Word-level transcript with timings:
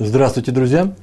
Здравствуйте, 0.00 0.52
друзья! 0.52 0.94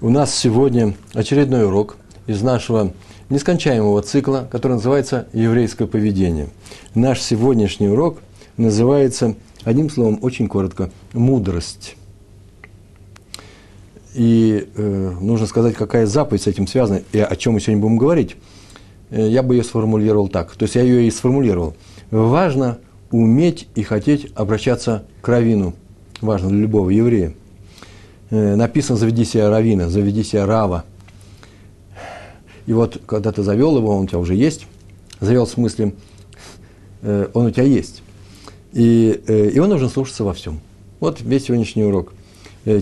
У 0.00 0.08
нас 0.08 0.32
сегодня 0.32 0.94
очередной 1.14 1.66
урок 1.66 1.96
из 2.28 2.42
нашего 2.42 2.92
нескончаемого 3.28 4.00
цикла, 4.02 4.46
который 4.48 4.74
называется 4.74 5.26
«Еврейское 5.32 5.88
поведение». 5.88 6.50
Наш 6.94 7.20
сегодняшний 7.20 7.88
урок 7.88 8.18
называется, 8.56 9.34
одним 9.64 9.90
словом, 9.90 10.20
очень 10.22 10.46
коротко, 10.46 10.92
«Мудрость». 11.12 11.96
И 14.14 14.68
э, 14.76 15.10
нужно 15.20 15.48
сказать, 15.48 15.74
какая 15.74 16.06
заповедь 16.06 16.42
с 16.42 16.46
этим 16.46 16.68
связана 16.68 17.02
и 17.10 17.18
о 17.18 17.34
чем 17.34 17.54
мы 17.54 17.60
сегодня 17.60 17.82
будем 17.82 17.98
говорить. 17.98 18.36
Э, 19.10 19.28
я 19.28 19.42
бы 19.42 19.56
ее 19.56 19.64
сформулировал 19.64 20.28
так. 20.28 20.54
То 20.54 20.66
есть 20.66 20.76
я 20.76 20.82
ее 20.82 21.08
и 21.08 21.10
сформулировал. 21.10 21.74
Важно 22.12 22.78
уметь 23.10 23.66
и 23.74 23.82
хотеть 23.82 24.30
обращаться 24.36 25.04
к 25.20 25.26
равину. 25.26 25.74
Важно 26.20 26.50
для 26.50 26.60
любого 26.60 26.90
еврея– 26.90 27.34
написано 28.30 28.98
«заведи 28.98 29.24
себя 29.24 29.50
равина», 29.50 29.88
«заведи 29.88 30.22
себя 30.22 30.46
рава». 30.46 30.84
И 32.66 32.72
вот, 32.72 33.00
когда 33.06 33.30
ты 33.30 33.42
завел 33.42 33.76
его, 33.76 33.94
он 33.96 34.04
у 34.04 34.06
тебя 34.06 34.18
уже 34.18 34.34
есть. 34.34 34.66
Завел 35.20 35.46
в 35.46 35.50
смысле, 35.50 35.94
э, 37.02 37.28
он 37.32 37.46
у 37.46 37.50
тебя 37.50 37.62
есть. 37.62 38.02
И 38.72 39.22
э, 39.28 39.50
его 39.54 39.66
нужно 39.66 39.88
слушаться 39.88 40.24
во 40.24 40.34
всем. 40.34 40.60
Вот 40.98 41.20
весь 41.20 41.44
сегодняшний 41.44 41.84
урок. 41.84 42.12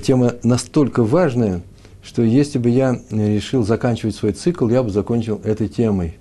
Тема 0.02 0.36
настолько 0.42 1.04
важная, 1.04 1.60
что 2.02 2.22
если 2.22 2.58
бы 2.58 2.70
я 2.70 2.98
решил 3.10 3.66
заканчивать 3.66 4.16
свой 4.16 4.32
цикл, 4.32 4.66
я 4.70 4.82
бы 4.82 4.88
закончил 4.88 5.42
этой 5.44 5.68
темой. 5.68 6.16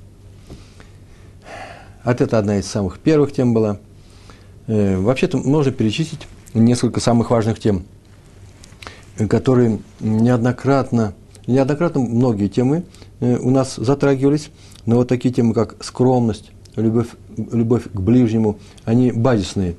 Вот 2.04 2.20
это 2.20 2.38
одна 2.38 2.60
из 2.60 2.66
самых 2.66 3.00
первых 3.00 3.32
тем 3.32 3.54
была. 3.54 3.80
Вообще-то 4.68 5.38
можно 5.38 5.72
перечислить 5.72 6.28
несколько 6.54 7.00
самых 7.00 7.32
важных 7.32 7.58
тем– 7.58 7.84
которые 9.18 9.80
неоднократно, 10.00 11.14
неоднократно 11.48 12.02
многие 12.02 12.48
темы 12.48 12.84
э, 13.20 13.38
у 13.38 13.50
нас 13.50 13.76
затрагивались, 13.76 14.50
но 14.86 14.98
вот 14.98 15.08
такие 15.08 15.34
темы, 15.34 15.54
как 15.54 15.84
скромность, 15.84 16.52
любовь, 16.76 17.10
любовь 17.38 17.84
к 17.94 18.00
ближнему, 18.00 18.58
они 18.86 19.12
базисные. 19.12 19.76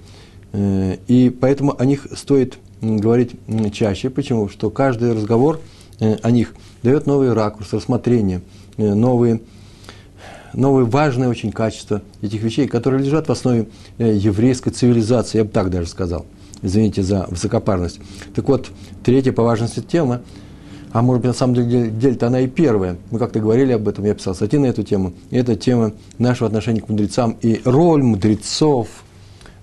Э, 0.52 0.96
и 1.08 1.30
поэтому 1.30 1.74
о 1.78 1.84
них 1.84 2.06
стоит 2.14 2.58
говорить 2.80 3.32
чаще. 3.72 4.10
Почему? 4.10 4.48
Что 4.48 4.70
каждый 4.70 5.12
разговор 5.12 5.60
э, 6.00 6.16
о 6.22 6.30
них 6.30 6.54
дает 6.82 7.06
новый 7.06 7.32
ракурс, 7.32 7.72
рассмотрение, 7.72 8.42
новые, 8.76 9.40
новые 10.52 10.84
важные 10.84 11.28
очень 11.28 11.50
качества 11.50 12.02
этих 12.22 12.42
вещей, 12.42 12.68
которые 12.68 13.02
лежат 13.02 13.28
в 13.28 13.32
основе 13.32 13.66
еврейской 13.98 14.70
цивилизации, 14.70 15.38
я 15.38 15.44
бы 15.44 15.50
так 15.50 15.70
даже 15.70 15.88
сказал– 15.88 16.24
извините 16.64 17.02
за 17.02 17.26
высокопарность. 17.30 18.00
Так 18.34 18.48
вот, 18.48 18.70
третья 19.04 19.32
по 19.32 19.42
важности 19.42 19.80
тема, 19.80 20.22
а 20.92 21.02
может 21.02 21.22
быть, 21.22 21.28
на 21.28 21.34
самом 21.34 21.54
деле, 21.54 21.90
деле-то 21.90 22.28
она 22.28 22.40
и 22.40 22.46
первая. 22.46 22.96
Мы 23.10 23.18
как-то 23.18 23.40
говорили 23.40 23.72
об 23.72 23.86
этом, 23.86 24.04
я 24.04 24.14
писал 24.14 24.34
статьи 24.34 24.58
на 24.58 24.66
эту 24.66 24.82
тему. 24.82 25.12
И 25.30 25.36
это 25.36 25.56
тема 25.56 25.92
нашего 26.18 26.46
отношения 26.46 26.80
к 26.80 26.88
мудрецам 26.88 27.36
и 27.42 27.60
роль 27.64 28.02
мудрецов 28.02 28.88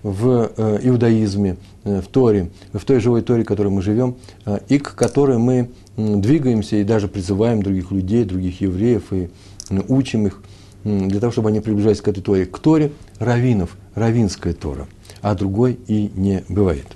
в 0.03 0.51
э, 0.55 0.79
иудаизме, 0.83 1.57
э, 1.83 2.01
в 2.01 2.07
Торе, 2.07 2.49
в 2.73 2.83
той 2.83 2.99
живой 2.99 3.21
Торе, 3.21 3.43
в 3.43 3.47
которой 3.47 3.69
мы 3.69 3.81
живем, 3.81 4.15
э, 4.45 4.59
и 4.67 4.77
к 4.77 4.95
которой 4.95 5.37
мы 5.37 5.69
двигаемся 5.95 6.77
и 6.77 6.83
даже 6.83 7.07
призываем 7.07 7.63
других 7.63 7.91
людей, 7.91 8.25
других 8.25 8.61
евреев 8.61 9.13
и 9.13 9.29
э, 9.69 9.81
учим 9.87 10.27
их 10.27 10.41
для 10.83 11.19
того, 11.19 11.31
чтобы 11.31 11.49
они 11.49 11.59
приближались 11.59 12.01
к 12.01 12.07
этой 12.07 12.21
Торе. 12.21 12.45
К 12.45 12.59
Торе 12.59 12.91
раввинов, 13.19 13.77
равинская 13.95 14.53
Тора– 14.53 14.87
а 15.21 15.35
другой 15.35 15.79
и 15.87 16.11
не 16.15 16.43
бывает. 16.49 16.87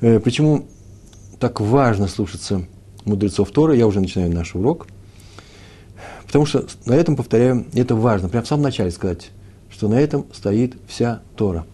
Э, 0.00 0.18
почему 0.20 0.66
так 1.38 1.60
важно 1.60 2.08
слушаться 2.08 2.66
мудрецов 3.04 3.50
Тора? 3.50 3.74
Я 3.74 3.86
уже 3.86 4.00
начинаю 4.00 4.32
наш 4.32 4.54
урок. 4.54 4.86
Потому 6.26 6.46
что 6.46 6.66
на 6.86 6.94
этом, 6.94 7.14
повторяю, 7.14 7.66
это 7.74 7.94
важно. 7.94 8.28
Прямо 8.28 8.44
в 8.44 8.48
самом 8.48 8.64
начале 8.64 8.90
сказать, 8.90 9.30
что 9.70 9.88
на 9.88 10.00
этом 10.00 10.26
стоит 10.32 10.74
вся 10.88 11.22
Тора. 11.36 11.66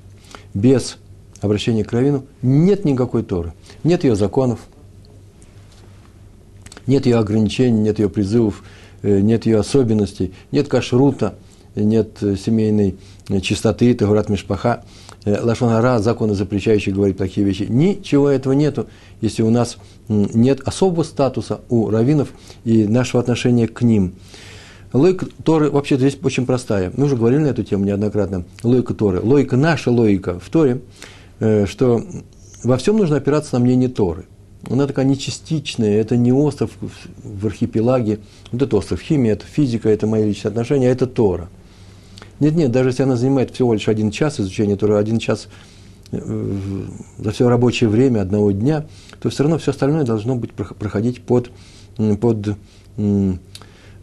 Без 0.53 0.99
обращения 1.41 1.85
к 1.85 1.93
Равину 1.93 2.27
нет 2.43 2.85
никакой 2.85 3.23
Торы. 3.23 3.53
Нет 3.85 4.05
ее 4.05 4.17
законов, 4.17 4.61
нет 6.87 7.07
ее 7.07 7.17
ограничений, 7.17 7.79
нет 7.79 7.99
ее 7.99 8.09
призывов, 8.09 8.65
нет 9.03 9.47
ее 9.47 9.59
особенностей, 9.59 10.33
нет 10.51 10.69
кашрута, 10.69 11.35
нет 11.75 12.23
э, 12.23 12.37
семейной 12.37 12.97
э, 13.29 13.41
чистоты, 13.41 13.95
тагурат 13.95 14.29
мишпаха, 14.29 14.85
лашонара, 15.25 15.99
законы, 15.99 16.35
запрещающие 16.35 16.95
говорить 16.95 17.17
такие 17.17 17.47
вещи. 17.47 17.67
Ничего 17.69 18.31
этого 18.31 18.53
нету, 18.53 18.87
если 19.21 19.43
у 19.43 19.51
нас 19.51 19.77
нет 20.09 20.61
особого 20.65 21.03
статуса 21.03 21.61
у 21.69 21.91
раввинов 21.91 22.31
и 22.65 22.87
нашего 22.87 23.21
отношения 23.21 23.69
к 23.69 23.83
ним. 23.83 24.15
Логика 24.93 25.27
Торы 25.45 25.71
вообще 25.71 25.97
здесь 25.97 26.17
очень 26.23 26.47
простая. 26.47 26.93
Мы 26.97 27.05
уже 27.05 27.17
говорили 27.17 27.41
на 27.41 27.49
эту 27.49 27.63
тему 27.63 27.85
неоднократно. 27.85 28.45
Логика 28.63 28.95
Торы. 28.95 29.21
Логика, 29.21 29.57
наша 29.57 29.91
логика 29.91 30.41
в 30.41 30.49
Торе, 30.49 30.81
что 31.67 32.03
во 32.65 32.77
всем 32.79 32.97
нужно 32.97 33.17
опираться 33.17 33.55
на 33.55 33.61
мнение 33.61 33.91
Торы– 33.91 34.25
она 34.69 34.87
такая 34.87 35.05
не 35.05 35.19
частичная, 35.19 36.01
это 36.01 36.17
не 36.17 36.33
остров 36.33 36.71
в 37.23 37.47
архипелаге, 37.47 38.19
вот 38.51 38.63
это 38.63 38.77
остров 38.77 39.01
химия, 39.01 39.33
это 39.33 39.47
физика, 39.47 39.89
это 39.89 40.07
мои 40.07 40.25
личные 40.25 40.51
отношения, 40.51 40.89
а 40.89 40.93
это 40.93 41.07
Тора. 41.07 41.49
Нет, 42.41 42.55
нет, 42.55 42.71
даже 42.71 42.91
если 42.91 43.03
она 43.03 43.17
занимает 43.17 43.51
всего 43.51 43.73
лишь 43.75 43.89
один 43.89 44.11
час 44.11 44.41
изучения 44.41 44.77
Торы, 44.77 44.97
один 44.97 45.19
час 45.19 45.49
э, 46.13 46.85
за 47.19 47.31
все 47.31 47.49
рабочее 47.49 47.89
время 47.89 48.21
одного 48.21 48.53
дня, 48.53 48.87
то 49.21 49.31
все 49.31 49.43
равно 49.43 49.59
все 49.59 49.73
остальное 49.73 50.05
должно 50.05 50.37
быть 50.37 50.53
проходить 50.53 51.23
под, 51.23 51.51
под 52.21 52.57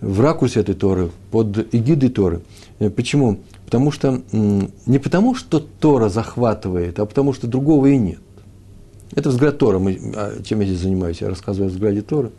в 0.02 0.22
ракурсе 0.22 0.60
этой 0.60 0.76
Торы, 0.76 1.12
под 1.32 1.74
эгидой 1.74 2.10
Торы. 2.10 2.42
Э, 2.80 2.90
почему? 2.90 3.40
Потому 3.66 3.92
что 3.92 4.22
не 4.32 5.00
потому, 5.00 5.34
что 5.34 5.60
Тора 5.60 6.10
захватывает, 6.10 7.00
а 7.00 7.06
потому 7.06 7.34
что 7.34 7.48
другого 7.48 7.88
и 7.88 7.98
нет. 7.98 8.20
Это 9.16 9.30
взгляд 9.30 9.58
Тора. 9.58 9.80
Мы, 9.80 10.00
а 10.16 10.42
чем 10.44 10.60
я 10.60 10.68
здесь 10.68 10.80
занимаюсь? 10.80 11.22
Я 11.22 11.30
рассказываю 11.30 11.70
о 11.70 11.72
взгляде 11.72 12.02
Торы. 12.02 12.32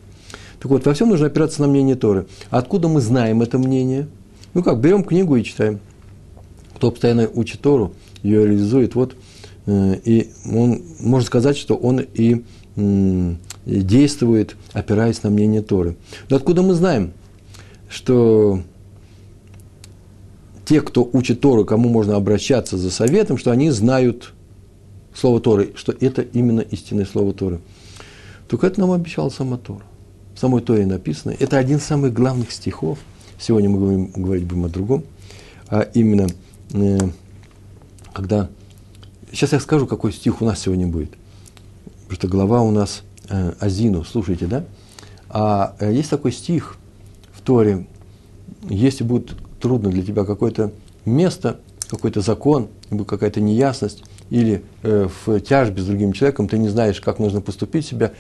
Так 0.61 0.71
вот, 0.71 0.87
во 0.87 0.95
всем 0.95 1.09
нужно 1.09 1.27
опираться 1.27 1.63
на 1.63 1.69
мнение 1.69 1.97
Торы. 1.97 2.27
Откуда 2.51 2.89
мы 2.89 3.01
знаем 3.01 3.43
это 3.43 3.59
мнение? 3.59 4.09
Ну 4.55 4.63
как, 4.63 4.81
берем 4.81 5.05
книгу 5.05 5.37
и 5.37 5.45
читаем. 5.45 5.81
Кто 6.75 6.91
постоянно 6.91 7.29
учит 7.29 7.61
Тору, 7.61 7.93
ее 8.23 8.47
реализует, 8.47 8.95
вот, 8.95 9.17
э, 9.67 9.97
и 10.05 10.31
он, 10.45 10.83
можно 11.01 11.27
сказать, 11.27 11.57
что 11.57 11.75
он 11.75 12.01
и 12.01 12.45
действует, 13.65 14.57
опираясь 14.73 15.23
на 15.23 15.31
мнение 15.31 15.63
Торы. 15.63 15.97
Но 16.29 16.37
откуда 16.37 16.63
мы 16.63 16.75
знаем, 16.75 17.13
что 17.89 18.61
те, 20.67 20.83
кто 20.83 21.09
учит 21.11 21.41
Тору, 21.41 21.65
кому 21.65 21.89
можно 21.89 22.17
обращаться 22.17 22.77
за 22.77 22.91
советом, 22.91 23.39
что 23.39 23.51
они 23.51 23.71
знают 23.71 24.35
Слово 25.19 25.41
Торы, 25.41 25.73
что 25.77 25.95
это 25.99 26.21
именно 26.21 26.61
истинное 26.61 27.07
Слово 27.07 27.33
Торы. 27.33 27.61
Только 28.49 28.67
это 28.67 28.81
нам 28.81 28.93
обещал 28.93 29.31
сама 29.31 29.57
Тора. 29.57 29.85
В 30.35 30.39
самой 30.39 30.61
Торе 30.61 30.85
написано. 30.85 31.35
Это 31.39 31.57
один 31.57 31.79
из 31.79 31.85
самых 31.85 32.13
главных 32.13 32.53
стихов. 32.53 32.99
Сегодня 33.39 33.71
мы 33.71 33.79
говорим, 33.79 34.11
говорить 34.15 34.45
будем 34.45 34.67
о 34.67 34.69
другом. 34.69 35.05
А 35.69 35.81
именно, 35.81 36.29
э, 36.75 36.99
когда... 38.13 38.51
Сейчас 39.33 39.53
я 39.53 39.61
скажу, 39.61 39.87
какой 39.87 40.13
стих 40.13 40.43
у 40.43 40.45
нас 40.45 40.61
сегодня 40.61 40.87
будет. 40.87 41.13
Потому 42.03 42.17
что 42.17 42.29
глава 42.29 42.61
у 42.61 42.71
нас 42.71 43.03
э, 43.31 43.55
Азину, 43.59 44.05
слушайте, 44.05 44.47
да? 44.47 44.65
А 45.31 45.77
э, 45.81 45.95
есть 45.95 46.11
такой 46.11 46.31
стих 46.31 46.77
в 47.33 47.41
Торе, 47.41 47.87
если 48.69 49.03
будет 49.03 49.35
трудно 49.61 49.89
для 49.91 50.03
тебя 50.03 50.25
какое-то 50.25 50.73
место, 51.07 51.59
какой-то 51.89 52.21
закон, 52.21 52.69
какая-то 53.07 53.41
неясность, 53.41 54.05
или 54.31 54.63
э, 54.83 55.09
в 55.25 55.41
тяжбе 55.41 55.83
с 55.83 55.87
другим 55.87 56.13
человеком, 56.13 56.49
ты 56.49 56.59
не 56.59 56.69
знаешь, 56.69 57.01
как 57.01 57.19
нужно 57.19 57.41
поступить 57.41 57.87
себя, 57.87 58.13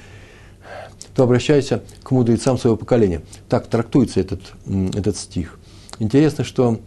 то 1.14 1.22
обращайся 1.22 1.82
к 2.02 2.10
мудрецам 2.10 2.58
своего 2.58 2.76
поколения. 2.76 3.22
Так 3.48 3.66
трактуется 3.66 4.20
этот, 4.20 4.40
этот 4.94 5.16
стих. 5.16 5.58
Интересно, 5.98 6.44
что 6.44 6.78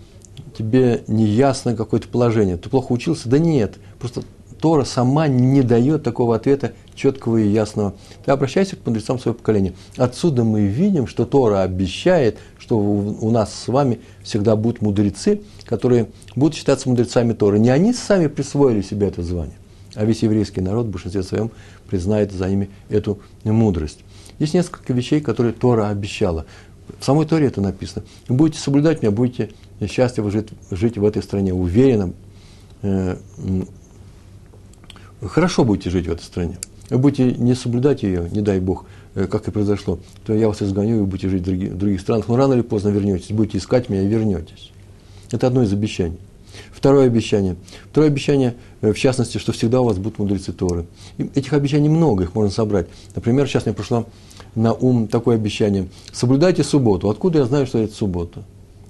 тебе 0.58 1.04
не 1.08 1.26
ясно 1.26 1.76
какое-то 1.76 2.08
положение. 2.08 2.58
Ты 2.58 2.70
плохо 2.70 2.92
учился? 2.92 3.28
Да 3.28 3.40
нет. 3.40 3.80
Просто 4.00 4.24
Тора 4.60 4.84
сама 4.84 5.28
не 5.28 5.62
дает 5.62 6.04
такого 6.04 6.36
ответа 6.36 6.74
четкого 6.96 7.38
и 7.38 7.48
ясного. 7.48 7.94
Ты 8.26 8.32
обращайся 8.32 8.76
к 8.76 8.86
мудрецам 8.86 9.20
своего 9.20 9.38
поколения. 9.38 9.74
Отсюда 9.98 10.44
мы 10.44 10.66
видим, 10.66 11.08
что 11.08 11.26
Тора 11.26 11.62
обещает, 11.62 12.38
что 12.58 12.78
у 12.78 13.32
нас 13.32 13.54
с 13.54 13.68
вами 13.68 14.00
всегда 14.22 14.56
будут 14.56 14.82
мудрецы, 14.82 15.42
которые 15.66 16.08
будут 16.36 16.56
считаться 16.56 16.90
мудрецами 16.90 17.34
Торы. 17.34 17.60
Не 17.60 17.70
они 17.70 17.94
сами 17.94 18.28
присвоили 18.28 18.82
себе 18.82 19.08
это 19.08 19.24
звание, 19.24 19.56
а 19.96 20.06
весь 20.06 20.24
еврейский 20.24 20.62
народ 20.62 20.88
в 20.88 20.90
большинстве 20.90 21.24
своем 21.24 21.52
признает 21.88 22.32
за 22.32 22.50
ними 22.50 22.70
эту 22.90 23.20
мудрость. 23.44 24.00
Есть 24.40 24.54
несколько 24.54 24.94
вещей, 24.94 25.22
которые 25.22 25.54
Тора 25.54 25.90
обещала. 25.90 26.46
В 27.00 27.06
самой 27.06 27.26
Торе 27.26 27.48
это 27.48 27.62
написано. 27.62 28.04
Будете 28.28 28.60
соблюдать 28.60 29.02
меня, 29.02 29.12
будете 29.12 29.52
счастливы 29.88 30.32
жить, 30.32 30.50
жить 30.72 30.98
в 30.98 31.06
этой 31.06 31.22
стране, 31.22 31.54
уверенно, 31.54 32.14
э, 32.82 33.16
хорошо 35.28 35.64
будете 35.64 35.90
жить 35.90 36.08
в 36.08 36.12
этой 36.12 36.24
стране. 36.24 36.58
Вы 36.90 36.98
будете 36.98 37.32
не 37.34 37.54
соблюдать 37.54 38.04
ее, 38.04 38.30
не 38.32 38.42
дай 38.42 38.60
Бог, 38.60 38.86
э, 39.16 39.28
как 39.28 39.48
и 39.48 39.52
произошло, 39.52 40.00
то 40.26 40.34
я 40.34 40.48
вас 40.48 40.62
изгоню, 40.62 40.98
и 40.98 41.00
вы 41.00 41.06
будете 41.06 41.30
жить 41.30 41.42
в 41.44 41.46
других, 41.46 41.72
в 41.74 41.78
других 41.78 42.02
странах. 42.02 42.28
Но 42.28 42.36
рано 42.36 42.54
или 42.54 42.62
поздно 42.62 42.90
вернетесь, 42.90 43.32
будете 43.32 43.60
искать 43.60 43.90
меня 43.90 44.02
и 44.02 44.08
вернетесь. 44.08 44.72
Это 45.32 45.48
одно 45.48 45.62
из 45.64 45.72
обещаний. 45.72 46.18
Второе 46.72 47.06
обещание. 47.06 47.56
Второе 47.92 48.10
обещание, 48.10 48.56
э, 48.82 48.92
в 48.92 48.98
частности, 48.98 49.38
что 49.38 49.52
всегда 49.52 49.82
у 49.82 49.86
вас 49.86 49.98
будут 49.98 50.18
мудрецы 50.18 50.52
Торы. 50.52 50.86
И 51.18 51.30
этих 51.36 51.54
обещаний 51.54 51.90
много, 51.90 52.24
их 52.24 52.34
можно 52.34 52.52
собрать. 52.52 52.88
Например, 53.16 53.48
сейчас 53.48 53.66
мне 53.66 53.76
пришло 53.76 54.06
на 54.56 54.74
ум 54.74 55.08
такое 55.08 55.36
обещание. 55.36 55.88
Соблюдайте 56.12 56.64
субботу. 56.64 57.10
Откуда 57.10 57.40
я 57.40 57.46
знаю, 57.46 57.68
что 57.68 57.80
это 57.80 57.94
суббота? 57.94 58.44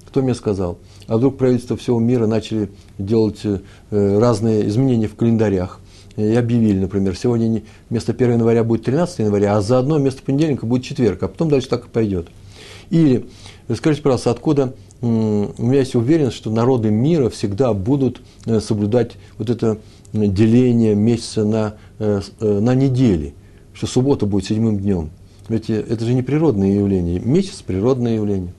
Кто 0.06 0.22
мне 0.22 0.34
сказал? 0.34 0.78
А 1.06 1.18
вдруг 1.18 1.36
правительство 1.36 1.76
всего 1.76 2.00
мира 2.00 2.26
начали 2.26 2.70
делать 2.98 3.40
э, 3.44 3.58
разные 3.90 4.66
изменения 4.68 5.06
в 5.06 5.14
календарях 5.14 5.80
и 6.16 6.34
объявили, 6.34 6.78
например, 6.78 7.16
сегодня 7.16 7.62
вместо 7.88 8.12
1 8.12 8.32
января 8.32 8.64
будет 8.64 8.84
13 8.84 9.20
января, 9.20 9.56
а 9.56 9.60
заодно 9.60 9.96
вместо 9.96 10.22
понедельника 10.22 10.66
будет 10.66 10.84
четверг, 10.84 11.22
а 11.22 11.28
потом 11.28 11.48
дальше 11.48 11.68
так 11.68 11.86
и 11.86 11.88
пойдет. 11.88 12.28
Или, 12.90 13.26
скажите, 13.74 14.02
пожалуйста, 14.02 14.30
откуда 14.30 14.74
у 15.00 15.06
меня 15.06 15.78
есть 15.78 15.94
уверенность, 15.94 16.36
что 16.36 16.50
народы 16.50 16.90
мира 16.90 17.30
всегда 17.30 17.72
будут 17.72 18.20
э, 18.44 18.60
соблюдать 18.60 19.12
вот 19.38 19.48
это 19.48 19.78
деление 20.12 20.94
месяца 20.94 21.44
на, 21.44 21.74
э, 21.98 22.20
на 22.40 22.74
недели, 22.74 23.34
что 23.72 23.86
суббота 23.86 24.26
будет 24.26 24.44
седьмым 24.44 24.78
днем. 24.78 25.10
Ведь 25.48 25.70
это 25.70 26.04
же 26.04 26.14
не 26.14 26.22
природное 26.22 26.72
явление. 26.72 27.18
Месяц– 27.18 27.62
природное 27.66 28.16
явление. 28.16 28.52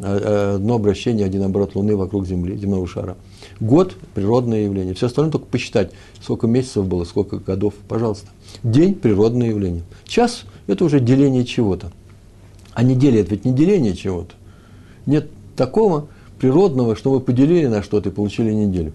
А, 0.00 0.52
а 0.52 0.54
одно 0.56 0.74
обращение, 0.74 1.24
один 1.24 1.42
оборот 1.42 1.74
Луны 1.74 1.96
вокруг 1.96 2.26
Земли, 2.26 2.56
земного 2.56 2.86
шара. 2.86 3.16
Год– 3.60 3.96
природное 4.14 4.64
явление. 4.64 4.94
Все 4.94 5.06
остальное 5.06 5.32
только 5.32 5.46
посчитать, 5.46 5.92
сколько 6.20 6.46
месяцев 6.46 6.86
было, 6.86 7.04
сколько 7.04 7.38
годов, 7.38 7.74
пожалуйста. 7.88 8.28
День– 8.62 8.94
природное 8.96 9.48
явление. 9.48 9.82
Час– 10.04 10.44
это 10.66 10.84
уже 10.84 11.00
деление 11.00 11.44
чего-то. 11.44 11.92
А 12.72 12.82
неделя– 12.82 13.20
это 13.22 13.30
ведь 13.30 13.44
не 13.44 13.52
деление 13.52 13.94
чего-то. 13.94 14.34
Нет 15.06 15.28
такого 15.56 16.08
природного, 16.40 16.96
что 16.96 17.10
вы 17.10 17.20
поделили 17.20 17.66
на 17.66 17.82
что-то 17.82 18.08
и 18.08 18.12
получили 18.12 18.52
неделю. 18.52 18.92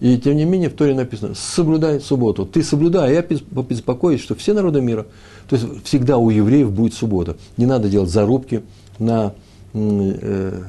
И 0.00 0.16
тем 0.16 0.36
не 0.36 0.46
менее 0.46 0.70
в 0.70 0.72
Торе 0.72 0.94
написано, 0.94 1.34
соблюдай 1.34 2.00
субботу. 2.00 2.46
Ты 2.46 2.62
соблюдай, 2.62 3.10
а 3.10 3.12
я 3.12 3.22
побеспокоюсь, 3.22 4.22
что 4.22 4.34
все 4.34 4.54
народы 4.54 4.80
мира, 4.80 5.06
то 5.48 5.56
есть 5.56 5.84
всегда 5.84 6.16
у 6.16 6.30
евреев 6.30 6.72
будет 6.72 6.94
суббота. 6.94 7.36
Не 7.58 7.66
надо 7.66 7.90
делать 7.90 8.08
зарубки 8.08 8.62
на 8.98 9.26
э, 9.26 9.30
э, 9.30 9.49
где-то 9.72 10.60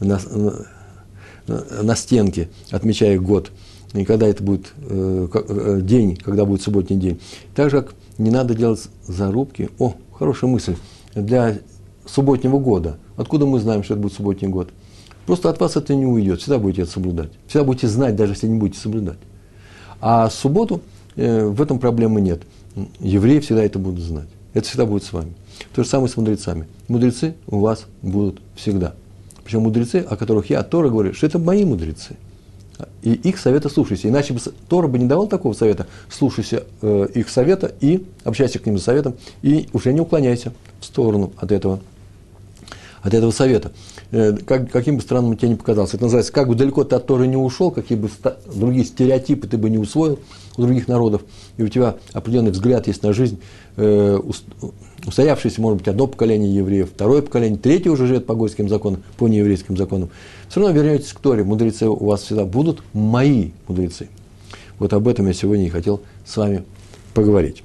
на, 0.00 0.20
на, 1.46 1.64
на 1.82 1.96
стенке, 1.96 2.48
отмечая 2.70 3.18
год. 3.18 3.50
И 3.94 4.04
когда 4.04 4.26
это 4.26 4.42
будет 4.42 4.72
э, 4.78 5.28
э, 5.32 5.80
день, 5.82 6.16
когда 6.16 6.44
будет 6.44 6.62
субботний 6.62 6.96
день. 6.96 7.20
Так 7.54 7.70
же, 7.70 7.82
как 7.82 7.94
не 8.18 8.30
надо 8.30 8.54
делать 8.54 8.88
зарубки. 9.06 9.68
О, 9.78 9.94
хорошая 10.12 10.50
мысль. 10.50 10.76
Для 11.14 11.58
субботнего 12.06 12.58
года. 12.58 12.96
Откуда 13.16 13.46
мы 13.46 13.60
знаем, 13.60 13.82
что 13.82 13.94
это 13.94 14.02
будет 14.02 14.14
субботний 14.14 14.48
год? 14.48 14.70
Просто 15.26 15.50
от 15.50 15.60
вас 15.60 15.76
это 15.76 15.94
не 15.94 16.06
уйдет, 16.06 16.40
всегда 16.40 16.58
будете 16.58 16.82
это 16.82 16.90
соблюдать. 16.90 17.30
Всегда 17.46 17.64
будете 17.64 17.86
знать, 17.86 18.16
даже 18.16 18.32
если 18.32 18.48
не 18.48 18.58
будете 18.58 18.80
соблюдать. 18.80 19.18
А 20.00 20.28
субботу 20.30 20.80
э, 21.16 21.46
в 21.46 21.60
этом 21.60 21.78
проблемы 21.78 22.20
нет. 22.20 22.42
Евреи 22.98 23.40
всегда 23.40 23.62
это 23.62 23.78
будут 23.78 24.00
знать. 24.00 24.28
Это 24.54 24.66
всегда 24.66 24.86
будет 24.86 25.04
с 25.04 25.12
вами. 25.12 25.34
То 25.74 25.82
же 25.82 25.88
самое 25.88 26.08
с 26.08 26.16
мудрецами. 26.16 26.66
Мудрецы 26.88 27.34
у 27.46 27.60
вас 27.60 27.86
будут 28.02 28.40
всегда. 28.54 28.94
Причем 29.44 29.62
мудрецы, 29.62 30.04
о 30.08 30.16
которых 30.16 30.50
я, 30.50 30.62
Тора 30.62 30.88
говорю, 30.88 31.14
что 31.14 31.26
это 31.26 31.38
мои 31.38 31.64
мудрецы. 31.64 32.16
И 33.02 33.12
их 33.12 33.38
совета 33.38 33.68
слушайся. 33.68 34.08
Иначе 34.08 34.32
бы 34.32 34.40
Тора 34.68 34.88
бы 34.88 34.98
не 34.98 35.06
давал 35.06 35.26
такого 35.26 35.52
совета. 35.52 35.86
Слушайся 36.08 36.64
э, 36.80 37.08
их 37.14 37.28
совета 37.28 37.72
и 37.80 38.06
общайся 38.24 38.58
к 38.58 38.66
ним 38.66 38.78
за 38.78 38.84
советом. 38.84 39.14
И 39.42 39.68
уже 39.72 39.92
не 39.92 40.00
уклоняйся 40.00 40.52
в 40.80 40.84
сторону 40.84 41.32
от 41.36 41.52
этого, 41.52 41.80
от 43.02 43.14
этого 43.14 43.30
совета. 43.30 43.72
Э, 44.12 44.36
как, 44.44 44.70
каким 44.70 44.96
бы 44.96 45.02
странным 45.02 45.38
тебе 45.38 45.48
не 45.48 45.54
показалось. 45.54 45.94
Это 45.94 46.02
называется, 46.02 46.34
как 46.34 46.46
бы 46.46 46.54
далеко 46.54 46.84
ты 46.84 46.94
от 46.96 47.06
Торы 47.06 47.26
не 47.26 47.38
ушел, 47.38 47.70
какие 47.70 47.96
бы 47.96 48.08
ста- 48.08 48.36
другие 48.54 48.84
стереотипы 48.84 49.48
ты 49.48 49.56
бы 49.56 49.70
не 49.70 49.78
усвоил 49.78 50.18
у 50.58 50.62
других 50.62 50.86
народов, 50.86 51.22
и 51.56 51.62
у 51.62 51.68
тебя 51.68 51.96
определенный 52.12 52.50
взгляд 52.50 52.86
есть 52.88 53.02
на 53.02 53.14
жизнь, 53.14 53.40
э, 53.76 54.20
устоявшееся, 55.06 55.62
может 55.62 55.78
быть, 55.78 55.88
одно 55.88 56.06
поколение 56.06 56.54
евреев, 56.54 56.90
второе 56.90 57.22
поколение, 57.22 57.58
третье 57.58 57.90
уже 57.90 58.06
живет 58.06 58.26
по 58.26 58.34
гойским 58.34 58.68
законам, 58.68 59.02
по 59.16 59.28
нееврейским 59.28 59.78
законам. 59.78 60.10
Все 60.50 60.60
равно 60.60 60.78
вернетесь 60.78 61.14
к 61.14 61.18
Торе, 61.18 61.42
мудрецы 61.42 61.88
у 61.88 62.04
вас 62.04 62.20
всегда 62.20 62.44
будут 62.44 62.82
мои 62.92 63.52
мудрецы. 63.66 64.10
Вот 64.78 64.92
об 64.92 65.08
этом 65.08 65.26
я 65.26 65.32
сегодня 65.32 65.64
и 65.64 65.70
хотел 65.70 66.02
с 66.26 66.36
вами 66.36 66.64
поговорить. 67.14 67.62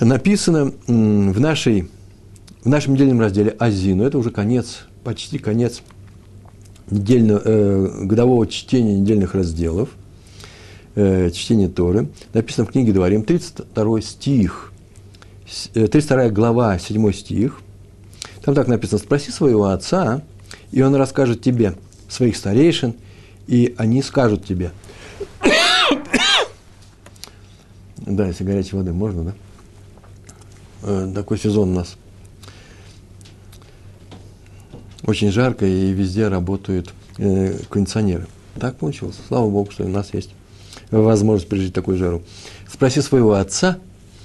Написано 0.00 0.72
в, 0.86 1.40
нашей, 1.40 1.90
в 2.62 2.68
нашем 2.70 2.94
недельном 2.94 3.20
разделе 3.20 3.54
Азину, 3.58 4.02
это 4.02 4.16
уже 4.16 4.30
конец 4.30 4.86
почти 5.04 5.38
конец 5.38 5.82
недельного, 6.90 7.42
э, 7.44 8.04
годового 8.04 8.46
чтения 8.46 8.98
недельных 8.98 9.34
разделов, 9.34 9.90
э, 10.96 11.30
чтения 11.30 11.68
Торы. 11.68 12.08
Написано 12.32 12.66
в 12.66 12.72
книге 12.72 12.92
Дворим, 12.92 13.22
32 13.22 14.00
стих, 14.00 14.72
32 15.72 16.24
э, 16.24 16.30
глава, 16.30 16.78
7 16.78 17.12
стих. 17.12 17.60
Там 18.42 18.54
так 18.54 18.66
написано, 18.66 18.98
спроси 18.98 19.30
своего 19.30 19.66
отца, 19.66 20.22
и 20.72 20.82
он 20.82 20.94
расскажет 20.94 21.42
тебе 21.42 21.74
своих 22.08 22.36
старейшин, 22.36 22.94
и 23.46 23.74
они 23.78 24.02
скажут 24.02 24.44
тебе. 24.44 24.72
да, 27.96 28.26
если 28.26 28.44
горячей 28.44 28.76
воды 28.76 28.92
можно, 28.92 29.24
да? 29.24 29.34
Э, 30.82 31.12
такой 31.14 31.38
сезон 31.38 31.70
у 31.70 31.74
нас– 31.74 31.96
очень 35.06 35.30
жарко, 35.30 35.66
и 35.66 35.92
везде 35.92 36.28
работают 36.28 36.92
э, 37.18 37.56
кондиционеры. 37.68 38.26
Так 38.58 38.76
получилось. 38.76 39.16
Слава 39.28 39.48
Богу, 39.50 39.70
что 39.70 39.84
у 39.84 39.88
нас 39.88 40.14
есть 40.14 40.30
возможность 40.90 41.48
пережить 41.48 41.74
такую 41.74 41.96
жару. 41.96 42.22
Спроси 42.70 43.00
своего 43.00 43.34
отца, 43.34 43.78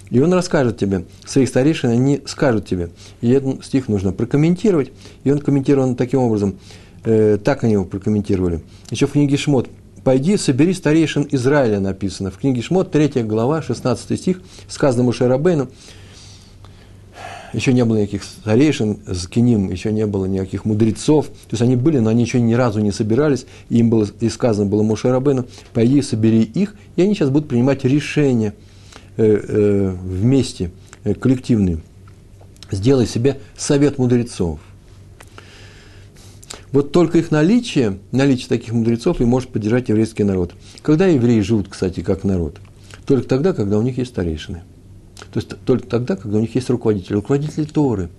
и 0.10 0.20
он 0.20 0.34
расскажет 0.34 0.78
тебе, 0.78 1.06
своих 1.26 1.50
старейшин, 1.50 1.90
они 1.90 2.22
скажут 2.26 2.68
тебе. 2.68 2.90
И 3.22 3.30
этот 3.30 3.64
стих 3.64 3.88
нужно 3.88 4.12
прокомментировать. 4.12 4.92
И 5.24 5.32
он 5.32 5.40
комментирован 5.40 5.96
таким 5.96 6.20
образом. 6.22 6.56
Э, 7.04 7.38
так 7.44 7.64
они 7.64 7.74
его 7.74 7.86
прокомментировали. 7.86 8.62
Еще 8.90 9.08
в 9.08 9.12
книге 9.12 9.38
Шмот. 9.38 9.70
«Пойди, 10.04 10.38
собери 10.38 10.74
старейшин 10.74 11.28
Израиля» 11.32 11.80
написано. 11.80 12.32
В 12.32 12.38
книге 12.38 12.62
Шмот, 12.62 12.90
3 12.90 13.22
глава, 13.24 13.62
16 13.62 14.18
стих, 14.18 14.42
сказано 14.68 15.04
Муше 15.04 15.28
Рабейну, 15.28 15.68
еще 17.54 17.74
не 17.74 17.86
было 17.86 17.98
никаких 17.98 18.24
старейшин, 18.24 19.00
с 19.08 19.28
Киним 19.28 19.72
еще 19.72 19.92
не 19.92 20.06
было 20.06 20.26
никаких 20.26 20.66
мудрецов. 20.66 21.28
То 21.28 21.52
есть 21.52 21.62
они 21.62 21.76
были, 21.76 22.00
но 22.00 22.10
они 22.10 22.24
еще 22.24 22.40
ни 22.40 22.54
разу 22.54 22.80
не 22.80 22.92
собирались. 22.92 23.46
И 23.70 23.78
им 23.80 23.90
было 23.90 24.08
и 24.20 24.30
сказано 24.30 24.68
было 24.68 24.84
Моше 24.84 25.10
Рабену, 25.10 25.46
пойди, 25.74 26.02
собери 26.02 26.42
их, 26.42 26.76
и 26.96 27.02
они 27.02 27.16
сейчас 27.16 27.30
будут 27.30 27.48
принимать 27.48 27.84
решения 27.86 28.54
э, 29.18 29.24
э, 29.26 29.96
вместе, 30.02 30.72
э, 31.04 31.14
коллективные. 31.14 31.80
Сделай 32.72 33.08
себе 33.08 33.40
совет 33.58 33.98
мудрецов. 33.98 34.60
Вот 36.72 36.92
только 36.92 37.18
их 37.18 37.32
наличие, 37.32 37.98
наличие 38.12 38.48
таких 38.48 38.74
мудрецов 38.74 39.22
и 39.22 39.26
может 39.26 39.50
поддержать 39.50 39.90
еврейский 39.90 40.24
народ. 40.24 40.54
Когда 40.84 41.08
евреи 41.08 41.42
живут, 41.42 41.68
кстати, 41.68 42.02
как 42.02 42.24
народ? 42.24 42.60
Только 43.08 43.28
тогда, 43.28 43.54
когда 43.54 43.80
у 43.80 43.82
них 43.82 43.98
есть 43.98 44.12
старейшины. 44.12 44.62
То 45.32 45.40
есть 45.40 45.50
только 45.66 45.88
тогда, 45.88 46.16
когда 46.16 46.38
у 46.38 46.42
них 46.42 46.56
есть 46.56 46.70
руководители. 46.70 47.14
Руководители 47.14 47.66
Торы, 47.66 48.10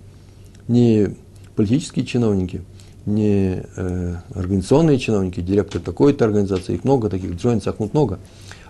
не 0.67 1.15
политические 1.55 2.05
чиновники, 2.05 2.61
не 3.05 3.63
э, 3.75 4.15
организационные 4.33 4.99
чиновники, 4.99 5.41
директор 5.41 5.81
такой-то 5.81 6.25
организации, 6.25 6.75
их 6.75 6.83
много, 6.83 7.09
таких 7.09 7.33
Джойн 7.35 7.61
Сахмут 7.61 7.93
много, 7.93 8.19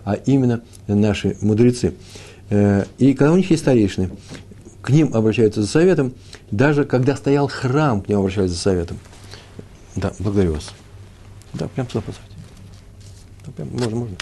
а 0.03 0.13
именно 0.13 0.61
наши 0.87 1.37
мудрецы. 1.41 1.93
Э, 2.49 2.85
и 2.97 3.13
когда 3.13 3.33
у 3.33 3.37
них 3.37 3.49
есть 3.49 3.63
старейшины, 3.63 4.09
к 4.81 4.89
ним 4.89 5.13
обращаются 5.13 5.61
за 5.61 5.67
советом, 5.67 6.13
даже 6.49 6.85
когда 6.85 7.15
стоял 7.15 7.47
храм, 7.47 8.01
к 8.01 8.09
ним 8.09 8.19
обращаются 8.19 8.55
за 8.55 8.61
советом. 8.61 8.97
Да, 9.95 10.13
благодарю 10.19 10.53
вас. 10.53 10.71
Да, 11.53 11.67
прям 11.67 11.87
сюда 11.87 12.01
поставьте. 12.01 12.35
Да, 13.45 13.51
прям, 13.51 13.69
можно, 13.71 13.95
можно. 13.95 14.17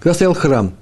Когда 0.00 0.14
стоял 0.14 0.34
храм, 0.34 0.72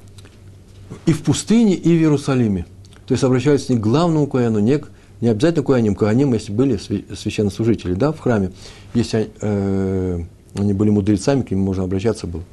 и 1.07 1.13
в 1.13 1.23
пустыне, 1.23 1.75
и 1.75 1.89
в 1.89 2.01
Иерусалиме. 2.01 2.67
То 3.07 3.13
есть 3.13 3.25
обращаются 3.25 3.73
не 3.73 3.79
к 3.79 3.83
главному 3.83 4.27
Кояну, 4.27 4.61
не, 4.61 4.79
к, 4.79 4.89
не 5.21 5.29
обязательно 5.29 5.65
к 5.65 5.67
Кояним, 5.67 5.95
Кояним, 5.95 6.35
если 6.35 6.53
были 6.53 6.77
священнослужители, 6.77 7.95
да, 7.95 8.13
в 8.13 8.21
храме, 8.21 8.53
если 8.95 9.31
э, 9.41 10.21
они 10.55 10.73
были 10.73 10.91
мудрецами, 10.91 11.43
к 11.43 11.51
ним 11.51 11.61
можно 11.61 11.85
обращаться 11.85 12.27
было. 12.27 12.45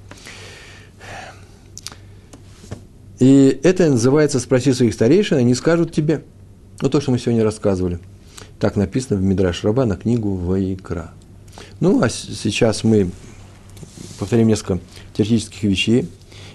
И 3.19 3.59
это 3.63 3.89
называется 3.89 4.39
«спроси 4.39 4.73
своих 4.73 4.93
старейшин, 4.93 5.37
они 5.37 5.53
скажут 5.53 5.93
тебе». 5.93 6.23
Ну, 6.81 6.89
то, 6.89 6.99
что 6.99 7.11
мы 7.11 7.19
сегодня 7.19 7.43
рассказывали. 7.43 7.99
Так 8.59 8.75
написано 8.75 9.19
в 9.19 9.23
Мидраш 9.23 9.63
Раба 9.63 9.85
на 9.85 9.95
книгу 9.95 10.33
Ваикра. 10.33 11.11
Ну, 11.79 12.01
а 12.01 12.09
сейчас 12.09 12.83
мы 12.83 13.11
повторим 14.19 14.47
несколько 14.47 14.79
теоретических 15.13 15.63
вещей. 15.63 16.09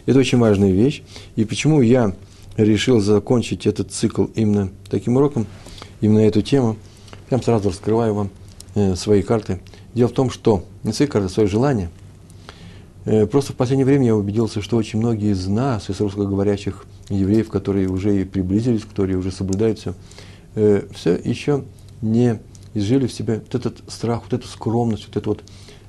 Это 0.06 0.18
очень 0.18 0.38
важная 0.38 0.70
вещь. 0.70 1.02
И 1.36 1.44
почему 1.44 1.80
я 1.80 2.14
решил 2.56 3.00
закончить 3.00 3.66
этот 3.66 3.92
цикл 3.92 4.26
именно 4.34 4.70
таким 4.88 5.16
уроком, 5.16 5.46
именно 6.00 6.20
эту 6.20 6.42
тему, 6.42 6.76
прям 7.28 7.42
сразу 7.42 7.70
раскрываю 7.70 8.14
вам 8.14 8.30
э, 8.74 8.94
свои 8.96 9.22
карты. 9.22 9.60
Дело 9.94 10.08
в 10.08 10.12
том, 10.12 10.30
что 10.30 10.64
не 10.82 10.92
свои 10.92 11.08
карты, 11.08 11.26
а 11.26 11.30
свои 11.30 11.46
желания. 11.46 11.90
Э, 13.04 13.26
просто 13.26 13.52
в 13.52 13.56
последнее 13.56 13.86
время 13.86 14.06
я 14.06 14.16
убедился, 14.16 14.62
что 14.62 14.76
очень 14.76 14.98
многие 14.98 15.32
из 15.32 15.46
нас, 15.46 15.88
из 15.90 16.00
русскоговорящих 16.00 16.86
евреев, 17.08 17.48
которые 17.48 17.88
уже 17.88 18.20
и 18.20 18.24
приблизились, 18.24 18.84
которые 18.84 19.18
уже 19.18 19.30
соблюдают 19.30 19.78
все, 19.78 19.94
э, 20.54 20.86
все 20.94 21.14
еще 21.14 21.64
не 22.02 22.40
изжили 22.74 23.06
в 23.06 23.12
себе 23.12 23.40
вот 23.40 23.54
этот 23.54 23.82
страх, 23.88 24.22
вот 24.24 24.32
эту 24.32 24.46
скромность, 24.46 25.06
вот 25.06 25.16
это 25.16 25.28
вот 25.28 25.42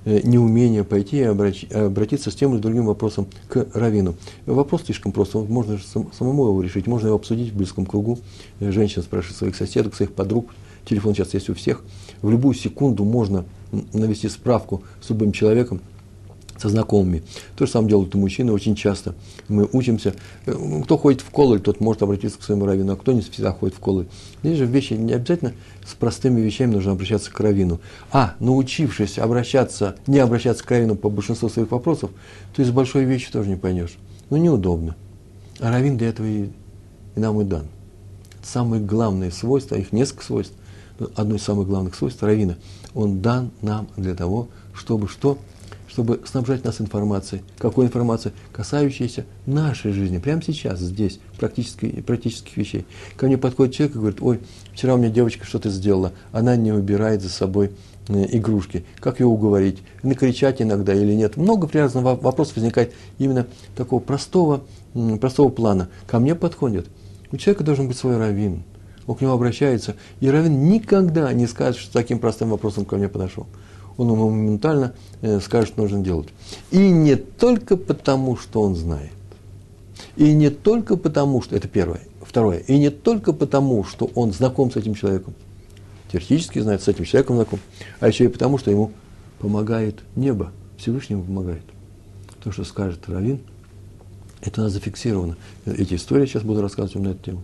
неумение 0.05 0.84
пойти 0.84 1.20
и 1.20 1.24
обратиться 1.24 2.31
с 2.31 2.36
тем 2.36 2.53
или 2.53 2.62
другим 2.62 2.86
вопросом 2.86 3.27
к 3.48 3.67
равину. 3.74 4.15
Вопрос 4.46 4.84
слишком 4.86 5.12
прост, 5.12 5.36
можно 5.36 5.77
же 5.77 5.84
самому 5.86 6.48
его 6.48 6.62
решить, 6.62 6.88
можно 6.88 7.08
его 7.08 7.15
обсудить 7.17 7.51
в 7.51 7.58
близком 7.58 7.86
кругу. 7.86 8.20
Э, 8.60 8.72
женщина 8.72 9.03
спрашивает 9.03 9.38
своих 9.38 9.55
соседок, 9.55 9.96
своих 9.96 10.13
подруг, 10.13 10.48
телефон 10.86 11.13
сейчас 11.13 11.34
есть 11.34 11.50
у 11.50 11.53
всех. 11.53 11.84
В 12.22 12.29
любую 12.31 12.55
секунду 12.55 13.03
можно 13.03 13.46
навести 13.93 14.27
справку 14.29 14.84
с 15.01 15.10
любым 15.10 15.31
человеком, 15.31 15.81
со 16.58 16.70
знакомыми. 16.70 17.24
То 17.55 17.65
же 17.65 17.72
самое 17.72 17.89
делают 17.89 18.13
и 18.13 18.17
мужчины 18.17 18.51
очень 18.51 18.75
часто. 18.75 19.15
Мы 19.48 19.67
учимся. 19.72 20.13
Э, 20.46 20.81
кто 20.84 20.98
ходит 20.98 21.22
в 21.22 21.29
колы, 21.29 21.60
тот 21.60 21.79
может 21.79 22.03
обратиться 22.03 22.38
к 22.38 22.43
своему 22.43 22.65
раввину, 22.65 22.93
а 22.93 22.96
кто 22.96 23.12
не 23.12 23.22
всегда 23.22 23.51
ходит 23.51 23.75
в 23.75 23.79
колы. 23.79 24.08
Здесь 24.43 24.58
же 24.58 24.65
вещи 24.65 24.93
не 24.93 25.13
обязательно 25.13 25.53
с 25.86 25.93
простыми 25.93 26.41
вещами 26.41 26.74
нужно 26.74 26.91
обращаться 26.91 27.31
к 27.31 27.39
раввину. 27.39 27.79
А, 28.12 28.36
научившись 28.39 29.17
обращаться, 29.17 29.96
не 30.08 30.20
обращаться 30.20 30.63
к 30.63 30.72
раввину 30.72 30.96
по 30.96 31.10
большинству 31.10 31.50
своих 31.50 31.72
вопросов, 31.72 32.12
то 32.55 32.62
из 32.62 32.72
большой 32.72 33.05
вещи 33.05 33.31
тоже 33.31 33.50
не 33.50 33.55
поймешь. 33.55 33.98
Ну, 34.29 34.38
неудобно. 34.38 34.96
А 35.60 35.72
раввин 35.72 35.98
для 35.98 36.10
этого 36.10 36.25
и, 36.25 36.50
и 37.15 37.20
нам 37.20 37.41
и 37.41 37.43
дан. 37.43 37.65
Самые 38.43 38.81
главные 38.81 39.31
свойства, 39.31 39.75
их 39.75 39.91
несколько 39.91 40.24
свойств, 40.24 40.55
одно 41.15 41.36
из 41.36 41.43
самых 41.43 41.67
главных 41.67 41.96
свойств 41.96 42.24
равина, 42.24 42.58
он 42.93 43.22
дан 43.22 43.51
нам 43.62 43.88
для 43.98 44.15
того, 44.15 44.50
чтобы 44.74 45.08
что? 45.08 45.38
Чтобы 45.91 46.21
снабжать 46.24 46.63
нас 46.63 46.79
информацией. 46.79 47.41
Какой 47.57 47.86
информацией? 47.86 48.33
Касающейся 48.53 49.25
нашей 49.45 49.91
жизни, 49.91 50.19
прямо 50.19 50.41
сейчас, 50.41 50.79
здесь, 50.79 51.19
практических, 51.38 52.05
практических 52.05 52.55
вещей. 52.55 52.86
Ко 53.17 53.25
мне 53.25 53.38
подходит 53.38 53.75
человек 53.75 53.95
и 53.95 54.00
говорит, 54.00 54.21
ой, 54.21 54.39
вчера 54.74 54.95
у 54.95 54.98
меня 54.98 55.10
девочка 55.10 55.45
что-то 55.45 55.69
сделала, 55.69 56.13
она 56.31 56.55
не 56.55 56.71
убирает 56.71 57.21
за 57.21 57.27
собой 57.27 57.71
э, 58.07 58.25
игрушки. 58.29 58.86
Как 59.01 59.19
ее 59.19 59.25
уговорить? 59.25 59.79
Накричать 60.01 60.62
иногда 60.62 60.93
или 60.93 61.13
нет? 61.13 61.36
Много 61.36 61.69
разных 61.74 62.03
вопросов 62.03 62.55
возникает 62.55 62.93
именно 63.17 63.48
такого 63.75 64.00
простого, 64.00 64.63
простого 65.19 65.50
плана. 65.50 65.89
Ко 66.07 66.19
мне 66.19 66.36
подходит. 66.36 66.88
У 67.33 67.38
человека 67.38 67.65
должен 67.65 67.89
быть 67.89 67.98
свой 67.98 68.15
раввин. 68.15 68.63
Он 69.07 69.15
к 69.15 69.21
нему 69.21 69.33
обращается, 69.33 69.98
и 70.21 70.29
раввин 70.29 70.69
никогда 70.69 71.33
не 71.33 71.48
скажет, 71.48 71.81
что 71.81 71.91
таким 71.91 72.19
простым 72.19 72.50
вопросом 72.50 72.86
ко 72.86 72.95
мне 72.95 73.10
подошел 73.10 73.45
он 74.01 74.12
ему 74.12 74.29
моментально 74.29 74.93
э, 75.22 75.39
скажет, 75.39 75.70
что 75.70 75.81
нужно 75.81 76.00
делать. 76.00 76.29
И 76.72 76.89
не 76.89 77.15
только 77.15 77.77
потому, 77.77 78.36
что 78.36 78.62
он 78.62 78.75
знает. 78.75 79.12
И 80.15 80.34
не 80.34 80.50
только 80.50 80.98
потому, 80.98 81.41
что... 81.41 81.55
Это 81.55 81.67
первое. 81.67 82.01
Второе. 82.22 82.60
И 82.60 82.77
не 82.77 82.89
только 82.89 83.31
потому, 83.31 83.84
что 83.84 84.10
он 84.15 84.34
знаком 84.34 84.72
с 84.72 84.75
этим 84.75 84.96
человеком. 84.96 85.36
Теоретически 86.12 86.60
знает, 86.60 86.81
с 86.81 86.88
этим 86.88 87.05
человеком 87.05 87.36
знаком. 87.36 87.60
А 88.00 88.08
еще 88.08 88.25
и 88.25 88.27
потому, 88.27 88.58
что 88.58 88.72
ему 88.72 88.91
помогает 89.39 90.00
небо. 90.15 90.51
Всевышний 90.77 91.15
ему 91.15 91.24
помогает. 91.24 91.63
То, 92.43 92.51
что 92.51 92.63
скажет 92.63 93.08
Равин, 93.08 93.39
это 94.41 94.62
у 94.62 94.63
нас 94.63 94.74
зафиксировано. 94.74 95.38
Эти 95.65 95.93
истории 95.93 96.25
сейчас 96.25 96.41
буду 96.41 96.62
рассказывать 96.62 96.96
вам 96.96 97.03
на 97.03 97.10
эту 97.10 97.24
тему. 97.24 97.43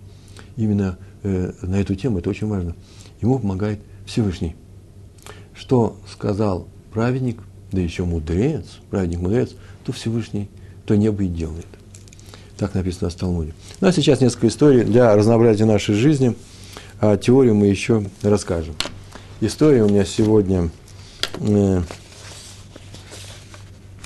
Именно 0.55 0.97
э, 1.21 1.51
на 1.61 1.75
эту 1.79 1.93
тему 1.93 2.17
это 2.17 2.31
очень 2.31 2.47
важно. 2.47 2.75
Ему 3.21 3.37
помогает 3.37 3.79
Всевышний 4.07 4.55
что 5.57 5.97
сказал 6.11 6.67
праведник, 6.93 7.41
да 7.71 7.81
еще 7.81 8.05
мудрец, 8.05 8.65
праведник-мудрец, 8.89 9.55
то 9.83 9.91
Всевышний, 9.91 10.49
то 10.85 10.95
небо 10.95 11.23
и 11.23 11.27
делает. 11.27 11.67
Так 12.57 12.73
написано 12.73 13.09
в 13.09 13.15
Талмуде. 13.15 13.53
Ну, 13.81 13.87
а 13.87 13.91
сейчас 13.91 14.21
несколько 14.21 14.47
историй 14.47 14.83
для 14.83 15.15
разнообразия 15.15 15.65
нашей 15.65 15.95
жизни. 15.95 16.35
А 16.99 17.17
теорию 17.17 17.53
мы 17.53 17.67
еще 17.67 18.03
расскажем. 18.23 18.75
История 19.41 19.83
у 19.83 19.89
меня 19.89 20.05
сегодня 20.05 20.71
э, 21.39 21.81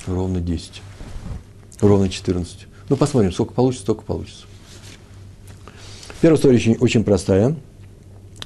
ровно 0.06 0.42
10. 0.42 0.82
Ровно 1.80 2.10
14. 2.10 2.68
Ну, 2.90 2.96
посмотрим, 2.98 3.32
сколько 3.32 3.54
получится, 3.54 3.84
столько 3.84 4.04
получится. 4.04 4.46
Первая 6.20 6.38
история 6.38 6.58
очень, 6.58 6.76
очень 6.76 7.04
простая. 7.06 7.56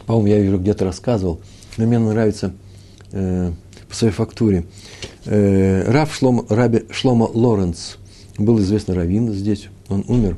По-моему, 0.06 0.28
я 0.28 0.38
ее 0.38 0.58
где-то 0.58 0.86
рассказывал. 0.86 1.42
Но 1.78 1.86
мне 1.86 1.98
нравится– 1.98 2.54
э, 3.16 3.52
по 3.90 3.96
своей 3.96 4.14
фактуре. 4.14 4.66
Э, 5.26 5.90
Рав 5.92 6.22
Раби 6.50 6.84
Шлома 6.92 7.24
Лоренц 7.34 7.96
был 8.38 8.60
известный 8.60 8.96
раввин 8.96 9.34
здесь, 9.34 9.70
он 9.90 10.06
умер. 10.08 10.38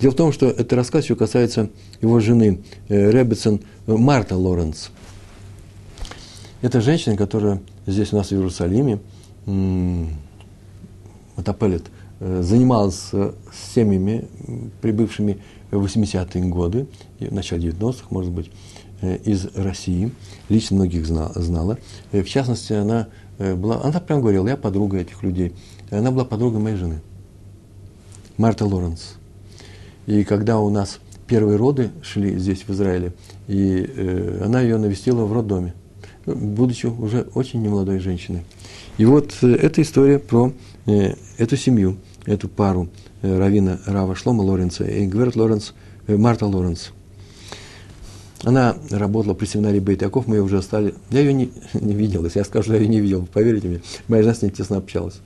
Дело 0.00 0.12
в 0.12 0.16
том, 0.16 0.32
что 0.32 0.46
это 0.46 0.76
рассказ 0.76 1.04
еще 1.04 1.14
касается 1.14 1.70
его 2.00 2.20
жены 2.20 2.58
э, 2.88 3.10
Ребетсон 3.10 3.60
э, 3.86 3.92
Марта 3.92 4.36
Лоренц. 4.36 4.88
Это 6.60 6.80
женщина, 6.80 7.16
которая 7.16 7.60
здесь 7.86 8.12
у 8.12 8.16
нас 8.16 8.28
в 8.28 8.32
Иерусалиме, 8.32 9.00
Матапелет, 11.36 11.84
занималась 12.20 13.08
э, 13.12 13.32
семьями, 13.74 14.28
прибывшими 14.80 15.38
в 15.72 15.84
80-е 15.84 16.44
годы, 16.44 16.86
в 17.18 17.32
начале 17.32 17.70
90-х, 17.70 18.06
может 18.10 18.30
быть, 18.30 18.50
из 19.02 19.46
России, 19.54 20.12
лично 20.48 20.76
многих 20.76 21.06
знала. 21.06 21.78
Э, 22.12 22.22
в 22.22 22.28
частности, 22.28 22.72
она 22.72 23.08
э, 23.38 23.54
была, 23.54 23.82
она 23.82 24.00
прям 24.00 24.20
говорила, 24.20 24.46
я 24.48 24.56
подруга 24.56 24.98
этих 24.98 25.22
людей. 25.22 25.52
Она 25.90 26.10
была 26.10 26.24
подругой 26.24 26.60
моей 26.60 26.76
жены, 26.76 27.00
Марта 28.36 28.64
Лоренс. 28.64 29.16
И 30.06 30.24
когда 30.24 30.58
у 30.58 30.70
нас 30.70 31.00
первые 31.26 31.56
роды 31.56 31.90
шли 32.02 32.38
здесь, 32.38 32.62
в 32.62 32.70
Израиле, 32.70 33.12
и 33.48 33.84
э, 33.86 34.42
она 34.44 34.60
ее 34.60 34.78
навестила 34.78 35.24
в 35.24 35.32
роддоме, 35.32 35.74
будучи 36.26 36.86
уже 36.86 37.22
очень 37.34 37.62
немолодой 37.62 37.98
женщиной. 37.98 38.44
И 38.98 39.04
вот 39.04 39.34
э, 39.42 39.48
эта 39.48 39.82
история 39.82 40.18
про 40.18 40.52
э, 40.86 41.14
эту 41.38 41.56
семью, 41.56 41.96
эту 42.24 42.48
пару 42.48 42.88
э, 43.22 43.38
Равина 43.38 43.80
Рава 43.86 44.14
Шлома 44.14 44.42
Лоренца 44.42 44.84
и 44.84 45.06
Гверт 45.06 45.36
Лоренц, 45.36 45.72
э, 46.06 46.16
Марта 46.16 46.46
Лоренц– 46.46 46.90
она 48.44 48.76
работала 48.90 49.34
при 49.34 49.46
семинаре 49.46 49.80
Бейт 49.80 50.02
Яков, 50.02 50.26
мы 50.26 50.36
ее 50.36 50.42
уже 50.42 50.62
стали. 50.62 50.94
Я 51.10 51.20
ее 51.20 51.32
не, 51.32 51.52
не 51.74 51.94
видел, 51.94 52.24
если 52.24 52.40
я 52.40 52.44
скажу, 52.44 52.64
что 52.64 52.74
я 52.74 52.80
ее 52.80 52.88
не 52.88 53.00
видел, 53.00 53.28
поверьте 53.32 53.68
мне, 53.68 53.80
моя 54.08 54.22
жена 54.22 54.34
с 54.34 54.42
ней 54.42 54.50
тесно 54.50 54.78
общалась. 54.78 55.20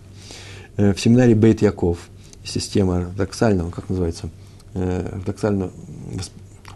Э, 0.77 0.93
в 0.93 1.01
семинаре 1.01 1.35
Бейт 1.35 1.63
Яков, 1.63 2.09
система 2.45 2.99
ортодоксального, 2.99 3.71
как 3.71 3.89
называется, 3.89 4.31
э, 4.75 5.09
ортодоксального, 5.15 5.73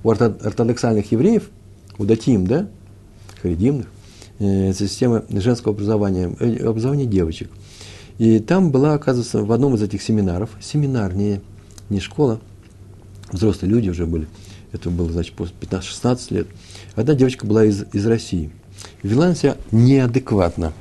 у 0.02 0.10
ортодоксальных 0.10 1.12
евреев, 1.12 1.50
у 1.98 2.04
датим, 2.04 2.46
да, 2.46 2.68
харидимных, 3.42 3.86
э, 4.38 4.72
система 4.72 5.24
женского 5.28 5.74
образования, 5.74 6.26
образования 6.66 7.04
девочек. 7.04 7.50
И 8.18 8.38
там 8.38 8.70
была, 8.70 8.94
оказывается, 8.94 9.42
в 9.42 9.52
одном 9.52 9.74
из 9.74 9.82
этих 9.82 10.02
семинаров, 10.02 10.50
семинар, 10.60 11.14
не, 11.14 11.40
не 11.90 12.00
школа, 12.00 12.40
взрослые 13.30 13.70
люди 13.70 13.90
уже 13.90 14.06
были– 14.06 14.26
это 14.72 14.90
было, 14.90 15.10
значит, 15.10 15.34
после 15.34 15.54
15-16 15.60 16.34
лет, 16.34 16.46
одна 16.94 17.14
девочка 17.14 17.46
была 17.46 17.64
из, 17.64 17.84
из 17.92 18.06
России. 18.06 18.50
Вела 19.02 19.26
она 19.26 19.34
себя 19.34 19.56
неадекватно. 19.72 20.72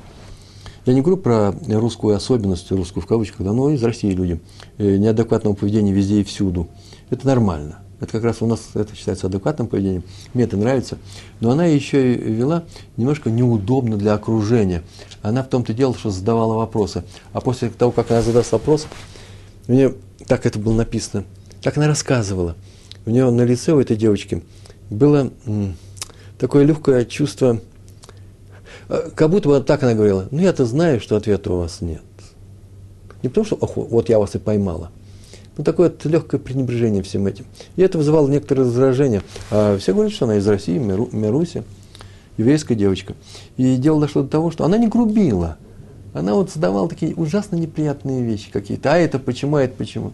Я 0.86 0.94
не 0.94 1.02
говорю 1.02 1.18
про 1.18 1.52
русскую 1.68 2.16
особенность, 2.16 2.70
русскую 2.70 3.02
в 3.02 3.06
кавычках, 3.06 3.44
да, 3.44 3.52
но 3.52 3.70
из 3.70 3.82
России 3.82 4.10
люди. 4.10 4.40
Э, 4.78 4.96
неадекватного 4.96 5.54
поведения 5.54 5.92
везде 5.92 6.20
и 6.20 6.24
всюду. 6.24 6.68
Это 7.10 7.26
нормально. 7.26 7.80
Это 8.00 8.12
как 8.12 8.24
раз 8.24 8.40
у 8.40 8.46
нас 8.46 8.70
это 8.72 8.96
считается 8.96 9.26
адекватным 9.26 9.66
поведением. 9.68 10.04
Мне 10.32 10.44
это 10.44 10.56
нравится. 10.56 10.96
Но 11.40 11.50
она 11.50 11.66
еще 11.66 12.14
и 12.14 12.32
вела 12.32 12.64
немножко 12.96 13.30
неудобно 13.30 13.98
для 13.98 14.14
окружения. 14.14 14.82
Она 15.20 15.42
в 15.42 15.48
том-то 15.48 15.74
дело, 15.74 15.94
что 15.94 16.10
задавала 16.10 16.54
вопросы. 16.54 17.04
А 17.34 17.42
после 17.42 17.68
того, 17.68 17.92
как 17.92 18.10
она 18.10 18.22
задаст 18.22 18.52
вопрос, 18.52 18.86
мне 19.66 19.92
так 20.26 20.46
это 20.46 20.58
было 20.58 20.74
написано, 20.74 21.24
так 21.60 21.76
она 21.76 21.88
рассказывала– 21.88 22.56
у 23.06 23.10
нее 23.10 23.30
на 23.30 23.42
лице 23.42 23.72
у 23.72 23.80
этой 23.80 23.96
девочки 23.96 24.42
было 24.90 25.30
такое 26.38 26.64
легкое 26.64 27.04
чувство, 27.04 27.60
э, 28.88 29.10
как 29.14 29.30
будто 29.30 29.48
бы 29.48 29.60
так 29.60 29.82
она 29.82 29.94
говорила, 29.94 30.26
ну 30.30 30.40
я-то 30.40 30.64
знаю, 30.64 31.00
что 31.00 31.16
ответа 31.16 31.52
у 31.52 31.58
вас 31.58 31.80
нет. 31.80 32.02
Не 33.22 33.28
потому 33.28 33.44
что, 33.44 33.56
ох, 33.56 33.76
вот 33.76 34.08
я 34.08 34.18
вас 34.18 34.34
и 34.34 34.38
поймала. 34.38 34.90
Ну, 35.56 35.64
такое 35.64 35.90
вот 35.90 36.04
легкое 36.06 36.40
пренебрежение 36.40 37.02
всем 37.02 37.26
этим. 37.26 37.44
И 37.76 37.82
это 37.82 37.98
вызывало 37.98 38.28
некоторое 38.28 38.62
раздражение. 38.62 39.22
А 39.50 39.76
все 39.76 39.92
говорят, 39.92 40.12
что 40.12 40.24
она 40.24 40.36
из 40.36 40.48
России, 40.48 40.78
Миру, 40.78 41.08
Мируси, 41.12 41.64
еврейская 42.38 42.74
девочка. 42.74 43.14
И 43.58 43.76
дело 43.76 44.00
дошло 44.00 44.22
до 44.22 44.28
того, 44.28 44.50
что 44.50 44.64
она 44.64 44.78
не 44.78 44.88
грубила. 44.88 45.58
она 46.14 46.34
вот 46.34 46.50
задавала 46.50 46.88
такие 46.88 47.14
ужасно 47.14 47.56
неприятные 47.56 48.22
вещи 48.22 48.50
какие-то. 48.50 48.94
А 48.94 48.96
это 48.96 49.18
почему, 49.18 49.56
а 49.56 49.62
это 49.62 49.76
почему. 49.76 50.12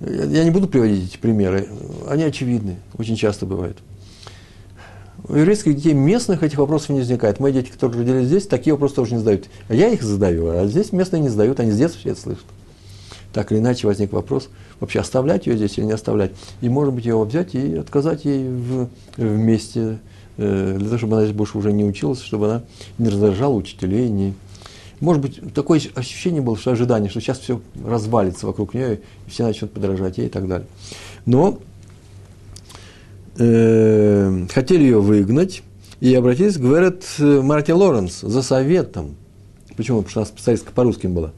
Я 0.00 0.44
не 0.44 0.50
буду 0.50 0.68
приводить 0.68 1.10
эти 1.10 1.18
примеры, 1.18 1.68
они 2.08 2.22
очевидны, 2.22 2.76
очень 2.96 3.16
часто 3.16 3.46
бывают. 3.46 3.78
У 5.28 5.34
еврейских 5.34 5.74
детей 5.74 5.92
местных 5.92 6.42
этих 6.44 6.58
вопросов 6.58 6.90
не 6.90 7.00
возникает. 7.00 7.40
Мои 7.40 7.52
дети, 7.52 7.70
которые 7.70 8.00
родились 8.02 8.28
здесь, 8.28 8.46
такие 8.46 8.72
вопросы 8.72 8.94
тоже 8.94 9.14
не 9.14 9.18
задают. 9.18 9.48
А 9.68 9.74
я 9.74 9.88
их 9.88 10.02
задаю, 10.02 10.48
а 10.48 10.66
здесь 10.66 10.92
местные 10.92 11.20
не 11.20 11.28
задают, 11.28 11.58
они 11.58 11.72
с 11.72 11.76
детства 11.76 12.00
все 12.00 12.10
это 12.10 12.20
слышат. 12.20 12.44
Так 13.32 13.50
или 13.52 13.58
иначе 13.58 13.86
возник 13.86 14.12
вопрос, 14.12 14.48
вообще 14.80 15.00
оставлять 15.00 15.46
ее 15.46 15.56
здесь 15.56 15.76
или 15.76 15.84
не 15.84 15.92
оставлять. 15.92 16.30
И, 16.60 16.68
может 16.68 16.94
быть, 16.94 17.04
ее 17.04 17.22
взять 17.22 17.54
и 17.54 17.74
отказать 17.74 18.24
ей 18.24 18.48
вместе, 19.16 19.98
э, 20.38 20.76
для 20.78 20.86
того, 20.86 20.98
чтобы 20.98 21.16
она 21.16 21.24
здесь 21.24 21.36
больше 21.36 21.58
уже 21.58 21.72
не 21.72 21.84
училась, 21.84 22.20
чтобы 22.20 22.46
она 22.46 22.62
не 22.96 23.08
раздражала 23.08 23.54
учителей, 23.54 24.08
не, 24.08 24.34
может 25.00 25.22
быть, 25.22 25.54
такое 25.54 25.80
ощущение 25.94 26.42
было, 26.42 26.56
что 26.56 26.72
ожидание, 26.72 27.08
что 27.08 27.20
сейчас 27.20 27.38
все 27.38 27.60
развалится 27.84 28.46
вокруг 28.46 28.74
нее, 28.74 29.00
и 29.26 29.30
все 29.30 29.44
начнут 29.44 29.72
подражать 29.72 30.18
ей 30.18 30.26
и 30.26 30.30
так 30.30 30.48
далее. 30.48 30.66
Но 31.24 31.60
э, 33.38 34.46
хотели 34.52 34.82
ее 34.82 35.00
выгнать, 35.00 35.62
и 36.00 36.14
обратились, 36.14 36.58
говорят, 36.58 37.04
Марти 37.18 37.72
Лоренс 37.72 38.20
за 38.20 38.42
советом. 38.42 39.16
Почему? 39.76 39.98
Потому 39.98 40.10
что 40.10 40.20
она 40.20 40.26
специалистка 40.26 40.72
по 40.72 40.84
русским 40.84 41.14
была. 41.14 41.32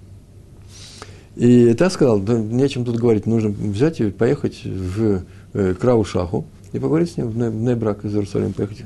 И 1.36 1.72
та 1.74 1.88
сказал, 1.90 2.18
да 2.20 2.38
нечем 2.38 2.84
тут 2.84 2.96
говорить, 2.96 3.26
нужно 3.26 3.50
взять 3.50 4.00
и 4.00 4.10
поехать 4.10 4.62
в 4.64 5.22
э, 5.54 5.74
Крау 5.74 6.04
Шаху 6.04 6.46
и 6.72 6.78
поговорить 6.78 7.12
с 7.12 7.16
ним 7.16 7.28
в 7.28 7.36
Нейбрак 7.36 8.04
из 8.04 8.14
Иерусалима 8.14 8.52
поехать. 8.52 8.84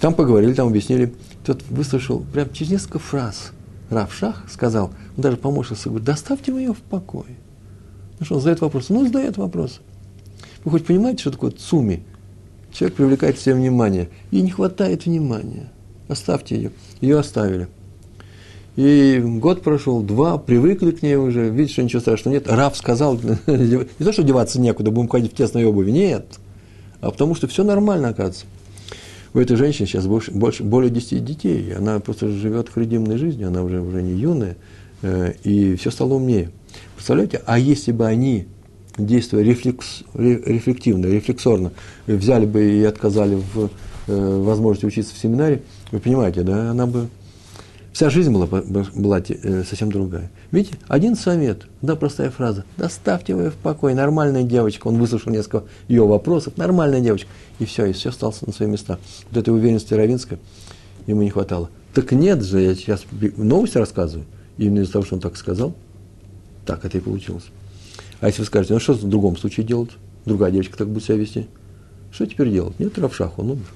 Там 0.00 0.14
поговорили, 0.14 0.52
там 0.52 0.68
объяснили. 0.68 1.12
Тот 1.44 1.62
выслушал 1.70 2.24
прям 2.32 2.52
через 2.52 2.72
несколько 2.72 2.98
фраз– 2.98 3.52
Равшах 3.90 4.44
сказал, 4.50 4.90
он 5.16 5.22
даже 5.22 5.36
помощился, 5.36 5.88
говорит, 5.88 6.06
доставьте 6.06 6.52
вы 6.52 6.60
ее 6.60 6.74
в 6.74 6.80
покое. 6.80 7.36
Ну 8.18 8.26
что, 8.26 8.34
он 8.34 8.40
задает 8.40 8.60
вопрос? 8.60 8.88
Ну, 8.88 9.04
задает 9.04 9.36
вопрос. 9.36 9.80
Вы 10.64 10.72
хоть 10.72 10.86
понимаете, 10.86 11.20
что 11.20 11.30
такое 11.30 11.52
цуми? 11.52 12.02
Человек 12.72 12.96
привлекает 12.96 13.38
себе 13.38 13.54
внимание. 13.54 14.08
Ей 14.30 14.42
не 14.42 14.50
хватает 14.50 15.06
внимания. 15.06 15.70
Оставьте 16.08 16.56
ее. 16.56 16.72
Ее 17.00 17.18
оставили. 17.18 17.68
И 18.76 19.20
год 19.24 19.62
прошел, 19.62 20.02
два, 20.02 20.38
привыкли 20.38 20.92
к 20.92 21.02
ней 21.02 21.16
уже, 21.16 21.48
видишь, 21.48 21.72
что 21.72 21.82
ничего 21.82 22.00
страшного 22.00 22.34
нет. 22.34 22.46
Рав 22.46 22.76
сказал, 22.76 23.18
не 23.46 24.04
то, 24.04 24.12
что 24.12 24.22
деваться 24.22 24.60
некуда, 24.60 24.90
будем 24.90 25.08
ходить 25.08 25.32
в 25.32 25.36
тесной 25.36 25.64
обуви, 25.64 25.90
нет. 25.90 26.38
А 27.00 27.10
потому 27.10 27.34
что 27.34 27.48
все 27.48 27.64
нормально, 27.64 28.08
оказывается 28.08 28.46
у 29.38 29.40
этой 29.40 29.56
женщины 29.56 29.86
сейчас 29.86 30.06
больше, 30.06 30.32
больше, 30.32 30.64
более 30.64 30.90
10 30.90 31.24
детей. 31.24 31.72
Она 31.72 32.00
просто 32.00 32.28
живет 32.28 32.68
хридимной 32.68 33.18
жизнью, 33.18 33.48
она 33.48 33.62
уже, 33.62 33.80
уже 33.80 34.02
не 34.02 34.12
юная, 34.12 34.56
э, 35.02 35.34
и 35.44 35.76
все 35.76 35.90
стало 35.92 36.14
умнее. 36.14 36.50
Представляете, 36.96 37.40
а 37.46 37.58
если 37.58 37.92
бы 37.92 38.06
они, 38.06 38.48
действуя 38.98 39.44
рефлекс, 39.44 40.02
рефлективно, 40.14 41.06
рефлексорно, 41.06 41.70
взяли 42.08 42.46
бы 42.46 42.64
и 42.64 42.82
отказали 42.82 43.36
в 43.36 43.70
э, 44.08 44.42
возможности 44.42 44.86
учиться 44.86 45.14
в 45.14 45.18
семинаре, 45.18 45.62
вы 45.92 46.00
понимаете, 46.00 46.42
да, 46.42 46.72
она 46.72 46.86
бы 46.86 47.08
Вся 47.92 48.10
жизнь 48.10 48.32
была, 48.32 48.46
была 48.46 49.20
э, 49.20 49.64
совсем 49.64 49.90
другая. 49.90 50.30
Видите, 50.52 50.78
один 50.88 51.16
совет, 51.16 51.66
да, 51.82 51.96
простая 51.96 52.30
фраза. 52.30 52.64
Доставьте 52.76 53.32
его 53.32 53.50
в 53.50 53.54
покой, 53.54 53.94
нормальная 53.94 54.42
девочка. 54.42 54.86
Он 54.86 54.98
выслушал 54.98 55.32
несколько 55.32 55.64
ее 55.88 56.06
вопросов, 56.06 56.56
нормальная 56.56 57.00
девочка. 57.00 57.28
И 57.58 57.64
все, 57.64 57.86
и 57.86 57.92
все 57.92 58.10
осталось 58.10 58.42
на 58.42 58.52
свои 58.52 58.68
места. 58.68 58.98
Вот 59.30 59.38
этой 59.38 59.50
уверенности 59.50 59.94
Равинска 59.94 60.38
ему 61.06 61.22
не 61.22 61.30
хватало. 61.30 61.70
Так 61.94 62.12
нет 62.12 62.42
же, 62.42 62.60
я 62.60 62.74
сейчас 62.74 63.04
новости 63.36 63.78
рассказываю. 63.78 64.26
Именно 64.58 64.80
из-за 64.80 64.92
того, 64.92 65.04
что 65.04 65.14
он 65.14 65.20
так 65.20 65.36
сказал, 65.36 65.74
так 66.66 66.84
это 66.84 66.98
и 66.98 67.00
получилось. 67.00 67.46
А 68.20 68.26
если 68.26 68.42
вы 68.42 68.46
скажете, 68.46 68.74
ну 68.74 68.80
что 68.80 68.92
в 68.92 69.08
другом 69.08 69.36
случае 69.36 69.64
делать? 69.64 69.90
Другая 70.24 70.50
девочка 70.50 70.76
так 70.76 70.88
будет 70.88 71.04
себя 71.04 71.16
вести. 71.16 71.46
Что 72.12 72.26
теперь 72.26 72.50
делать? 72.50 72.78
Нет, 72.78 72.98
Равшах, 72.98 73.38
он 73.38 73.52
умер. 73.52 73.66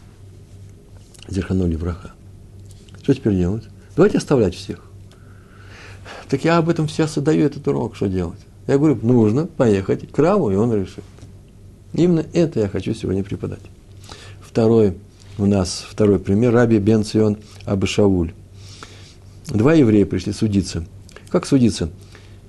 Зерханули 1.29 1.77
враха. 1.77 2.13
Что 3.03 3.15
теперь 3.15 3.37
делать? 3.37 3.65
Давайте 3.97 4.19
оставлять 4.19 4.55
всех. 4.55 4.83
Так 6.29 6.45
я 6.45 6.59
об 6.59 6.69
этом 6.69 6.89
сейчас 6.89 7.17
и 7.19 7.21
даю 7.21 7.47
этот 7.47 7.67
урок, 7.69 7.95
что 7.97 8.09
делать. 8.09 8.39
Я 8.67 8.79
говорю, 8.79 8.99
нужно 9.03 9.47
поехать 9.47 10.11
к 10.11 10.19
Раву, 10.19 10.51
и 10.51 10.55
он 10.55 10.73
решит. 10.73 11.05
Именно 11.93 12.25
это 12.33 12.61
я 12.61 12.69
хочу 12.69 12.95
сегодня 12.95 13.23
преподать. 13.23 13.61
Второй 14.41 14.95
у 15.39 15.47
нас, 15.47 15.85
второй 15.89 16.19
пример, 16.19 16.53
Раби 16.53 16.79
Бен 16.79 17.05
Цион 17.05 17.39
Абышауль. 17.65 18.33
Два 19.49 19.75
еврея 19.75 20.07
пришли 20.07 20.33
судиться. 20.33 20.85
Как 21.29 21.47
судиться? 21.47 21.91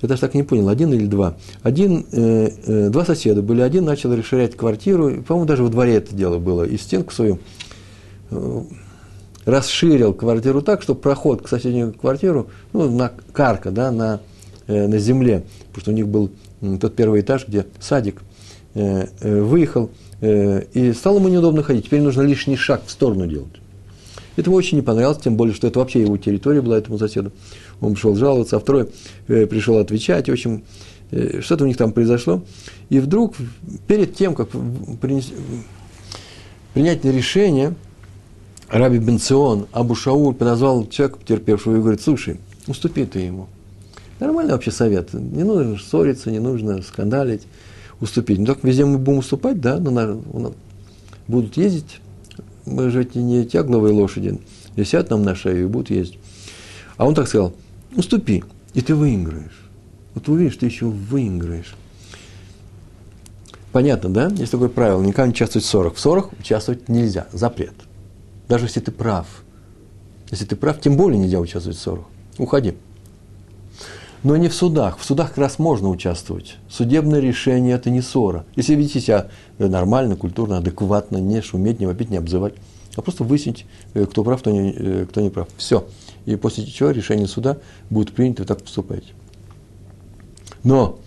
Я 0.00 0.08
даже 0.08 0.20
так 0.20 0.34
не 0.34 0.42
понял, 0.42 0.68
один 0.68 0.92
или 0.92 1.06
два. 1.06 1.36
Один, 1.62 2.04
э, 2.12 2.50
э, 2.66 2.88
два 2.90 3.04
соседа 3.04 3.42
были, 3.42 3.62
один 3.62 3.84
начал 3.84 4.14
расширять 4.14 4.56
квартиру, 4.56 5.22
по-моему, 5.22 5.46
даже 5.46 5.62
во 5.62 5.70
дворе 5.70 5.94
это 5.94 6.14
дело 6.14 6.38
было, 6.38 6.64
и 6.64 6.76
стенку 6.76 7.12
свою 7.12 7.38
э, 8.30 8.62
расширил 9.44 10.14
квартиру 10.14 10.62
так, 10.62 10.82
что 10.82 10.94
проход 10.94 11.42
к 11.42 11.48
соседнюю 11.48 11.92
квартиру, 11.92 12.48
ну, 12.72 12.90
на 12.90 13.12
карка, 13.32 13.70
да, 13.70 13.90
на, 13.90 14.20
э, 14.66 14.86
на 14.86 14.98
земле, 14.98 15.44
потому 15.68 15.80
что 15.80 15.90
у 15.90 15.94
них 15.94 16.08
был 16.08 16.30
тот 16.80 16.94
первый 16.96 17.20
этаж, 17.20 17.46
где 17.46 17.66
садик, 17.80 18.22
э, 18.74 19.06
э, 19.20 19.40
выехал, 19.40 19.90
э, 20.20 20.64
и 20.72 20.92
стало 20.92 21.18
ему 21.18 21.28
неудобно 21.28 21.62
ходить, 21.62 21.86
теперь 21.86 22.00
нужно 22.00 22.22
лишний 22.22 22.56
шаг 22.56 22.82
в 22.86 22.90
сторону 22.90 23.26
делать. 23.26 23.60
Это 24.36 24.50
ему 24.50 24.56
очень 24.56 24.76
не 24.76 24.82
понравилось, 24.82 25.18
тем 25.18 25.36
более, 25.36 25.54
что 25.54 25.66
это 25.66 25.78
вообще 25.78 26.00
его 26.00 26.16
территория 26.16 26.60
была 26.60 26.78
этому 26.78 26.98
соседу. 26.98 27.32
Он 27.80 27.94
пришел 27.94 28.16
жаловаться, 28.16 28.56
а 28.56 28.60
второй 28.60 28.88
э, 29.28 29.46
пришел 29.46 29.78
отвечать, 29.78 30.28
в 30.28 30.32
общем, 30.32 30.64
э, 31.10 31.40
что-то 31.40 31.64
у 31.64 31.66
них 31.66 31.76
там 31.76 31.92
произошло. 31.92 32.42
И 32.88 32.98
вдруг, 32.98 33.36
перед 33.86 34.14
тем, 34.14 34.34
как 34.34 34.48
принес, 35.00 35.32
принять 36.72 37.04
решение, 37.04 37.74
Раби 38.74 38.98
Бенцион, 38.98 39.68
Абу 39.70 39.94
Шауль 39.94 40.34
подозвал 40.34 40.88
человека, 40.88 41.20
потерпевшего, 41.20 41.76
и 41.76 41.78
говорит, 41.78 42.02
слушай, 42.02 42.40
уступи 42.66 43.04
ты 43.04 43.20
ему. 43.20 43.46
Нормальный 44.18 44.50
вообще 44.50 44.72
совет. 44.72 45.12
Не 45.12 45.44
нужно 45.44 45.78
ссориться, 45.78 46.32
не 46.32 46.40
нужно 46.40 46.82
скандалить, 46.82 47.42
уступить. 48.00 48.40
Ну, 48.40 48.46
так 48.46 48.64
везде 48.64 48.84
мы 48.84 48.98
будем 48.98 49.18
уступать, 49.18 49.60
да, 49.60 49.78
но 49.78 49.92
на, 49.92 50.52
будут 51.28 51.56
ездить. 51.56 52.00
Мы 52.66 52.90
же 52.90 53.02
эти 53.02 53.18
не 53.18 53.46
тягловые 53.46 53.94
лошади. 53.94 54.40
Висят 54.74 55.08
нам 55.08 55.22
на 55.22 55.36
шею 55.36 55.62
и 55.62 55.68
будут 55.68 55.90
ездить. 55.90 56.18
А 56.96 57.06
он 57.06 57.14
так 57.14 57.28
сказал, 57.28 57.54
уступи, 57.94 58.42
и 58.72 58.80
ты 58.80 58.96
выиграешь. 58.96 59.70
Вот 60.16 60.28
увидишь, 60.28 60.56
ты 60.56 60.66
еще 60.66 60.86
выиграешь. 60.86 61.76
Понятно, 63.70 64.10
да? 64.10 64.26
Есть 64.30 64.50
такое 64.50 64.68
правило, 64.68 65.00
никогда 65.00 65.26
не 65.26 65.32
участвовать 65.32 65.64
в 65.64 65.70
ссорах. 65.70 65.94
В 65.94 66.00
ссорах 66.00 66.32
участвовать 66.40 66.88
нельзя, 66.88 67.28
запрет 67.30 67.74
даже 68.48 68.66
если 68.66 68.80
ты 68.80 68.90
прав. 68.90 69.44
Если 70.30 70.44
ты 70.44 70.56
прав, 70.56 70.80
тем 70.80 70.96
более 70.96 71.18
нельзя 71.18 71.38
участвовать 71.38 71.78
в 71.78 71.80
ссорах. 71.80 72.04
Уходи. 72.38 72.74
Но 74.22 74.36
не 74.36 74.48
в 74.48 74.54
судах. 74.54 74.98
В 74.98 75.04
судах 75.04 75.28
как 75.30 75.38
раз 75.38 75.58
можно 75.58 75.88
участвовать. 75.88 76.56
Судебное 76.68 77.20
решение– 77.20 77.74
это 77.76 77.90
не 77.90 78.00
ссора. 78.00 78.46
Если 78.56 78.74
ведите 78.74 79.00
себя 79.00 79.28
нормально, 79.58 80.16
культурно, 80.16 80.58
адекватно, 80.58 81.18
не 81.18 81.42
шуметь, 81.42 81.78
не 81.78 81.86
вопить, 81.86 82.10
не 82.10 82.16
обзывать, 82.16 82.54
а 82.96 83.02
просто 83.02 83.22
выяснить, 83.22 83.66
э, 83.92 84.06
кто 84.06 84.24
прав, 84.24 84.40
кто 84.40 84.50
не, 84.50 84.72
э, 84.72 85.06
кто 85.08 85.20
не 85.20 85.28
прав. 85.28 85.48
Все. 85.58 85.86
И 86.24 86.36
после 86.36 86.64
чего 86.64 86.90
решение 86.90 87.26
суда 87.26 87.58
будет 87.90 88.12
принято, 88.12 88.42
вы 88.42 88.46
так 88.46 88.62
поступаете. 88.62 89.08
Но 90.62 90.98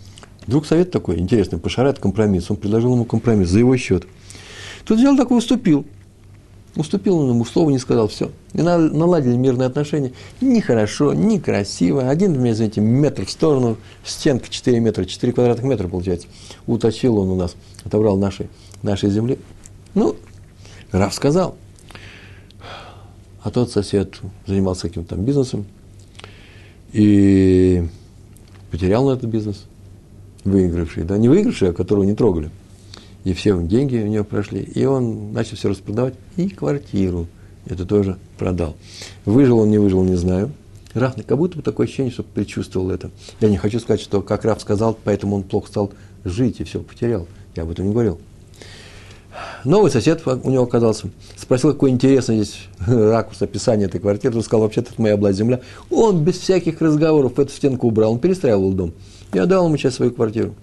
вдруг 0.46 0.64
совет 0.64 0.92
такой 0.92 1.18
интересный, 1.18 1.58
Пашарат 1.58 1.98
компромисс. 1.98 2.50
Он 2.52 2.56
предложил 2.56 2.94
ему 2.94 3.04
компромисс 3.04 3.48
за 3.48 3.58
его 3.58 3.76
счет. 3.76 4.06
Тут 4.84 4.98
взял 4.98 5.16
такой 5.16 5.38
уступил– 5.38 5.84
Уступил 6.78 7.18
он 7.18 7.30
ему, 7.30 7.44
слова 7.44 7.70
не 7.70 7.78
сказал, 7.78 8.06
все. 8.06 8.30
И 8.52 8.62
наладили 8.62 9.34
мирные 9.36 9.66
отношения. 9.66 10.12
Ни 10.40 10.60
хорошо, 10.60 11.12
ни 11.12 11.38
красиво. 11.38 12.08
Один, 12.08 12.34
извините, 12.48 12.80
метр 12.80 13.26
в 13.26 13.30
сторону, 13.30 13.78
стенка 14.04 14.48
4 14.48 14.78
метра, 14.78 15.04
4 15.04 15.32
квадратных 15.32 15.66
метра 15.66 15.88
получается. 15.88 16.28
Уточил 16.68 17.18
он 17.18 17.30
у 17.30 17.34
нас, 17.34 17.56
отобрал 17.84 18.16
нашей, 18.16 18.48
нашей 18.82 19.10
земли. 19.10 19.40
Ну, 19.96 20.14
Раф 20.92 21.12
сказал. 21.14 21.56
А 23.42 23.50
тот 23.50 23.72
сосед 23.72 24.14
занимался 24.46 24.82
каким-то 24.82 25.16
там 25.16 25.24
бизнесом 25.24 25.66
и 26.92 27.88
потерял 28.70 29.04
на 29.04 29.14
этот 29.14 29.28
бизнес, 29.28 29.64
выигравший, 30.44 31.02
да, 31.02 31.18
не 31.18 31.28
выигравший, 31.28 31.70
а 31.70 31.72
которого 31.72 32.04
не 32.04 32.14
трогали 32.14 32.50
и 33.24 33.32
все 33.32 33.60
деньги 33.62 33.96
у 33.98 34.06
него 34.06 34.24
прошли, 34.24 34.60
и 34.62 34.84
он 34.84 35.32
начал 35.32 35.56
все 35.56 35.68
распродавать, 35.68 36.14
и 36.36 36.48
квартиру 36.48 37.26
это 37.66 37.84
тоже 37.84 38.16
продал. 38.38 38.76
Выжил 39.24 39.58
он, 39.58 39.70
не 39.70 39.78
выжил, 39.78 40.02
не 40.02 40.16
знаю. 40.16 40.50
Раф, 40.94 41.14
как 41.26 41.36
будто 41.36 41.58
бы 41.58 41.62
такое 41.62 41.86
ощущение, 41.86 42.12
что 42.12 42.22
предчувствовал 42.22 42.90
это. 42.90 43.10
Я 43.40 43.50
не 43.50 43.56
хочу 43.56 43.78
сказать, 43.78 44.00
что 44.00 44.22
как 44.22 44.44
Раф 44.44 44.60
сказал, 44.60 44.96
поэтому 45.04 45.36
он 45.36 45.42
плохо 45.42 45.68
стал 45.68 45.92
жить 46.24 46.60
и 46.60 46.64
все 46.64 46.80
потерял. 46.80 47.26
Я 47.54 47.64
об 47.64 47.70
этом 47.70 47.86
не 47.86 47.92
говорил. 47.92 48.18
Новый 49.64 49.90
сосед 49.90 50.22
у 50.26 50.50
него 50.50 50.64
оказался. 50.64 51.10
Спросил, 51.36 51.72
какой 51.72 51.90
интересный 51.90 52.42
здесь 52.42 52.66
ракурс 52.86 53.42
описания 53.42 53.84
этой 53.84 54.00
квартиры. 54.00 54.36
Он 54.36 54.42
сказал, 54.42 54.62
вообще-то 54.62 54.92
это 54.92 55.02
моя 55.02 55.16
была 55.16 55.32
земля. 55.32 55.60
Он 55.90 56.24
без 56.24 56.38
всяких 56.38 56.80
разговоров 56.80 57.38
эту 57.38 57.52
стенку 57.52 57.88
убрал. 57.88 58.12
Он 58.12 58.18
перестраивал 58.18 58.72
дом. 58.72 58.92
Я 59.32 59.46
дал 59.46 59.66
ему 59.66 59.76
часть 59.76 59.96
свою 59.96 60.10
квартиру. 60.10 60.54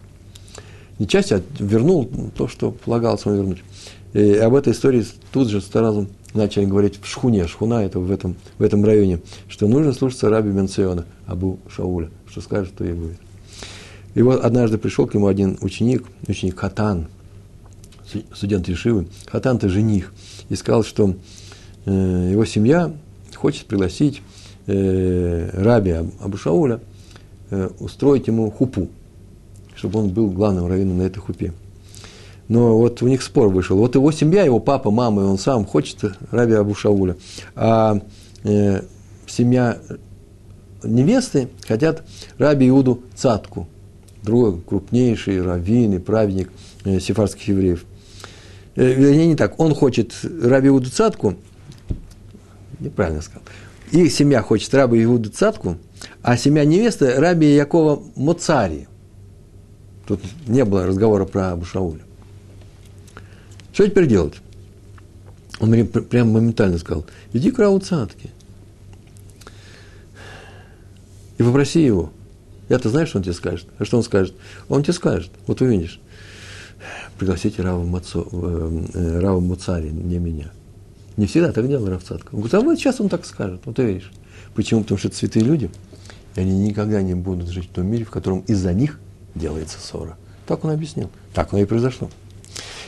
Не 1.00 1.08
часть, 1.08 1.32
а 1.32 1.42
вернул 1.60 2.10
то, 2.38 2.48
что 2.48 2.72
полагалось 2.72 3.26
ему 3.26 3.36
вернуть. 3.36 3.64
И 4.14 4.34
об 4.36 4.56
этой 4.56 4.74
истории 4.74 5.06
тут 5.32 5.50
же 5.50 5.60
сразу 5.60 6.08
начали 6.34 6.66
говорить 6.66 7.00
в 7.02 7.08
Шхуне, 7.08 7.48
Шхуна 7.48 7.84
это 7.84 8.00
в 8.00 8.12
этом, 8.12 8.36
в 8.58 8.64
этом 8.64 8.84
районе, 8.86 9.20
что 9.48 9.68
нужно 9.68 9.94
слушаться 9.94 10.30
раби 10.30 10.52
Бенциона, 10.52 11.06
Абу 11.26 11.60
Шауля, 11.68 12.10
что 12.30 12.42
скажет, 12.42 12.74
то 12.78 12.86
и 12.86 12.94
будет. 12.94 13.18
И 14.14 14.22
вот 14.22 14.44
однажды 14.44 14.78
пришел 14.78 15.08
к 15.08 15.14
нему 15.14 15.28
один 15.28 15.58
ученик, 15.62 16.06
ученик 16.28 16.58
Хатан, 16.58 17.08
студент 18.34 18.68
Ешивы, 18.68 19.08
Хатан– 19.26 19.58
это 19.58 19.68
жених, 19.68 20.14
и 20.50 20.56
сказал, 20.56 20.84
что 20.84 21.16
э, 21.86 22.30
его 22.32 22.46
семья 22.46 22.94
хочет 23.36 23.66
пригласить 23.66 24.22
э, 24.68 25.50
раби 25.54 25.96
Абушауля 26.22 26.80
э, 27.50 27.70
устроить 27.80 28.28
ему 28.28 28.50
хупу, 28.52 28.90
чтобы 29.76 30.00
он 30.00 30.10
был 30.10 30.30
главным 30.30 30.68
раввином 30.68 30.98
на 30.98 31.04
этой 31.04 31.20
хупе. 31.20 31.54
Но 32.48 32.78
вот 32.78 33.02
у 33.02 33.08
них 33.08 33.24
спор 33.24 33.50
вышел. 33.50 33.78
Вот 33.78 33.96
его 33.96 34.12
семья, 34.12 34.44
его 34.44 34.60
папа, 34.60 34.92
мама, 34.92 35.24
и 35.24 35.26
он 35.26 35.40
сам 35.40 35.66
хочет 35.66 35.98
раби 36.32 36.54
Абушауля. 36.54 37.18
А 37.56 38.00
э, 38.44 38.82
семья 39.26 39.80
невесты 40.84 41.50
хотят 41.68 42.04
раби 42.38 42.70
Иуду 42.70 43.02
Цатку, 43.16 43.68
другой 44.22 44.62
крупнейший 44.62 45.42
раввин 45.42 45.94
и 45.94 46.00
праведник 46.00 46.52
э, 46.84 47.00
сефарских 47.00 47.48
евреев– 47.48 47.86
Э, 48.76 48.94
вернее, 48.94 49.28
не 49.28 49.36
так, 49.36 49.60
он 49.60 49.74
хочет 49.74 50.14
Раби 50.24 50.68
Иуду 50.68 50.90
Цатку, 50.90 51.36
неправильно 52.80 53.22
сказал, 53.22 53.44
их 53.92 54.12
семья 54.12 54.42
хочет 54.42 54.74
Раби 54.74 55.02
Иуду 55.04 55.30
Цатку, 55.30 55.78
а 56.22 56.36
семья 56.36 56.66
невесты 56.66 57.16
Раби 57.16 57.56
Якова 57.56 58.04
Моцари. 58.16 58.88
Тут 60.08 60.22
не 60.48 60.63
было 60.65 60.86
разговора 60.86 61.26
про 61.26 61.52
Абу 61.52 61.65
Шауля. 61.65 62.02
Что 63.74 63.88
теперь 63.88 64.08
делать? 64.08 64.36
Он 65.60 65.70
мне 65.70 65.86
прямо 65.86 66.32
моментально 66.32 66.78
сказал, 66.78 67.06
иди 67.34 67.52
к 67.52 67.60
Раву 67.60 67.80
Цатке 67.80 68.30
и 71.38 71.44
попроси 71.44 71.82
его. 71.82 72.12
Я-то 72.68 72.89
знаю, 72.89 73.08
что 73.08 73.20
он 73.20 73.24
тебе 73.24 73.34
скажет. 73.34 73.68
А 73.78 73.86
что 73.86 73.98
он 73.98 74.04
скажет? 74.04 74.36
Он 74.70 74.84
тебе 74.84 74.94
скажет. 74.94 75.32
Вот 75.48 75.62
увидишь 75.62 76.00
пригласите 77.18 77.62
Рава, 77.62 77.84
Мацо, 77.84 78.28
э, 78.32 78.86
э, 78.94 79.20
Рава 79.20 79.39
Муцари, 79.39 79.89
не 79.89 80.18
меня. 80.18 80.52
Не 81.18 81.28
всегда 81.28 81.52
так 81.52 81.68
делал 81.68 81.88
Рав 81.88 82.04
Цатка. 82.04 82.36
Он 82.36 82.41
говорит, 82.41 82.54
а 82.54 82.62
вот 82.62 82.78
сейчас 82.78 83.00
он 83.00 83.10
так 83.10 83.26
скажет, 83.26 83.62
вот 83.65 83.80
видишь. 83.80 84.12
Почему? 84.54 84.82
Потому 84.82 84.98
что 84.98 85.08
это 85.08 85.18
святые 85.18 85.46
люди, 85.46 85.70
и 86.36 86.41
они 86.41 86.58
никогда 86.60 87.02
не 87.02 87.13
будут 87.13 87.50
жить 87.50 87.70
в 87.70 87.74
том 87.74 87.88
мире, 87.88 88.06
в 88.06 88.10
котором 88.10 88.39
из-за 88.48 88.74
них 88.74 89.00
делается 89.36 89.80
ссора. 89.80 90.17
Так 90.48 90.63
он 90.65 90.71
объяснил. 90.71 91.10
Так 91.34 91.52
оно 91.52 91.62
и 91.62 91.65
произошло. 91.65 92.10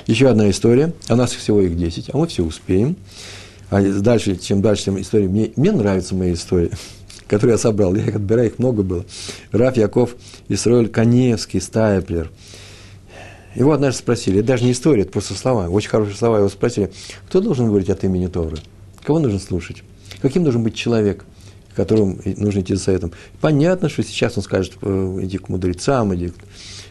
Еще 0.06 0.30
одна 0.30 0.50
история. 0.50 0.94
А 1.08 1.14
у 1.14 1.18
нас 1.18 1.34
всего 1.34 1.62
их 1.62 1.78
10, 1.78 2.12
а 2.14 2.18
мы 2.18 2.28
все 2.28 2.44
успеем. 2.44 2.96
А 3.70 3.82
дальше, 3.82 4.38
чем 4.38 4.62
дальше, 4.62 4.86
тем 4.86 5.00
история. 5.00 5.28
Мне, 5.28 5.52
мне 5.56 5.72
нравятся 5.72 6.16
мои 6.16 6.34
истории, 6.34 6.72
которые 7.28 7.54
я 7.54 7.58
собрал. 7.58 7.96
Я 7.96 8.06
их 8.06 8.16
отбираю, 8.16 8.48
их 8.50 8.60
много 8.60 8.84
было. 8.84 9.06
Раф 9.52 9.78
Яков 9.78 10.16
Исроэль 10.48 10.90
Каневский, 10.90 11.62
Стайплер– 11.62 12.32
его 13.58 13.72
однажды 13.72 13.98
спросили, 13.98 14.40
это 14.40 14.50
даже 14.50 14.66
не 14.66 14.72
история, 14.72 15.02
это 15.02 15.12
просто 15.12 15.34
слова, 15.34 15.68
очень 15.68 15.90
хорошие 15.90 16.16
слова, 16.16 16.38
его 16.38 16.48
спросили, 16.48 16.92
кто 17.28 17.42
должен 17.42 17.66
говорить 17.66 17.90
от 17.90 18.04
имени 18.04 18.28
Торы? 18.28 18.58
Кого 19.04 19.18
нужно 19.18 19.40
слушать? 19.40 19.82
Каким 20.22 20.44
должен 20.44 20.62
быть 20.62 20.76
человек, 20.76 21.26
которому 21.78 22.18
нужно 22.26 22.60
идти 22.60 22.76
за 22.76 22.84
советом? 22.84 23.14
Понятно, 23.40 23.88
что 23.88 24.04
сейчас 24.04 24.38
он 24.38 24.44
скажет, 24.44 24.74
э, 24.82 25.20
иди 25.22 25.38
к 25.38 25.48
мудрецам, 25.48 26.14
иди 26.14 26.30
к, 26.30 26.34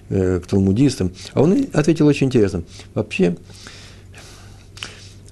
э, 0.08 0.40
к 0.40 0.46
талмудистам. 0.46 1.12
А 1.34 1.42
он 1.42 1.66
ответил 1.74 2.06
очень 2.06 2.28
интересно. 2.28 2.62
Вообще, 2.94 3.36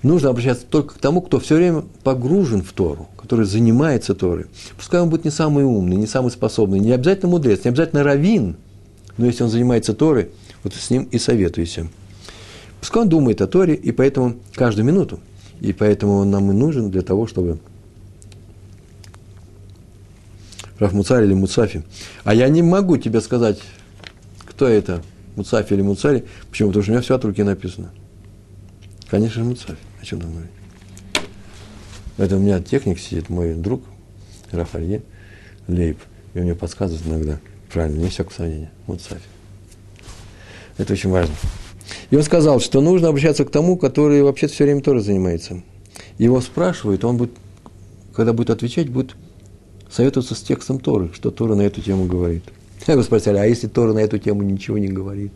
нужно 0.02 0.28
обращаться 0.28 0.66
только 0.68 0.94
к 0.94 0.98
тому, 0.98 1.22
кто 1.22 1.40
все 1.40 1.56
время 1.56 1.84
погружен 2.02 2.62
в 2.62 2.72
Тору, 2.72 3.08
который 3.16 3.46
занимается 3.46 4.14
Торой. 4.14 4.46
Пускай 4.76 5.00
он 5.00 5.08
будет 5.08 5.24
не 5.24 5.30
самый 5.30 5.64
умный, 5.64 5.96
не 5.96 6.06
самый 6.06 6.30
способный, 6.30 6.80
не 6.80 6.92
обязательно 6.92 7.30
мудрец, 7.30 7.64
не 7.64 7.70
обязательно 7.70 8.02
раввин, 8.02 8.56
но 9.16 9.26
если 9.26 9.44
он 9.44 9.48
занимается 9.48 9.94
Торой– 9.94 10.28
вот 10.64 10.74
с 10.74 10.90
ним 10.90 11.06
и 11.12 11.18
советуйся. 11.18 11.86
Пускай 12.80 13.02
он 13.02 13.08
думает 13.08 13.40
о 13.42 13.46
Торе, 13.46 13.74
и 13.74 13.92
поэтому 13.92 14.36
каждую 14.54 14.86
минуту. 14.86 15.20
И 15.60 15.72
поэтому 15.72 16.16
он 16.16 16.30
нам 16.30 16.50
и 16.50 16.54
нужен 16.54 16.90
для 16.90 17.02
того, 17.02 17.26
чтобы 17.26 17.58
Раф 20.78 20.92
Муцарь 20.92 21.24
или 21.24 21.34
Муцафи. 21.34 21.84
А 22.24 22.34
я 22.34 22.48
не 22.48 22.62
могу 22.62 22.96
тебе 22.96 23.20
сказать, 23.20 23.60
кто 24.44 24.66
это, 24.66 25.02
Муцафи 25.36 25.74
или 25.74 25.82
Муцари. 25.82 26.24
Почему? 26.50 26.68
Потому 26.68 26.82
что 26.82 26.92
у 26.92 26.94
меня 26.94 27.02
все 27.02 27.14
от 27.14 27.24
руки 27.24 27.42
написано. 27.42 27.90
Конечно 29.08 29.42
же, 29.42 29.48
Муцафи. 29.48 29.78
О 30.00 30.04
чем 30.04 30.20
там 30.20 30.30
говорить? 30.32 30.50
Это 32.16 32.36
у 32.36 32.38
меня 32.38 32.60
техник 32.60 32.98
сидит, 32.98 33.28
мой 33.28 33.54
друг 33.54 33.82
Рафалье 34.50 35.02
Лейб. 35.68 35.98
И 36.34 36.38
он 36.38 36.44
мне 36.44 36.54
подсказывает 36.54 37.06
иногда. 37.06 37.40
Правильно, 37.72 38.00
не 38.00 38.08
всякого 38.08 38.34
сомнения. 38.34 38.70
Муцафи. 38.86 39.22
Это 40.76 40.92
очень 40.92 41.10
важно. 41.10 41.34
И 42.10 42.16
он 42.16 42.22
сказал, 42.22 42.60
что 42.60 42.80
нужно 42.80 43.08
обращаться 43.08 43.44
к 43.44 43.50
тому, 43.50 43.76
который 43.76 44.22
вообще 44.22 44.46
все 44.46 44.64
время 44.64 44.80
тоже 44.80 45.00
занимается. 45.00 45.62
Его 46.18 46.40
спрашивают, 46.40 47.04
он 47.04 47.16
будет, 47.16 47.32
когда 48.14 48.32
будет 48.32 48.50
отвечать, 48.50 48.88
будет 48.88 49.16
советоваться 49.94 50.34
с 50.34 50.40
текстом 50.40 50.80
Торы, 50.80 51.10
что 51.12 51.30
Тора 51.30 51.54
на 51.54 51.62
эту 51.62 51.80
тему 51.80 52.06
говорит. 52.06 52.44
Я 52.86 52.94
его 52.94 53.02
спросили, 53.02 53.36
а 53.36 53.44
если 53.44 53.68
Тора 53.68 53.92
на 53.92 54.00
эту 54.00 54.18
тему 54.18 54.42
ничего 54.42 54.78
не 54.78 54.88
говорит? 54.88 55.32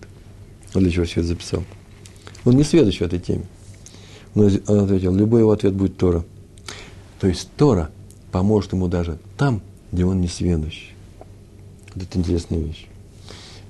Он 0.75 0.83
для 0.83 0.90
чего 0.90 1.05
все 1.05 1.21
это 1.21 1.29
записал? 1.29 1.64
Он 2.44 2.57
не 2.57 2.64
следующий 2.64 3.05
в 3.05 3.07
этой 3.07 3.18
теме. 3.18 3.44
Но 4.35 4.44
он 4.66 4.81
ответил, 4.81 5.14
любой 5.14 5.40
его 5.40 5.53
ответ 5.53 5.75
будет 5.75 5.97
Тора. 5.97 6.25
То 7.21 7.27
есть 7.27 7.49
Тора 7.57 7.90
поможет 8.31 8.73
ему 8.73 8.88
даже 8.88 9.18
там, 9.37 9.62
где 9.92 10.05
он 10.05 10.21
не 10.21 10.29
сведущий. 10.29 10.92
Вот 11.94 12.05
это 12.05 12.18
интересная 12.18 12.59
вещь. 12.59 12.87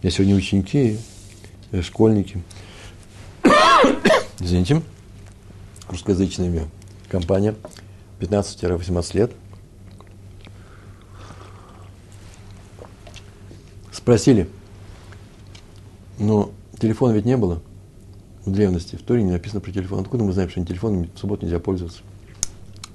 У 0.00 0.06
меня 0.06 0.10
сегодня 0.10 0.34
ученики 0.36 0.98
Э, 1.70 1.82
школьники, 1.82 2.42
извините, 4.40 4.80
русскоязычная 5.86 6.66
компания, 7.10 7.54
15-18 8.20 9.16
лет, 9.16 9.32
спросили, 14.08 14.48
но 16.18 16.50
телефона 16.80 17.12
ведь 17.12 17.26
не 17.26 17.36
было 17.36 17.60
в 18.46 18.50
древности, 18.50 18.96
в 18.96 19.02
Торе 19.02 19.22
не 19.22 19.32
написано 19.32 19.60
про 19.60 19.70
телефон. 19.70 20.00
Откуда 20.00 20.24
мы 20.24 20.32
знаем, 20.32 20.48
что 20.48 20.64
телефоном 20.64 21.10
в 21.14 21.18
субботу 21.18 21.44
нельзя 21.44 21.58
пользоваться? 21.58 22.00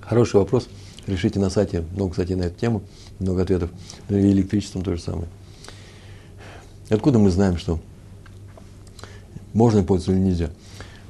Хороший 0.02 0.38
вопрос. 0.38 0.68
Решите 1.06 1.40
на 1.40 1.52
сайте, 1.52 1.84
много 1.92 2.14
статей 2.14 2.36
на 2.36 2.46
эту 2.46 2.60
тему, 2.60 2.82
много 3.20 3.44
ответов. 3.44 3.70
Ну 4.10 4.18
и 4.18 4.32
электричеством 4.32 4.82
то 4.82 4.96
же 4.96 5.00
самое. 5.00 5.28
Откуда 6.90 7.20
мы 7.20 7.30
знаем, 7.30 7.60
что 7.60 7.80
можно 9.54 9.84
пользоваться 9.84 10.20
или 10.20 10.30
нельзя. 10.32 10.50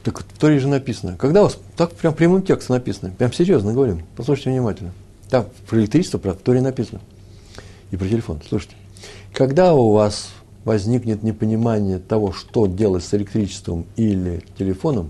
Так 0.04 0.20
в 0.20 0.38
Торе 0.38 0.60
же 0.60 0.68
написано. 0.68 1.16
Когда 1.16 1.40
у 1.40 1.44
вас, 1.46 1.58
так 1.78 1.94
прям 1.94 2.14
прямым 2.14 2.42
текстом 2.42 2.76
написано, 2.76 3.12
прям 3.18 3.32
серьезно 3.32 3.72
говорим, 3.72 4.04
послушайте 4.18 4.50
внимательно. 4.50 4.92
Там 5.30 5.46
про 5.70 5.80
электричество, 5.80 6.18
про 6.18 6.34
Торе 6.34 6.60
написано. 6.60 7.00
И 7.92 7.96
про 7.96 8.10
телефон, 8.10 8.42
слушайте. 8.46 8.76
Когда 9.34 9.74
у 9.74 9.92
вас 9.92 10.30
возникнет 10.64 11.24
непонимание 11.24 11.98
того, 11.98 12.32
что 12.32 12.68
делать 12.68 13.04
с 13.04 13.14
электричеством 13.16 13.86
или 13.96 14.44
телефоном, 14.58 15.10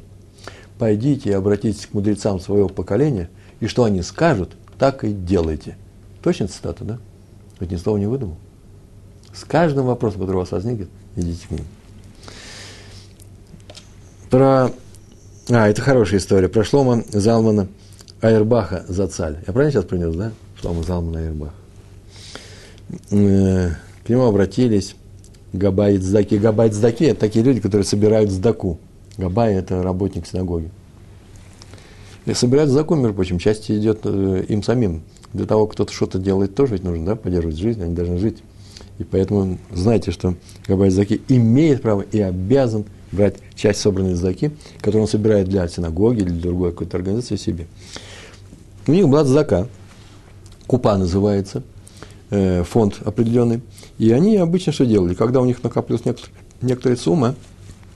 пойдите 0.79 1.31
и 1.31 1.33
обратитесь 1.33 1.85
к 1.85 1.93
мудрецам 1.93 2.39
своего 2.39 2.69
поколения, 2.69 3.29
и 3.59 3.67
что 3.67 3.83
они 3.83 4.01
скажут, 4.01 4.55
так 4.79 5.03
и 5.03 5.11
делайте. 5.11 5.77
Точно 6.21 6.47
цитата, 6.47 6.85
да? 6.85 6.99
Ведь 7.59 7.71
ни 7.71 7.75
слова 7.75 7.97
не 7.97 8.05
выдумал. 8.05 8.37
С 9.33 9.43
каждым 9.43 9.87
вопросом, 9.87 10.21
который 10.21 10.37
у 10.37 10.39
вас 10.39 10.51
возникнет, 10.51 10.89
идите 11.17 11.47
к 11.47 11.51
ним. 11.51 11.65
Про... 14.29 14.71
А, 15.49 15.67
это 15.67 15.81
хорошая 15.81 16.19
история. 16.19 16.47
Про 16.47 16.63
Шлома 16.63 17.03
Залмана 17.11 17.67
Айрбаха 18.21 18.85
Зацаль. 18.87 19.43
Я 19.45 19.51
правильно 19.51 19.71
сейчас 19.71 19.85
принес, 19.85 20.15
да? 20.15 20.31
Шлома 20.61 20.81
Залмана 20.83 21.19
Айрбах. 21.19 21.53
К 24.05 24.09
нему 24.09 24.23
обратились 24.23 24.95
Габай 25.53 25.97
Цдаки. 25.97 26.37
Габай 26.37 26.69
Цдаки– 26.69 27.05
это 27.05 27.21
такие 27.21 27.45
люди, 27.45 27.61
которые 27.61 27.85
собирают 27.85 28.31
сдаку. 28.31 28.79
Габай– 29.17 29.53
это 29.55 29.81
работник 29.81 30.27
синагоги. 30.27 30.69
И 32.25 32.33
собирают 32.33 32.69
сдаку, 32.69 32.95
между 32.95 33.13
прочим, 33.13 33.37
часть 33.39 33.69
идет 33.69 34.01
э, 34.03 34.45
им 34.47 34.63
самим. 34.63 35.03
Для 35.33 35.45
того, 35.45 35.67
кто-то 35.67 35.91
что-то 35.91 36.19
делает, 36.19 36.55
тоже 36.55 36.73
ведь 36.73 36.83
нужно, 36.83 37.05
да, 37.05 37.15
поддерживать 37.15 37.57
жизнь, 37.57 37.81
они 37.83 37.93
должны 37.95 38.17
жить. 38.17 38.37
И 38.99 39.03
поэтому 39.03 39.57
знайте, 39.71 40.11
что 40.11 40.35
Габай 40.67 40.89
Заки 40.89 41.21
имеет 41.27 41.81
право 41.81 42.01
и 42.01 42.19
обязан 42.19 42.85
брать 43.11 43.35
часть 43.55 43.79
собранной 43.79 44.15
задаки, 44.15 44.51
которую 44.77 45.03
он 45.03 45.07
собирает 45.07 45.47
для 45.47 45.67
синагоги 45.67 46.21
или 46.21 46.29
другой 46.29 46.71
какой-то 46.71 46.97
организации 46.97 47.35
себе. 47.35 47.67
У 48.87 48.91
них 48.91 49.07
была 49.07 49.23
задака, 49.23 49.67
купа 50.67 50.97
называется, 50.97 51.63
э, 52.29 52.63
фонд 52.63 52.99
определенный, 53.03 53.61
и 54.03 54.11
они 54.11 54.35
обычно 54.35 54.73
что 54.73 54.85
делали? 54.85 55.13
Когда 55.13 55.39
у 55.39 55.45
них 55.45 55.63
накапливалась 55.63 56.05
некоторая, 56.61 56.97
сумма, 56.97 57.35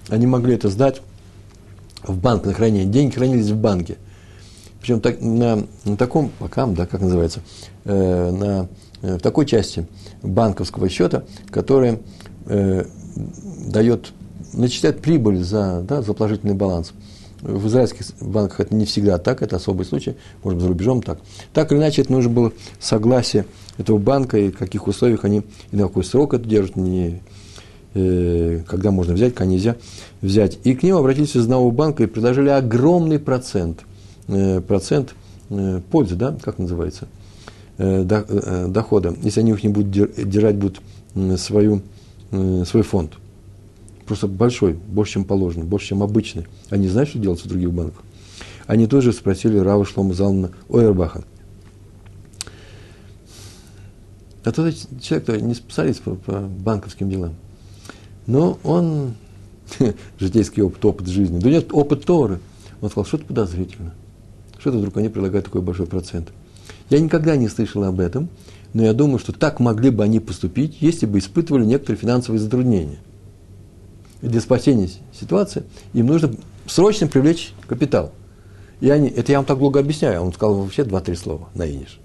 они 0.08 0.26
могли 0.26 0.56
это 0.56 0.70
сдать 0.70 1.02
в 2.02 2.18
банк 2.18 2.46
на 2.46 2.54
хранение. 2.54 2.86
Деньги 2.86 3.16
хранились 3.16 3.50
в 3.50 3.58
банке. 3.58 3.98
Причем 4.80 5.02
так, 5.02 5.20
на, 5.20 5.66
на 5.84 5.98
таком, 5.98 6.32
пока, 6.40 6.66
да, 6.66 6.86
как 6.86 7.02
называется, 7.02 7.42
э, 7.84 8.32
на, 8.32 8.70
э, 9.02 9.18
в 9.18 9.20
такой 9.20 9.46
части 9.46 9.86
банковского 10.24 10.88
счета, 10.88 11.26
которая 11.50 12.00
э, 12.46 12.86
дает, 13.68 14.14
начисляет 14.54 15.02
прибыль 15.02 15.44
за, 15.44 15.82
да, 15.82 16.02
за 16.02 16.14
положительный 16.14 16.56
баланс. 16.56 16.94
В 17.42 17.68
израильских 17.68 18.06
банках 18.20 18.62
это 18.62 18.76
не 18.76 18.86
всегда 18.86 19.18
так, 19.18 19.42
это 19.42 19.58
особый 19.58 19.86
случай, 19.86 20.16
может 20.44 20.58
быть, 20.58 20.64
за 20.64 20.70
рубежом 20.70 21.02
так. 21.02 21.20
Так 21.54 21.72
или 21.72 21.80
иначе, 21.80 22.02
это 22.02 22.12
нужно 22.12 22.30
было 22.32 22.54
согласие 22.80 23.46
этого 23.78 23.98
банка 23.98 24.38
и 24.38 24.50
в 24.50 24.58
каких 24.58 24.88
условиях 24.88 25.24
они, 25.26 25.44
и 25.72 25.76
на 25.76 25.84
какой 25.84 26.04
срок 26.04 26.34
это 26.34 26.48
держат, 26.48 26.76
не, 26.76 27.22
э, 27.94 28.64
когда 28.68 28.92
можно 28.92 29.14
взять, 29.14 29.36
когда 29.36 29.52
нельзя 29.52 29.76
взять. 30.22 30.58
И 30.64 30.76
к 30.76 30.84
ним 30.84 30.96
обратились 30.96 31.36
из 31.36 31.44
одного 31.44 31.70
банка 31.72 32.04
и 32.04 32.08
предложили 32.08 32.50
огромный 32.50 33.20
процент, 33.20 33.82
э, 34.28 34.62
процент 34.62 35.14
э, 35.50 35.82
пользы, 35.92 36.16
да, 36.16 36.36
как 36.42 36.58
называется, 36.58 37.08
э, 37.78 38.04
до, 38.04 38.26
э, 38.28 38.68
дохода, 38.68 39.16
если 39.22 39.42
они 39.42 39.52
их 39.52 39.64
не 39.64 39.70
будут 39.70 39.92
держать 39.92 40.56
будут 40.56 40.82
свою, 41.38 41.82
э, 42.32 42.64
свой 42.66 42.84
фонд. 42.84 43.14
Просто 44.08 44.28
большой, 44.28 44.74
больше, 44.74 45.14
чем 45.14 45.26
положено, 45.26 45.66
больше, 45.66 45.88
чем 45.88 46.02
обычный. 46.02 46.48
Они 46.70 46.88
знают, 46.88 47.10
что 47.10 47.20
делать 47.20 47.44
в 47.44 47.48
других 47.48 47.74
банках. 47.74 48.04
Они 48.66 48.88
тоже 48.88 49.12
спросили 49.12 49.58
Рава 49.58 49.86
Шлома 49.86 50.14
Залмана 50.14 50.52
Ойербаха. 50.70 51.26
А 54.46 54.52
тот 54.54 54.74
человек, 55.02 55.26
который 55.26 55.42
не 55.42 55.54
специалист 55.54 56.02
по, 56.02 56.16
по 56.16 56.40
банковским 56.40 57.10
делам, 57.10 57.36
но 58.28 58.58
он, 58.64 59.16
житейский 60.20 60.64
опыт, 60.64 60.84
опыт 60.86 61.08
жизни, 61.08 61.40
да 61.40 61.50
нет, 61.50 61.68
опыт 61.74 62.06
Торы, 62.06 62.40
он 62.80 62.90
сказал, 62.90 63.06
что-то 63.06 63.26
подозрительно. 63.26 63.94
Что-то 64.58 64.78
вдруг 64.78 64.96
они 64.96 65.10
предлагают 65.10 65.46
такой 65.46 65.62
большой 65.62 65.86
процент. 65.86 66.30
Я 66.90 67.02
никогда 67.02 67.36
не 67.36 67.50
слышал 67.50 67.84
об 67.84 68.00
этом, 68.00 68.30
но 68.74 68.84
я 68.84 68.94
думаю, 68.94 69.20
что 69.20 69.34
так 69.34 69.60
могли 69.60 69.90
бы 69.90 70.06
они 70.06 70.22
поступить, 70.22 70.78
если 70.80 71.06
бы 71.06 71.20
испытывали 71.20 71.66
некоторые 71.66 72.00
финансовые 72.00 72.40
затруднения. 72.40 73.00
Для 74.22 74.42
спасения 74.42 74.90
ситуации 75.14 75.64
им 75.94 76.08
нужно 76.08 76.34
срочно 76.66 77.08
привлечь 77.08 77.54
капитал. 77.68 78.12
И 78.80 78.90
они, 78.90 79.10
это 79.10 79.32
я 79.32 79.40
вам 79.40 79.46
так 79.46 79.60
долго 79.60 79.80
объясняю, 79.80 80.22
он 80.22 80.34
сказал 80.34 80.56
вообще 80.56 80.84
два-три 80.84 81.16
слова 81.16 81.50
на 81.56 81.70
иниш. 81.70 82.00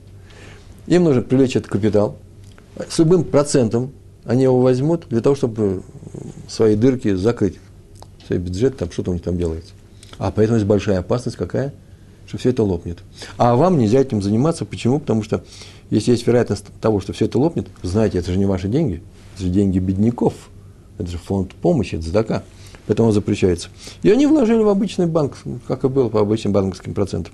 Им 0.86 1.04
нужно 1.04 1.22
привлечь 1.22 1.56
этот 1.56 1.70
капитал, 1.70 2.16
с 2.88 2.98
любым 2.98 3.24
процентом 3.24 3.92
они 4.24 4.44
его 4.44 4.60
возьмут 4.60 5.06
для 5.08 5.20
того, 5.20 5.34
чтобы 5.34 5.82
свои 6.48 6.76
дырки 6.76 7.14
закрыть, 7.14 7.58
свой 8.26 8.38
бюджет, 8.38 8.76
там 8.76 8.90
что-то 8.90 9.10
у 9.10 9.14
них 9.14 9.22
там 9.22 9.36
делается. 9.36 9.72
А 10.18 10.30
поэтому 10.30 10.56
есть 10.56 10.66
большая 10.66 11.00
опасность 11.00 11.36
какая? 11.36 11.74
Что 12.26 12.38
все 12.38 12.50
это 12.50 12.62
лопнет. 12.62 13.00
А 13.36 13.56
вам 13.56 13.78
нельзя 13.78 14.00
этим 14.00 14.22
заниматься. 14.22 14.64
Почему? 14.64 15.00
Потому 15.00 15.22
что 15.22 15.44
если 15.90 16.12
есть 16.12 16.26
вероятность 16.26 16.66
того, 16.80 17.00
что 17.00 17.12
все 17.12 17.24
это 17.24 17.38
лопнет, 17.38 17.66
знаете, 17.82 18.18
это 18.18 18.30
же 18.32 18.38
не 18.38 18.46
ваши 18.46 18.68
деньги, 18.68 19.02
это 19.34 19.44
же 19.44 19.50
деньги 19.50 19.78
бедняков. 19.78 20.34
Это 21.02 21.10
же 21.10 21.18
фонд 21.18 21.54
помощи, 21.54 21.96
это 21.96 22.04
задака. 22.04 22.42
Поэтому 22.86 23.08
он 23.08 23.14
запрещается. 23.14 23.68
И 24.02 24.10
они 24.10 24.26
вложили 24.26 24.62
в 24.62 24.68
обычный 24.68 25.06
банк, 25.06 25.36
как 25.68 25.84
и 25.84 25.88
было 25.88 26.08
по 26.08 26.20
обычным 26.20 26.52
банковским 26.52 26.94
процентам. 26.94 27.32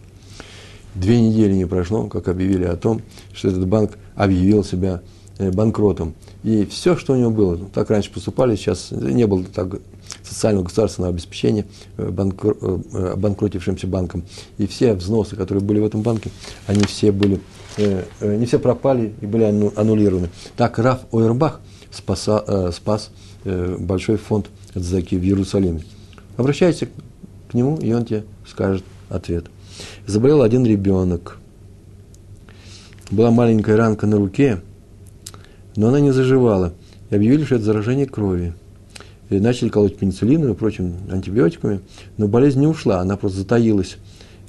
Две 0.94 1.20
недели 1.20 1.52
не 1.52 1.64
прошло, 1.64 2.08
как 2.08 2.28
объявили 2.28 2.64
о 2.64 2.76
том, 2.76 3.02
что 3.32 3.48
этот 3.48 3.66
банк 3.66 3.98
объявил 4.16 4.64
себя 4.64 5.00
Э, 5.38 5.52
банкротом. 5.52 6.14
И 6.42 6.66
все, 6.66 6.96
что 6.96 7.12
у 7.12 7.16
него 7.16 7.30
было, 7.30 7.56
так 7.72 7.90
раньше 7.90 8.10
поступали, 8.12 8.56
сейчас 8.56 8.90
не 8.90 9.24
было 9.24 9.44
так 9.44 9.76
социального 10.24 10.64
государственного 10.64 11.14
обеспечения 11.14 11.64
э, 11.96 12.10
банкро, 12.10 12.56
э, 12.60 13.14
банкротившимся 13.14 13.86
банком. 13.86 14.24
И 14.56 14.66
все 14.66 14.94
взносы, 14.94 15.36
которые 15.36 15.62
были 15.62 15.78
в 15.78 15.86
этом 15.86 16.02
банке, 16.02 16.30
они 16.66 16.82
все 16.82 17.12
были, 17.12 17.40
не 18.20 18.46
все 18.46 18.58
пропали 18.58 19.14
и 19.20 19.26
были 19.26 19.44
аннулированы. 19.44 20.28
Так 20.56 20.80
Раф 20.80 21.02
Ойербах 21.12 21.60
спаса, 21.92 22.72
спас 22.72 23.10
большой 23.78 24.16
фонд 24.16 24.46
Заки 24.74 25.16
в 25.16 25.22
Иерусалиме. 25.22 25.82
Обращайся 26.36 26.88
к 27.50 27.54
нему, 27.54 27.78
и 27.78 27.92
он 27.92 28.04
тебе 28.04 28.24
скажет 28.46 28.84
ответ. 29.08 29.46
Заболел 30.06 30.42
один 30.42 30.64
ребенок. 30.64 31.38
Была 33.10 33.30
маленькая 33.30 33.76
ранка 33.76 34.06
на 34.06 34.16
руке– 34.16 34.60
но 35.78 35.88
она 35.88 36.00
не 36.00 36.10
заживала. 36.10 36.72
И 37.08 37.14
объявили, 37.14 37.44
что 37.44 37.54
это 37.54 37.64
заражение 37.64 38.04
крови. 38.04 38.52
И 39.30 39.38
начали 39.38 39.68
колоть 39.68 39.96
пенициллином 39.96 40.50
и 40.50 40.54
прочим 40.56 40.94
антибиотиками, 41.08 41.80
но 42.16 42.26
болезнь 42.26 42.58
не 42.58 42.66
ушла, 42.66 43.00
она 43.00 43.16
просто 43.16 43.38
затаилась. 43.38 43.96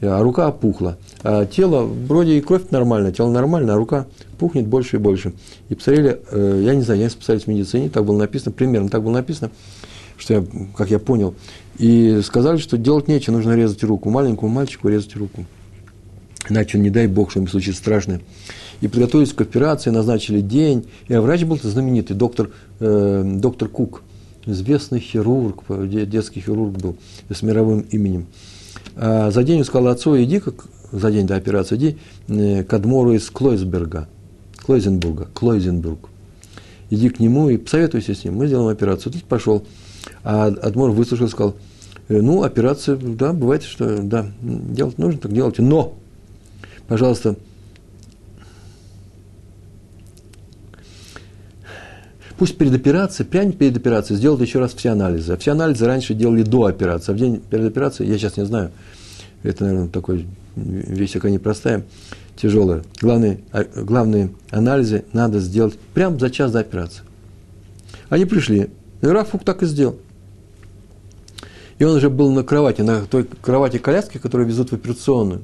А 0.01 0.21
рука 0.21 0.47
опухла. 0.47 0.97
А 1.23 1.45
тело, 1.45 1.83
вроде 1.83 2.38
и 2.38 2.41
кровь 2.41 2.69
нормальная, 2.71 3.12
тело 3.12 3.29
нормальное, 3.31 3.75
а 3.75 3.77
рука 3.77 4.07
пухнет 4.38 4.67
больше 4.67 4.95
и 4.95 4.99
больше. 4.99 5.33
И 5.67 5.75
посмотрели, 5.75 6.21
э, 6.31 6.62
я 6.63 6.75
не 6.75 6.81
знаю, 6.81 7.01
я 7.01 7.09
специалист 7.09 7.45
в 7.45 7.49
медицине, 7.49 7.89
так 7.89 8.05
было 8.05 8.17
написано, 8.17 8.51
примерно 8.51 8.89
так 8.89 9.03
было 9.03 9.13
написано, 9.13 9.51
что 10.17 10.35
я, 10.35 10.45
как 10.77 10.89
я 10.89 10.99
понял. 10.99 11.35
И 11.77 12.21
сказали, 12.23 12.57
что 12.57 12.77
делать 12.77 13.07
нечего, 13.07 13.35
нужно 13.35 13.55
резать 13.55 13.83
руку. 13.83 14.09
Маленькому 14.09 14.51
мальчику 14.51 14.88
резать 14.88 15.15
руку. 15.15 15.45
Иначе, 16.49 16.79
не 16.79 16.89
дай 16.89 17.07
бог, 17.07 17.31
что-нибудь 17.31 17.51
случится 17.51 17.81
страшное 17.81 18.21
и 18.81 18.88
приготовились 18.88 19.33
к 19.33 19.41
операции, 19.41 19.89
назначили 19.89 20.41
день. 20.41 20.85
И 21.07 21.15
врач 21.15 21.43
был 21.43 21.59
знаменитый, 21.62 22.15
доктор, 22.15 22.51
э, 22.79 23.23
доктор 23.25 23.67
Кук, 23.67 24.03
известный 24.45 24.99
хирург, 24.99 25.63
детский 26.07 26.41
хирург 26.41 26.77
был 26.77 26.95
с 27.29 27.41
мировым 27.41 27.81
именем. 27.91 28.27
А 28.95 29.32
за 29.32 29.43
день 29.43 29.60
он 29.60 29.65
сказал 29.65 29.88
отцу, 29.88 30.21
иди, 30.21 30.39
как 30.39 30.65
за 30.91 31.12
день 31.12 31.28
до 31.28 31.36
операции, 31.36 31.75
иди 31.75 31.97
э, 32.28 32.63
к 32.63 32.73
Адмору 32.73 33.13
из 33.13 33.30
Клойсберга, 33.30 34.08
Клойзенбурга, 34.65 35.28
Клойзенбург. 35.34 36.10
Иди 36.89 37.10
к 37.10 37.19
нему 37.19 37.49
и 37.49 37.58
посоветуйся 37.58 38.15
с 38.15 38.23
ним, 38.23 38.36
мы 38.36 38.47
сделаем 38.47 38.69
операцию. 38.69 39.13
Тут 39.13 39.23
пошел, 39.23 39.63
а 40.23 40.47
Адмор 40.47 40.91
выслушал 40.91 41.28
сказал, 41.30 41.56
«Э, 42.08 42.19
ну, 42.21 42.43
операция, 42.43 42.97
да, 42.97 43.34
бывает, 43.34 43.63
что, 43.63 44.02
да, 44.02 44.25
делать 44.41 44.97
нужно, 44.97 45.19
так 45.19 45.34
делайте, 45.34 45.62
но, 45.62 45.95
пожалуйста, 46.88 47.36
Пусть 52.39 52.58
перед 52.58 52.73
операцией, 52.73 53.28
прямо 53.28 53.52
перед 53.52 53.75
операцией 53.75 54.17
сделают 54.17 54.41
еще 54.41 54.60
раз 54.60 54.73
все 54.73 54.91
анализы. 54.91 55.34
А 55.34 55.38
все 55.38 55.52
анализы 55.52 55.86
раньше 55.86 56.13
делали 56.13 56.43
до 56.43 56.67
операции. 56.67 57.12
А 57.12 57.13
в 57.13 57.17
день 57.17 57.41
перед 57.41 57.65
операцией, 57.65 58.10
я 58.10 58.17
сейчас 58.17 58.38
не 58.38 58.45
знаю, 58.45 58.71
это, 59.43 59.65
наверное, 59.65 59.89
такой 59.89 60.25
вещь 60.56 61.12
такая 61.12 61.34
непростая, 61.34 61.84
тяжелая. 62.38 62.84
Главные, 63.02 63.41
а, 63.52 63.65
главные 63.65 64.30
анализы 64.52 65.04
надо 65.12 65.41
сделать 65.41 65.78
прямо 65.93 66.17
за 66.17 66.30
час 66.30 66.54
до 66.54 66.60
операции. 66.60 67.04
Они 68.08 68.23
пришли, 68.23 68.69
и 69.02 69.06
Рафук 69.06 69.43
так 69.43 69.62
и 69.62 69.65
сделал. 69.65 69.97
И 71.78 71.84
он 71.84 71.97
уже 71.97 72.10
был 72.10 72.32
на 72.32 72.43
кровати, 72.43 72.84
на 72.84 73.02
той 73.02 73.25
кровати 73.25 73.80
коляски, 73.80 74.17
которую 74.17 74.47
везут 74.47 74.69
в 74.69 74.73
операционную. 74.75 75.41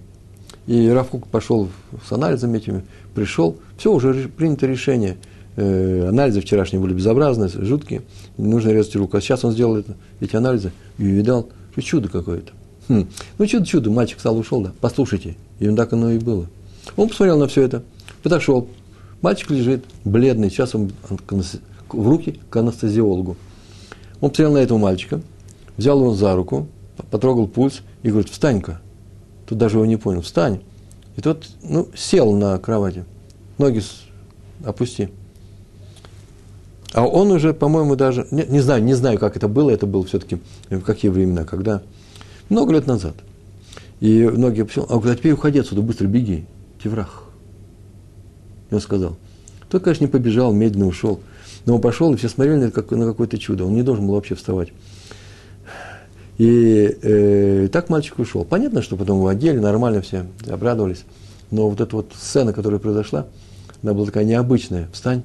И 0.65 0.87
Рафук 0.87 1.27
пошел 1.27 1.67
с 2.07 2.13
анализами 2.13 2.57
этими, 2.57 2.85
пришел, 3.13 3.57
все, 3.77 3.91
уже 3.91 4.29
принято 4.29 4.65
решение– 4.65 5.17
анализы 5.55 6.41
вчерашние 6.41 6.81
были 6.81 6.93
безобразные, 6.93 7.49
жуткие, 7.49 8.01
нужно 8.37 8.69
резать 8.69 8.95
руку. 8.95 9.17
А 9.17 9.21
сейчас 9.21 9.45
он 9.45 9.51
сделал 9.51 9.77
это, 9.77 9.95
эти 10.19 10.35
анализы 10.35 10.71
и 10.97 11.03
видал, 11.03 11.49
что 11.71 11.81
чудо 11.81 12.09
какое-то. 12.09 12.51
Хм. 12.87 13.07
Ну, 13.37 13.45
чудо-чудо, 13.45 13.89
мальчик 13.89 14.19
стал 14.19 14.37
ушел, 14.37 14.61
да, 14.61 14.71
послушайте. 14.79 15.35
И 15.59 15.69
так 15.75 15.93
оно 15.93 16.11
и 16.11 16.19
было. 16.19 16.47
Он 16.97 17.09
посмотрел 17.09 17.39
на 17.39 17.47
все 17.47 17.63
это, 17.63 17.83
подошел, 18.21 18.67
мальчик 19.21 19.49
лежит, 19.51 19.85
бледный, 20.03 20.49
сейчас 20.49 20.75
он 20.75 20.91
в 21.89 22.07
руки 22.07 22.39
к 22.49 22.55
анестезиологу. 22.57 23.37
Он 24.21 24.29
посмотрел 24.29 24.53
на 24.53 24.57
этого 24.59 24.77
мальчика, 24.77 25.21
взял 25.77 25.99
его 25.99 26.13
за 26.13 26.35
руку, 26.35 26.67
потрогал 27.09 27.47
пульс 27.47 27.81
и 28.03 28.09
говорит, 28.09 28.29
встань-ка. 28.29 28.81
Тут 29.47 29.57
даже 29.57 29.77
его 29.77 29.85
не 29.85 29.97
понял, 29.97 30.21
встань. 30.21 30.61
И 31.15 31.21
тот, 31.21 31.47
ну, 31.63 31.87
сел 31.95 32.33
на 32.33 32.57
кровати, 32.59 33.05
ноги 33.57 33.81
опусти. 34.63 35.09
А 36.95 37.05
он 37.05 37.29
уже, 37.31 37.53
по-моему, 37.53 37.97
даже, 37.97 38.25
не, 38.31 38.45
не 38.45 38.61
знаю, 38.61 38.81
не 38.81 38.93
знаю, 38.93 39.19
как 39.19 39.35
это 39.35 39.49
было, 39.49 39.69
это 39.69 39.85
было 39.85 40.05
все-таки 40.05 40.37
в 40.69 40.79
какие 40.79 41.11
времена, 41.11 41.43
когда, 41.43 41.81
много 42.47 42.71
лет 42.71 42.87
назад. 42.87 43.15
И 43.99 44.23
многие 44.23 44.63
посел, 44.63 44.85
а 44.89 44.95
говорят, 44.95 45.19
теперь 45.19 45.33
уходи 45.33 45.59
отсюда, 45.59 45.81
быстро 45.81 46.07
беги, 46.07 46.45
Теврах. 46.81 47.25
И 48.69 48.75
он 48.75 48.79
сказал. 48.79 49.17
Тот, 49.69 49.83
конечно, 49.83 50.05
не 50.05 50.09
побежал, 50.09 50.53
медленно 50.53 50.87
ушел. 50.87 51.19
Но 51.65 51.75
он 51.75 51.81
пошел, 51.81 52.13
и 52.13 52.15
все 52.15 52.29
смотрели 52.29 52.59
на, 52.59 52.71
как, 52.71 52.91
на 52.91 53.05
какое-то 53.07 53.37
чудо. 53.37 53.65
Он 53.65 53.73
не 53.73 53.83
должен 53.83 54.07
был 54.07 54.13
вообще 54.13 54.35
вставать. 54.35 54.69
И 56.37 56.97
э, 57.01 57.67
так 57.73 57.89
мальчик 57.89 58.19
ушел. 58.19 58.45
Понятно, 58.45 58.81
что 58.81 58.95
потом 58.95 59.17
его 59.17 59.27
одели, 59.27 59.59
нормально 59.59 60.01
все, 60.01 60.27
обрадовались. 60.49 61.03
Но 61.51 61.69
вот 61.69 61.81
эта 61.81 61.93
вот 61.93 62.13
сцена, 62.17 62.53
которая 62.53 62.79
произошла, 62.79 63.27
она 63.83 63.93
была 63.93 64.05
такая 64.05 64.23
необычная. 64.23 64.87
Встань, 64.93 65.23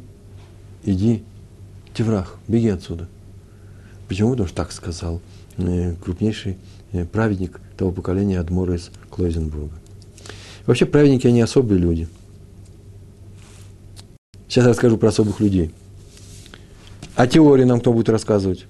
иди, 0.82 1.22
Теврах, 1.94 2.36
беги 2.48 2.68
отсюда. 2.68 3.08
Почему? 4.08 4.30
Потому 4.30 4.48
что 4.48 4.56
так 4.56 4.72
сказал 4.72 5.20
э, 5.56 5.94
крупнейший 6.02 6.56
э, 6.92 7.04
праведник 7.04 7.60
того 7.76 7.92
поколения 7.92 8.40
Адмора 8.40 8.76
из 8.76 8.90
Клойзенбурга. 9.10 9.74
Вообще 10.66 10.86
праведники, 10.86 11.26
они 11.26 11.40
особые 11.40 11.78
люди. 11.78 12.08
Сейчас 14.48 14.66
расскажу 14.66 14.98
про 14.98 15.08
особых 15.08 15.40
людей. 15.40 15.70
А 17.14 17.26
теории 17.26 17.64
нам 17.64 17.80
кто 17.80 17.92
будет 17.92 18.08
рассказывать? 18.08 18.66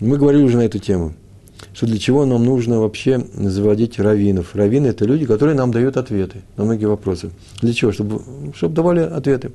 Мы 0.00 0.16
говорили 0.18 0.42
уже 0.42 0.56
на 0.56 0.62
эту 0.62 0.78
тему, 0.78 1.14
что 1.72 1.86
для 1.86 1.98
чего 1.98 2.26
нам 2.26 2.44
нужно 2.44 2.80
вообще 2.80 3.24
заводить 3.34 3.98
раввинов. 3.98 4.54
Раввины– 4.54 4.86
это 4.88 5.04
люди, 5.04 5.26
которые 5.26 5.56
нам 5.56 5.70
дают 5.72 5.96
ответы 5.96 6.42
на 6.56 6.64
многие 6.64 6.86
вопросы. 6.86 7.30
Для 7.60 7.72
чего? 7.72 7.92
Чтобы, 7.92 8.20
чтобы 8.54 8.74
давали 8.74 9.00
ответы. 9.00 9.52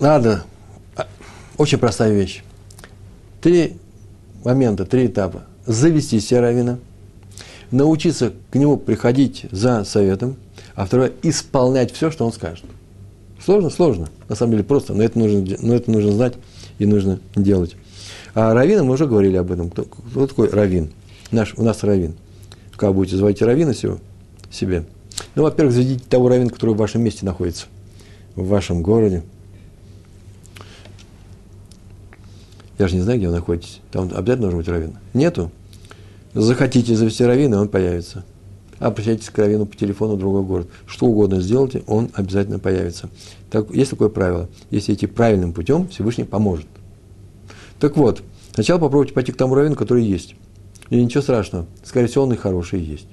Надо. 0.00 0.44
А, 0.96 1.06
очень 1.58 1.76
простая 1.76 2.12
вещь. 2.12 2.42
Три 3.42 3.76
момента, 4.44 4.86
три 4.86 5.06
этапа. 5.06 5.42
Завести 5.66 6.18
себе 6.20 6.40
раввина, 6.40 6.78
научиться 7.70 8.32
к 8.50 8.54
нему 8.54 8.78
приходить 8.78 9.46
за 9.50 9.84
советом, 9.84 10.36
а 10.74 10.86
второе– 10.86 11.12
исполнять 11.22 11.92
все, 11.92 12.10
что 12.10 12.24
он 12.24 12.32
скажет. 12.32 12.64
Сложно? 13.44 13.68
Сложно. 13.68 14.08
На 14.28 14.34
самом 14.34 14.52
деле 14.52 14.64
просто, 14.64 14.94
но 14.94 15.02
это 15.02 15.18
нужно, 15.18 15.56
но 15.60 15.74
это 15.74 15.90
нужно 15.90 16.12
знать 16.12 16.34
и 16.78 16.86
нужно 16.86 17.20
делать. 17.36 17.76
А 18.34 18.54
раввина, 18.54 18.82
мы 18.82 18.94
уже 18.94 19.06
говорили 19.06 19.36
об 19.36 19.52
этом. 19.52 19.70
Кто, 19.70 19.84
кто 19.84 20.26
такой 20.26 20.48
раввин? 20.48 20.92
Наш, 21.30 21.54
у 21.56 21.62
нас 21.62 21.82
раввин. 21.82 22.14
Как 22.76 22.94
будете 22.94 23.16
звать 23.16 23.42
раввина 23.42 23.74
себе? 23.74 24.84
Ну, 25.34 25.42
во-первых, 25.42 25.74
заведите 25.74 26.04
того 26.08 26.30
раввина, 26.30 26.50
который 26.50 26.74
в 26.74 26.78
вашем 26.78 27.02
месте 27.02 27.26
находится, 27.26 27.66
в 28.34 28.48
вашем 28.48 28.82
городе. 28.82 29.22
Я 32.80 32.88
же 32.88 32.96
не 32.96 33.02
знаю, 33.02 33.18
где 33.18 33.28
вы 33.28 33.34
находитесь. 33.34 33.82
Там 33.92 34.04
обязательно 34.04 34.48
должен 34.48 34.58
быть 34.60 34.68
раввин. 34.68 34.96
Нету. 35.12 35.50
Захотите 36.32 36.96
завести 36.96 37.22
раввина, 37.22 37.60
он 37.60 37.68
появится. 37.68 38.24
Обращайтесь 38.78 39.28
к 39.28 39.36
раввину 39.36 39.66
по 39.66 39.76
телефону 39.76 40.16
другой 40.16 40.44
город. 40.44 40.68
Что 40.86 41.04
угодно 41.04 41.42
сделайте, 41.42 41.82
он 41.86 42.08
обязательно 42.14 42.58
появится. 42.58 43.10
Так, 43.50 43.70
есть 43.70 43.90
такое 43.90 44.08
правило. 44.08 44.48
Если 44.70 44.94
идти 44.94 45.06
правильным 45.06 45.52
путем, 45.52 45.88
Всевышний 45.88 46.24
поможет. 46.24 46.64
Так 47.78 47.98
вот, 47.98 48.22
сначала 48.54 48.78
попробуйте 48.78 49.12
пойти 49.12 49.32
к 49.32 49.36
тому 49.36 49.54
раввину, 49.54 49.76
который 49.76 50.02
есть. 50.02 50.34
И 50.88 50.98
ничего 51.04 51.20
страшного. 51.20 51.66
Скорее 51.84 52.06
всего, 52.06 52.24
он 52.24 52.32
и 52.32 52.36
хороший 52.36 52.80
есть. 52.80 53.08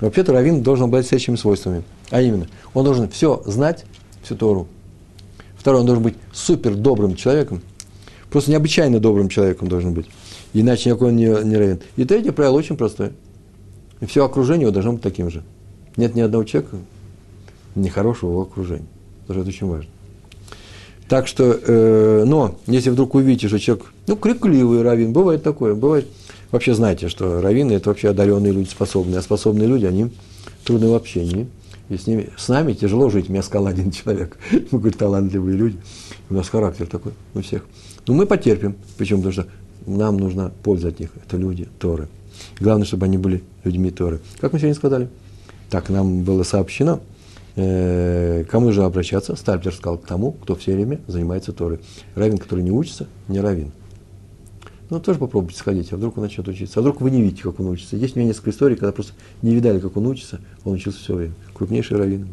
Вообще-то 0.00 0.32
раввин 0.32 0.62
должен 0.62 0.86
обладать 0.86 1.06
следующими 1.06 1.36
свойствами. 1.36 1.82
А 2.08 2.22
именно, 2.22 2.46
он 2.72 2.86
должен 2.86 3.10
все 3.10 3.42
знать, 3.44 3.84
всю 4.22 4.36
Тору. 4.36 4.68
Второе, 5.58 5.82
он 5.82 5.86
должен 5.86 6.02
быть 6.02 6.14
супер 6.32 6.74
добрым 6.74 7.14
человеком. 7.14 7.60
Просто 8.32 8.50
необычайно 8.50 8.98
добрым 8.98 9.28
человеком 9.28 9.68
должен 9.68 9.92
быть. 9.92 10.06
Иначе 10.54 10.88
никакой 10.88 11.08
он 11.08 11.16
не, 11.16 11.26
не 11.26 11.56
равен. 11.56 11.80
И 11.96 12.04
третье 12.04 12.32
правило 12.32 12.56
очень 12.56 12.78
простое. 12.78 13.12
И 14.00 14.06
все 14.06 14.24
окружение 14.24 14.62
его 14.62 14.72
должно 14.72 14.94
быть 14.94 15.02
таким 15.02 15.30
же. 15.30 15.42
Нет 15.96 16.14
ни 16.14 16.22
одного 16.22 16.44
человека 16.44 16.78
нехорошего 17.74 18.32
в 18.32 18.40
окружении. 18.40 18.86
Даже 19.28 19.40
это 19.40 19.50
очень 19.50 19.66
важно. 19.66 19.90
Так 21.08 21.26
что, 21.26 21.52
э, 21.52 22.24
но, 22.26 22.58
если 22.66 22.88
вдруг 22.88 23.14
увидите, 23.14 23.48
что 23.48 23.58
человек, 23.58 23.92
ну, 24.06 24.16
крикливый 24.16 24.80
раввин, 24.80 25.12
бывает 25.12 25.42
такое, 25.42 25.74
бывает. 25.74 26.06
Вообще 26.50 26.74
знаете, 26.74 27.08
что 27.08 27.40
раввины– 27.42 27.72
это 27.74 27.90
вообще 27.90 28.08
одаренные 28.08 28.52
люди, 28.52 28.68
способные. 28.68 29.18
А 29.18 29.22
способные 29.22 29.68
люди, 29.68 29.84
они 29.84 30.10
трудны 30.64 30.88
в 30.88 30.94
общении. 30.94 31.48
И 31.90 31.98
с, 31.98 32.06
ними, 32.06 32.30
с 32.38 32.48
нами 32.48 32.72
тяжело 32.72 33.10
жить. 33.10 33.28
Меня 33.28 33.42
сказал 33.42 33.66
один 33.66 33.90
человек. 33.92 34.38
Мы, 34.70 34.78
говорит, 34.78 34.96
талантливые 34.96 35.56
люди. 35.56 35.76
У 36.30 36.34
нас 36.34 36.48
характер 36.48 36.86
такой 36.86 37.12
у 37.34 37.42
всех. 37.42 37.66
Но 38.06 38.14
мы 38.14 38.26
потерпим. 38.26 38.76
Почему? 38.98 39.22
Потому 39.22 39.32
что 39.32 39.46
нам 39.86 40.16
нужна 40.16 40.50
польза 40.62 40.88
от 40.88 41.00
них. 41.00 41.10
Это 41.24 41.36
люди, 41.36 41.68
Торы. 41.78 42.08
Главное, 42.60 42.86
чтобы 42.86 43.06
они 43.06 43.18
были 43.18 43.42
людьми 43.64 43.90
Торы. 43.90 44.20
Как 44.40 44.52
мы 44.52 44.58
сегодня 44.58 44.74
сказали? 44.74 45.08
Так 45.70 45.88
нам 45.88 46.22
было 46.22 46.42
сообщено– 46.42 47.00
э, 47.56 48.44
кому 48.48 48.66
нужно 48.66 48.86
обращаться? 48.86 49.36
Стальтер 49.36 49.74
сказал 49.74 49.98
к 49.98 50.06
тому, 50.06 50.32
кто 50.32 50.54
все 50.54 50.74
время 50.74 51.00
занимается 51.06 51.52
Торой. 51.52 51.80
Равин, 52.14 52.38
который 52.38 52.64
не 52.64 52.70
учится, 52.70 53.06
не 53.28 53.40
равин. 53.40 53.72
Ну, 54.90 55.00
тоже 55.00 55.18
попробуйте 55.18 55.58
сходить, 55.58 55.92
а 55.92 55.96
вдруг 55.96 56.18
он 56.18 56.24
начнет 56.24 56.46
учиться. 56.48 56.78
А 56.78 56.82
вдруг 56.82 57.00
вы 57.00 57.10
не 57.10 57.22
видите, 57.22 57.42
как 57.42 57.58
он 57.60 57.68
учится. 57.68 57.96
Есть 57.96 58.14
у 58.14 58.18
меня 58.18 58.28
несколько 58.28 58.50
историй, 58.50 58.76
когда 58.76 58.92
просто 58.92 59.14
не 59.40 59.54
видали, 59.54 59.80
как 59.80 59.96
он 59.96 60.06
учится, 60.06 60.40
он 60.64 60.74
учился 60.74 60.98
все 60.98 61.14
время. 61.14 61.34
Крупнейший 61.54 61.96
раввин. 61.96 62.28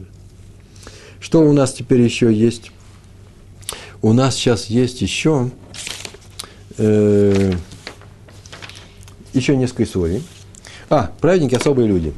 Что 1.22 1.42
у 1.42 1.54
нас 1.54 1.74
теперь 1.74 2.02
еще 2.02 2.34
есть? 2.34 2.72
У 4.02 4.14
нас 4.14 4.36
сейчас 4.36 4.68
есть 4.68 5.02
еще, 5.02 5.52
э, 6.78 7.54
еще 9.34 9.58
несколько 9.58 9.84
историй. 9.84 10.24
А, 10.90 11.12
праведники 11.20 11.56
особые 11.56 11.90
люди. 11.90 12.14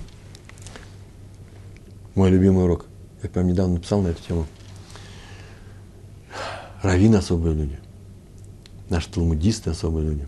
Мой 2.13 2.29
любимый 2.29 2.65
урок. 2.65 2.85
Я 3.23 3.29
прям 3.29 3.47
недавно 3.47 3.75
написал 3.75 4.01
на 4.01 4.09
эту 4.09 4.21
тему. 4.21 4.45
Равины 6.83 7.15
особые 7.15 7.55
люди. 7.55 7.79
Наши 8.89 9.09
талмудисты 9.09 9.71
особые 9.71 10.07
люди. 10.07 10.27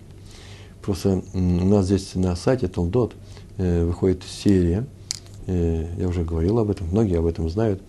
Просто 0.81 1.21
у 1.33 1.39
нас 1.39 1.85
здесь 1.85 2.15
на 2.15 2.35
сайте 2.35 2.67
Толдот 2.67 3.13
э, 3.57 3.85
выходит 3.85 4.23
серия, 4.23 4.87
э, 5.45 5.87
я 5.99 6.07
уже 6.07 6.23
говорил 6.23 6.57
об 6.57 6.71
этом, 6.71 6.87
многие 6.87 7.19
об 7.19 7.25
этом 7.25 7.49
знают, 7.49 7.81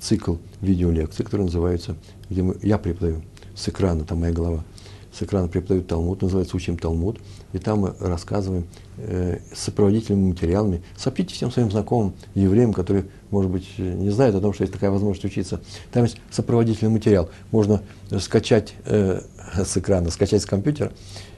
цикл 0.00 0.36
видеолекций, 0.60 1.24
который 1.24 1.42
называется, 1.42 1.96
где 2.30 2.42
мы, 2.42 2.56
я 2.62 2.78
преподаю 2.78 3.22
с 3.54 3.68
экрана, 3.68 4.04
там 4.04 4.20
моя 4.20 4.32
голова, 4.32 4.64
с 5.12 5.22
экрана 5.22 5.48
преподают 5.48 5.86
Талмуд, 5.88 6.22
называется 6.22 6.56
«Учим 6.56 6.78
Талмуд», 6.78 7.18
и 7.52 7.58
там 7.58 7.80
мы 7.80 7.94
рассказываем 7.98 8.66
э, 8.98 9.38
сопроводительными 9.54 10.28
материалами. 10.28 10.82
Сообщите 10.96 11.34
всем 11.34 11.50
своим 11.50 11.70
знакомым 11.70 12.12
евреям, 12.34 12.72
которые, 12.72 13.06
может 13.30 13.50
быть, 13.50 13.66
не 13.78 14.10
знают 14.10 14.36
о 14.36 14.40
том, 14.40 14.52
что 14.52 14.62
есть 14.62 14.72
такая 14.72 14.90
возможность 14.90 15.24
учиться. 15.24 15.60
Там 15.92 16.04
есть 16.04 16.18
сопроводительный 16.30 16.92
материал. 16.92 17.30
Можно 17.50 17.82
скачать 18.18 18.74
э, 18.84 19.22
с 19.56 19.76
экрана, 19.76 20.10
скачать 20.10 20.42
с 20.42 20.46
компьютера 20.46 20.92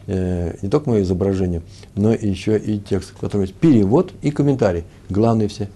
э, 0.07 0.57
не 0.63 0.69
только 0.69 0.91
мое 0.91 1.03
изображение, 1.03 1.63
но 1.95 2.13
еще 2.13 2.59
и 2.59 2.79
текст, 2.79 3.11
в 3.11 3.19
котором 3.19 3.43
есть 3.43 3.55
перевод 3.55 4.13
и 4.21 4.31
комментарий. 4.31 4.85
Главные 5.09 5.49
все 5.49 5.69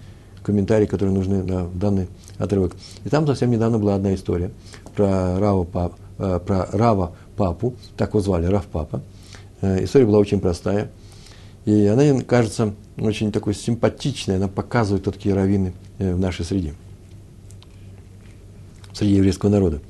комментарии, 0.44 0.86
которые 0.86 1.14
нужны 1.14 1.42
на 1.42 1.66
данный 1.66 2.08
отрывок. 2.38 2.76
И 3.04 3.08
там 3.08 3.26
совсем 3.26 3.50
недавно 3.50 3.78
была 3.78 3.96
одна 3.96 4.14
история 4.14 4.50
про 4.94 5.40
Рава, 5.40 5.64
пап, 5.64 5.94
э, 6.18 6.38
про 6.44 6.66
Рава 6.70 7.16
Папу, 7.36 7.74
так 7.96 8.10
его 8.10 8.20
звали, 8.20 8.46
Рав 8.46 8.66
Папа. 8.66 9.02
Э, 9.60 9.82
история 9.82 10.06
была 10.06 10.18
очень 10.18 10.40
простая. 10.40 10.90
И 11.64 11.86
она, 11.86 12.20
кажется, 12.22 12.74
очень 12.98 13.32
такой 13.32 13.54
симпатичной. 13.54 14.36
Она 14.36 14.48
показывает, 14.48 15.04
такие 15.04 15.34
раввины 15.34 15.72
э, 15.98 16.14
в 16.14 16.18
нашей 16.18 16.44
среде. 16.44 16.74
Среди 18.92 19.14
еврейского 19.14 19.50
народа. 19.50 19.80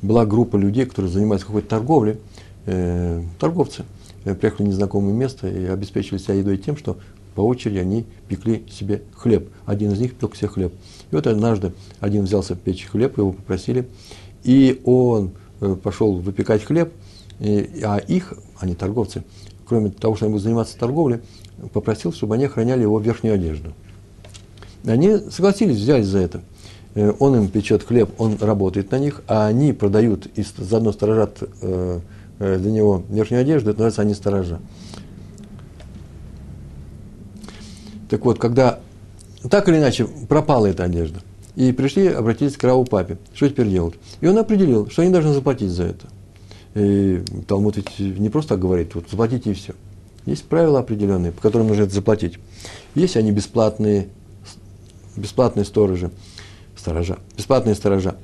Была 0.00 0.24
группа 0.24 0.56
людей, 0.56 0.86
которые 0.86 1.10
занимаются 1.10 1.46
какой-то 1.46 1.68
торговлей. 1.68 2.18
Э, 2.66 3.22
торговцы. 3.38 3.84
Э, 4.24 4.34
приехали 4.34 4.66
в 4.66 4.68
незнакомое 4.68 5.12
место 5.12 5.48
и 5.48 5.64
обеспечивали 5.66 6.20
себя 6.20 6.34
едой 6.34 6.56
тем, 6.56 6.76
что 6.76 6.98
по 7.38 7.42
очереди 7.42 7.78
они 7.78 8.04
пекли 8.26 8.64
себе 8.68 9.02
хлеб. 9.14 9.48
Один 9.64 9.92
из 9.92 10.00
них 10.00 10.16
пек 10.16 10.34
себе 10.34 10.48
хлеб. 10.48 10.72
И 11.12 11.14
вот 11.14 11.28
однажды 11.28 11.72
один 12.00 12.24
взялся 12.24 12.56
печь 12.56 12.86
хлеб, 12.86 13.16
его 13.16 13.30
попросили, 13.30 13.86
и 14.42 14.82
он 14.84 15.30
э, 15.60 15.76
пошел 15.80 16.16
выпекать 16.16 16.64
хлеб, 16.64 16.92
и, 17.38 17.80
а 17.84 17.98
их, 17.98 18.34
они 18.58 18.74
торговцы, 18.74 19.22
кроме 19.68 19.90
того, 19.90 20.16
что 20.16 20.24
они 20.24 20.32
будут 20.32 20.42
заниматься 20.42 20.76
торговлей, 20.76 21.20
попросил, 21.72 22.12
чтобы 22.12 22.34
они 22.34 22.46
охраняли 22.46 22.82
его 22.82 22.98
верхнюю 22.98 23.36
одежду. 23.36 23.72
Они 24.84 25.18
согласились, 25.30 25.76
взялись 25.76 26.06
за 26.06 26.18
это. 26.18 26.42
Э, 26.96 27.12
он 27.20 27.36
им 27.36 27.46
печет 27.46 27.84
хлеб, 27.84 28.10
он 28.18 28.36
работает 28.40 28.90
на 28.90 28.98
них, 28.98 29.22
а 29.28 29.46
они 29.46 29.72
продают 29.72 30.26
и 30.34 30.44
заодно 30.56 30.90
сторожат 30.90 31.40
э, 31.62 32.00
для 32.40 32.70
него 32.72 33.04
верхнюю 33.08 33.42
одежду, 33.42 33.70
это 33.70 33.78
называется 33.78 34.02
они 34.02 34.14
сторожа. 34.14 34.58
Так 38.08 38.24
вот, 38.24 38.38
когда 38.38 38.80
так 39.50 39.68
или 39.68 39.76
иначе 39.76 40.06
пропала 40.28 40.66
эта 40.66 40.84
одежда, 40.84 41.20
и 41.56 41.72
пришли, 41.72 42.06
обратились 42.06 42.56
к 42.56 42.64
Раву 42.64 42.84
папе, 42.84 43.18
что 43.34 43.48
теперь 43.48 43.68
делать? 43.68 43.94
И 44.20 44.26
он 44.26 44.38
определил, 44.38 44.88
что 44.90 45.02
они 45.02 45.10
должны 45.10 45.32
заплатить 45.32 45.70
за 45.70 45.84
это. 45.84 46.06
И 46.74 47.22
Талмуд 47.48 47.76
ведь 47.76 47.98
не 47.98 48.28
просто 48.28 48.50
так 48.50 48.60
говорит, 48.60 48.94
вот 48.94 49.10
заплатите 49.10 49.50
и 49.50 49.54
все. 49.54 49.74
Есть 50.24 50.44
правила 50.44 50.78
определенные, 50.78 51.32
по 51.32 51.40
которым 51.40 51.68
нужно 51.68 51.82
это 51.82 51.94
заплатить. 51.94 52.38
Если 52.94 53.18
они 53.18 53.32
бесплатные, 53.32 54.08
бесплатные 55.16 55.64
сторожи, 55.64 56.10
сторожа, 56.76 57.18
бесплатные 57.36 57.74
сторожа, 57.74 58.16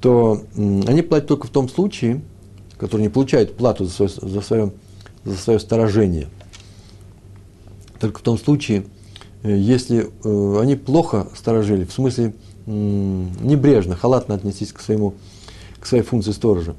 то 0.00 0.44
они 0.54 1.02
платят 1.02 1.28
только 1.28 1.48
в 1.48 1.50
том 1.50 1.68
случае, 1.68 2.20
которые 2.78 3.08
не 3.08 3.12
получают 3.12 3.56
плату 3.56 3.84
за 3.84 3.90
свое, 3.90 4.10
за 4.10 4.40
свое, 4.42 4.72
за 5.24 5.36
свое 5.36 5.58
сторожение. 5.58 6.28
Только 7.98 8.20
в 8.20 8.22
том 8.22 8.38
случае, 8.38 8.84
если 9.54 10.08
э, 10.24 10.60
они 10.60 10.76
плохо 10.76 11.28
сторожили, 11.34 11.84
в 11.84 11.92
смысле 11.92 12.34
небрежно, 12.66 13.94
халатно 13.94 14.34
отнеслись 14.34 14.72
к, 14.72 14.80
своему, 14.80 15.14
к 15.78 15.86
своей 15.86 16.02
функции 16.02 16.32
сторожа, 16.32 16.74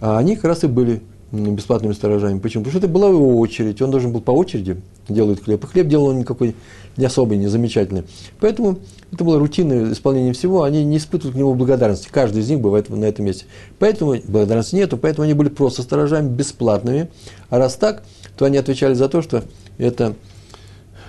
а 0.00 0.18
они 0.18 0.36
как 0.36 0.44
раз 0.44 0.64
и 0.64 0.66
были 0.66 1.00
бесплатными 1.32 1.92
сторожами. 1.92 2.38
Почему? 2.38 2.64
Потому 2.64 2.78
что 2.78 2.86
это 2.86 2.92
была 2.92 3.08
его 3.08 3.38
очередь, 3.38 3.80
он 3.80 3.90
должен 3.90 4.12
был 4.12 4.20
по 4.20 4.32
очереди 4.32 4.76
делать 5.08 5.42
хлеб. 5.42 5.62
И 5.64 5.66
хлеб 5.66 5.86
делал 5.86 6.06
он 6.06 6.18
никакой 6.18 6.54
не 6.96 7.04
особый, 7.04 7.38
не 7.38 7.46
замечательный. 7.46 8.04
Поэтому 8.40 8.78
это 9.12 9.24
было 9.24 9.38
рутинное 9.38 9.92
исполнение 9.92 10.32
всего, 10.32 10.64
они 10.64 10.84
не 10.84 10.96
испытывают 10.96 11.34
к 11.34 11.38
нему 11.38 11.54
благодарности. 11.54 12.08
Каждый 12.10 12.42
из 12.42 12.50
них 12.50 12.60
бывает 12.60 12.88
на 12.88 13.04
этом 13.04 13.26
месте. 13.26 13.44
Поэтому 13.78 14.16
благодарности 14.26 14.74
нету, 14.74 14.96
поэтому 14.96 15.24
они 15.24 15.34
были 15.34 15.48
просто 15.48 15.82
сторожами, 15.82 16.28
бесплатными. 16.28 17.08
А 17.48 17.58
раз 17.58 17.76
так, 17.76 18.02
то 18.36 18.44
они 18.44 18.56
отвечали 18.56 18.94
за 18.94 19.08
то, 19.08 19.22
что 19.22 19.44
это 19.78 20.14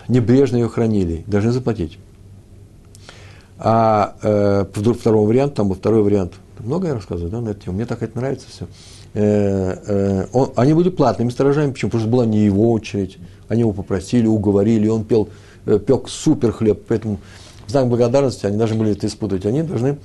небрежно 0.08 0.58
ее 0.58 0.70
хранили, 0.70 1.24
должны 1.28 1.52
заплатить. 1.52 1.97
А 3.58 4.16
э, 4.24 4.66
второй 4.74 5.28
вариант, 5.28 5.54
там 5.54 5.68
был 5.68 5.76
второй 5.76 6.02
вариант, 6.02 6.34
много 6.60 6.88
я 6.88 6.93
рассказываю, 6.95 7.32
да, 7.32 7.41
на 7.41 7.49
эту 7.49 7.66
тему, 7.66 7.76
мне 7.76 7.86
так 7.86 8.02
это 8.02 8.18
нравится 8.18 8.47
все. 8.49 8.68
Э, 9.14 9.78
э, 9.86 10.28
он, 10.32 10.52
они 10.56 10.74
были 10.74 10.89
платными 10.89 11.30
сторожами, 11.30 11.72
почему? 11.72 11.91
Потому 11.91 12.02
что 12.04 12.12
была 12.12 12.26
не 12.26 12.39
его 12.39 12.72
очередь, 12.72 13.18
они 13.49 13.62
его 13.62 13.74
попросили, 13.74 14.26
уговорили, 14.26 14.88
он 14.88 15.04
пел, 15.04 15.30
э, 15.66 15.78
пек 15.78 16.08
супер 16.08 16.54
хлеб, 16.54 16.84
поэтому 16.88 17.20
в 17.68 17.72
знак 17.72 17.88
благодарности 17.88 18.45
они 18.45 18.58
должны 18.58 18.78
были 18.78 18.91
это 18.93 19.08
испытывать, 19.08 19.45
они 19.45 19.64
должны, 19.64 19.97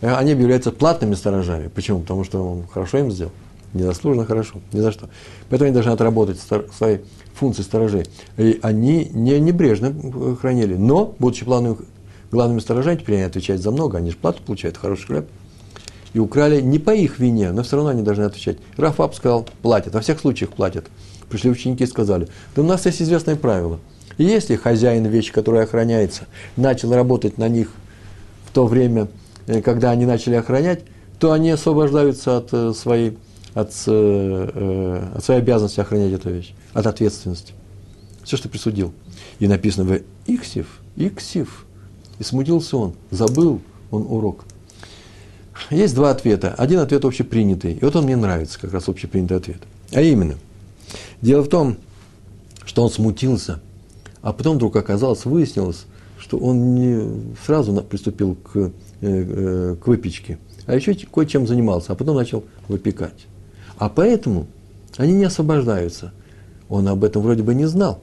э, 0.00 0.14
они 0.14 0.30
являются 0.30 0.72
платными 0.72 1.14
сторожами. 1.14 1.68
Почему? 1.68 2.00
Потому 2.00 2.24
что 2.24 2.42
он 2.42 2.66
хорошо 2.66 2.98
им 2.98 3.12
сделал, 3.12 3.32
незаслуженно 3.74 4.24
хорошо, 4.24 4.60
ни 4.72 4.80
за 4.80 4.92
что. 4.92 5.08
Поэтому 5.50 5.66
они 5.66 5.74
должны 5.74 5.90
отработать 5.90 6.40
свои 6.76 6.98
функции 7.38 7.62
сторожей. 7.62 8.06
И 8.36 8.58
они 8.62 9.10
не 9.12 9.38
небрежно 9.40 9.94
хранили, 10.40 10.74
но, 10.74 11.14
будучи 11.18 11.44
плановыми, 11.44 11.78
главными 12.30 12.60
сторожами, 12.60 12.96
теперь 12.96 13.16
они 13.16 13.24
отвечают 13.24 13.62
за 13.62 13.70
много, 13.70 13.98
они 13.98 14.10
же 14.10 14.16
плату 14.16 14.42
получают, 14.42 14.76
хороший 14.76 15.06
хлеб– 15.06 15.28
и 16.14 16.18
украли 16.18 16.60
не 16.60 16.78
по 16.78 16.94
их 16.94 17.18
вине, 17.18 17.52
но 17.52 17.62
все 17.62 17.76
равно 17.76 17.90
они 17.90 18.02
должны 18.02 18.24
отвечать. 18.24 18.58
Рафаб 18.76 19.14
сказал, 19.14 19.46
платят, 19.62 19.94
во 19.94 20.00
всех 20.00 20.20
случаях 20.20 20.50
платят. 20.50 20.86
Пришли 21.28 21.50
ученики 21.50 21.84
и 21.84 21.86
сказали, 21.86 22.28
да 22.56 22.62
у 22.62 22.64
нас 22.64 22.86
есть 22.86 23.02
известное 23.02 23.36
правило. 23.36 23.78
Если 24.16 24.56
хозяин 24.56 25.06
вещи, 25.06 25.32
которая 25.32 25.64
охраняется, 25.64 26.26
начал 26.56 26.92
работать 26.92 27.38
на 27.38 27.48
них 27.48 27.70
в 28.46 28.52
то 28.52 28.66
время, 28.66 29.08
э, 29.46 29.60
когда 29.60 29.90
они 29.90 30.06
начали 30.06 30.34
охранять, 30.34 30.80
то 31.20 31.32
они 31.32 31.50
освобождаются 31.50 32.38
от 32.38 32.48
э, 32.52 32.72
своей, 32.72 33.16
от, 33.60 33.72
э, 33.86 35.10
от 35.16 35.24
своей 35.24 35.40
обязанности 35.40 35.80
охранять 35.80 36.12
эту 36.12 36.30
вещь, 36.30 36.54
от 36.72 36.86
ответственности. 36.86 37.54
Все, 38.22 38.36
что 38.36 38.48
присудил. 38.48 38.92
И 39.40 39.48
написано 39.48 39.84
в 39.84 40.00
Иксив, 40.26 40.80
Иксив. 40.96 41.66
И 42.18 42.22
смутился 42.22 42.76
он, 42.76 42.94
забыл 43.10 43.60
он 43.90 44.06
урок. 44.08 44.44
Есть 45.70 45.94
два 45.94 46.10
ответа. 46.10 46.54
Один 46.56 46.78
ответ 46.78 47.04
общепринятый. 47.04 47.72
И 47.74 47.84
вот 47.84 47.96
он 47.96 48.04
мне 48.04 48.16
нравится, 48.16 48.60
как 48.60 48.72
раз 48.72 48.88
общепринятый 48.88 49.36
ответ. 49.36 49.62
А 49.92 50.00
именно, 50.00 50.36
дело 51.20 51.42
в 51.42 51.48
том, 51.48 51.78
что 52.64 52.82
он 52.82 52.90
смутился, 52.90 53.60
а 54.22 54.32
потом 54.32 54.56
вдруг 54.56 54.76
оказалось, 54.76 55.24
выяснилось, 55.24 55.86
что 56.18 56.38
он 56.38 56.74
не 56.74 57.34
сразу 57.44 57.72
приступил 57.82 58.36
к, 58.36 58.56
э, 58.56 58.70
э, 59.00 59.76
к 59.82 59.86
выпечке, 59.86 60.38
а 60.66 60.74
еще 60.74 60.94
кое-чем 60.94 61.46
занимался, 61.46 61.92
а 61.92 61.94
потом 61.94 62.16
начал 62.16 62.44
выпекать. 62.68 63.26
А 63.78 63.88
поэтому 63.88 64.46
они 64.96 65.12
не 65.12 65.24
освобождаются. 65.24 66.12
Он 66.68 66.86
об 66.88 67.04
этом 67.04 67.22
вроде 67.22 67.42
бы 67.42 67.54
не 67.54 67.66
знал. 67.66 68.00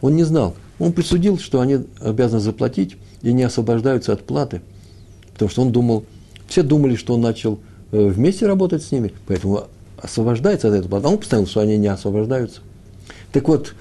Он 0.00 0.16
не 0.16 0.24
знал. 0.24 0.54
Он 0.78 0.92
присудил, 0.92 1.38
что 1.38 1.60
они 1.60 1.80
обязаны 2.00 2.40
заплатить 2.40 2.96
и 3.22 3.32
не 3.32 3.44
освобождаются 3.44 4.12
от 4.12 4.24
платы, 4.24 4.62
потому 5.32 5.50
что 5.50 5.62
он 5.62 5.70
думал, 5.70 6.04
все 6.48 6.62
думали, 6.62 6.96
что 6.96 7.14
он 7.14 7.20
начал 7.20 7.60
э, 7.92 8.08
вместе 8.08 8.46
работать 8.46 8.82
с 8.82 8.90
ними, 8.90 9.12
поэтому 9.28 9.64
освобождается 9.98 10.68
от 10.68 10.74
этого. 10.74 10.98
А 10.98 11.08
он 11.08 11.18
постановил, 11.18 11.48
что 11.48 11.60
они 11.60 11.76
не 11.76 11.86
освобождаются. 11.86 12.62
Так 13.32 13.46
вот, 13.46 13.74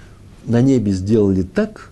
на 0.46 0.62
небе 0.62 0.92
сделали 0.92 1.42
так, 1.42 1.92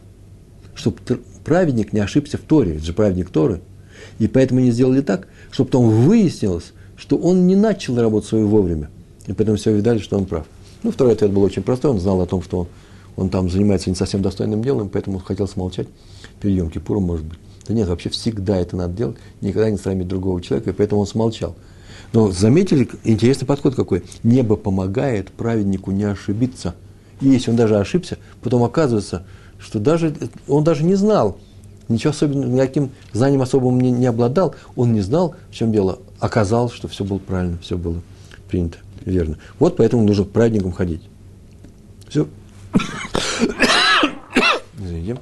чтобы 0.75 0.97
праведник 1.43 1.93
не 1.93 2.01
ошибся 2.01 2.37
в 2.37 2.41
Торе, 2.41 2.75
это 2.75 2.85
же 2.85 2.93
праведник 2.93 3.29
Торы. 3.29 3.61
И 4.19 4.27
поэтому 4.27 4.59
они 4.59 4.71
сделали 4.71 5.01
так, 5.01 5.27
чтобы 5.49 5.69
потом 5.69 5.89
выяснилось, 5.89 6.73
что 6.95 7.17
он 7.17 7.47
не 7.47 7.55
начал 7.55 7.99
работать 7.99 8.29
свою 8.29 8.47
вовремя. 8.47 8.89
И 9.29 9.33
поэтому 9.33 9.57
все 9.57 9.71
видали, 9.71 9.99
что 9.99 10.17
он 10.17 10.25
прав. 10.25 10.47
Ну, 10.81 10.91
второй 10.91 11.13
ответ 11.13 11.31
был 11.31 11.43
очень 11.43 11.61
простой. 11.61 11.91
Он 11.91 11.99
знал 11.99 12.19
о 12.19 12.25
том, 12.25 12.41
что 12.41 12.61
он, 12.61 12.67
он 13.15 13.29
там 13.29 13.47
занимается 13.47 13.91
не 13.91 13.95
совсем 13.95 14.23
достойным 14.23 14.63
делом, 14.63 14.89
поэтому 14.89 15.19
хотел 15.19 15.47
смолчать 15.47 15.87
перед 16.41 16.57
Йом 16.57 16.71
Кипуром, 16.71 17.03
может 17.03 17.25
быть. 17.25 17.37
Да 17.67 17.75
нет, 17.75 17.87
вообще 17.87 18.09
всегда 18.09 18.57
это 18.57 18.75
надо 18.75 18.93
делать, 18.95 19.17
никогда 19.41 19.69
не 19.69 19.77
срамить 19.77 20.07
другого 20.07 20.41
человека, 20.41 20.71
и 20.71 20.73
поэтому 20.73 21.01
он 21.01 21.07
смолчал. 21.07 21.55
Но 22.11 22.31
заметили, 22.31 22.89
интересный 23.03 23.45
подход 23.45 23.75
какой. 23.75 24.03
Небо 24.23 24.55
помогает 24.55 25.29
праведнику 25.29 25.91
не 25.91 26.05
ошибиться. 26.05 26.73
И 27.21 27.27
если 27.27 27.51
он 27.51 27.55
даже 27.55 27.77
ошибся, 27.77 28.17
потом 28.41 28.63
оказывается, 28.63 29.27
что 29.59 29.77
даже, 29.77 30.15
он 30.47 30.63
даже 30.63 30.83
не 30.83 30.95
знал, 30.95 31.37
ничего 31.87 32.09
особенного, 32.09 32.49
никаким 32.49 32.89
знанием 33.13 33.43
особым 33.43 33.79
не, 33.79 33.91
не 33.91 34.07
обладал, 34.07 34.55
он 34.75 34.93
не 34.93 35.01
знал, 35.01 35.35
в 35.51 35.53
чем 35.53 35.71
дело. 35.71 35.99
Оказалось, 36.19 36.73
что 36.73 36.87
все 36.87 37.03
было 37.03 37.19
правильно, 37.19 37.59
все 37.61 37.77
было 37.77 38.01
принято 38.47 38.79
верно. 39.05 39.37
Вот 39.59 39.77
поэтому 39.77 40.03
нужно 40.03 40.25
к 40.25 40.31
праведникам 40.31 40.71
ходить. 40.71 41.01
Все. 42.07 42.27
Извините. 44.79 45.19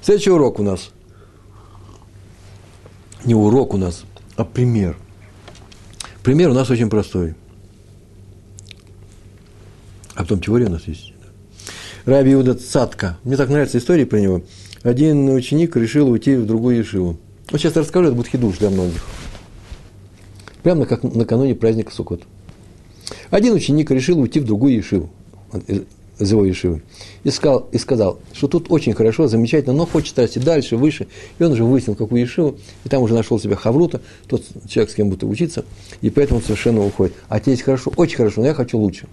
Следующий 0.00 0.30
урок 0.30 0.58
у 0.58 0.62
нас. 0.62 0.90
Не 3.24 3.34
урок 3.34 3.74
у 3.74 3.76
нас, 3.76 4.04
а 4.36 4.44
пример. 4.44 4.96
Пример 6.22 6.50
у 6.50 6.54
нас 6.54 6.70
очень 6.70 6.88
простой. 6.88 7.34
А 10.14 10.22
потом 10.22 10.40
теория 10.40 10.66
у 10.66 10.70
нас 10.70 10.86
есть. 10.86 11.12
Раби 12.04 12.32
Иуда 12.32 12.54
Цатка. 12.54 13.18
Мне 13.22 13.36
так 13.36 13.50
нравится 13.50 13.78
история 13.78 14.06
про 14.06 14.18
него. 14.18 14.42
Один 14.82 15.28
ученик 15.28 15.76
решил 15.76 16.08
уйти 16.08 16.36
в 16.36 16.46
другую 16.46 16.78
Ешиву. 16.78 17.18
Вот 17.50 17.60
сейчас 17.60 17.76
расскажу, 17.76 18.06
это 18.06 18.16
будет 18.16 18.28
хидуш 18.28 18.58
для 18.58 18.70
многих. 18.70 19.04
Прямо 20.62 20.86
как 20.86 21.02
накануне 21.02 21.54
праздника 21.54 21.92
Суккот. 21.92 22.22
Один 23.30 23.54
ученик 23.54 23.90
решил 23.90 24.18
уйти 24.18 24.40
в 24.40 24.44
другую 24.44 24.74
Ешиву 24.74 25.10
из 26.18 26.30
его 26.32 26.44
Ешивы, 26.44 26.82
и 27.22 27.30
сказал, 27.30 27.68
и 27.70 27.78
сказал, 27.78 28.18
что 28.32 28.48
тут 28.48 28.70
очень 28.70 28.92
хорошо, 28.92 29.28
замечательно, 29.28 29.74
но 29.74 29.86
хочет 29.86 30.18
расти 30.18 30.40
дальше, 30.40 30.76
выше. 30.76 31.06
И 31.38 31.44
он 31.44 31.52
уже 31.52 31.64
выяснил, 31.64 31.94
какую 31.94 32.20
Ешиву, 32.20 32.56
и 32.84 32.88
там 32.88 33.02
уже 33.02 33.14
нашел 33.14 33.38
себя 33.38 33.56
Хаврута, 33.56 34.00
тот 34.26 34.42
человек, 34.68 34.90
с 34.90 34.94
кем 34.94 35.10
будет 35.10 35.24
учиться, 35.24 35.64
и 36.00 36.10
поэтому 36.10 36.40
совершенно 36.40 36.84
уходит. 36.84 37.14
А 37.28 37.38
здесь 37.38 37.62
хорошо, 37.62 37.92
очень 37.96 38.16
хорошо, 38.16 38.40
но 38.40 38.48
я 38.48 38.54
хочу 38.54 38.78
лучше. 38.78 39.06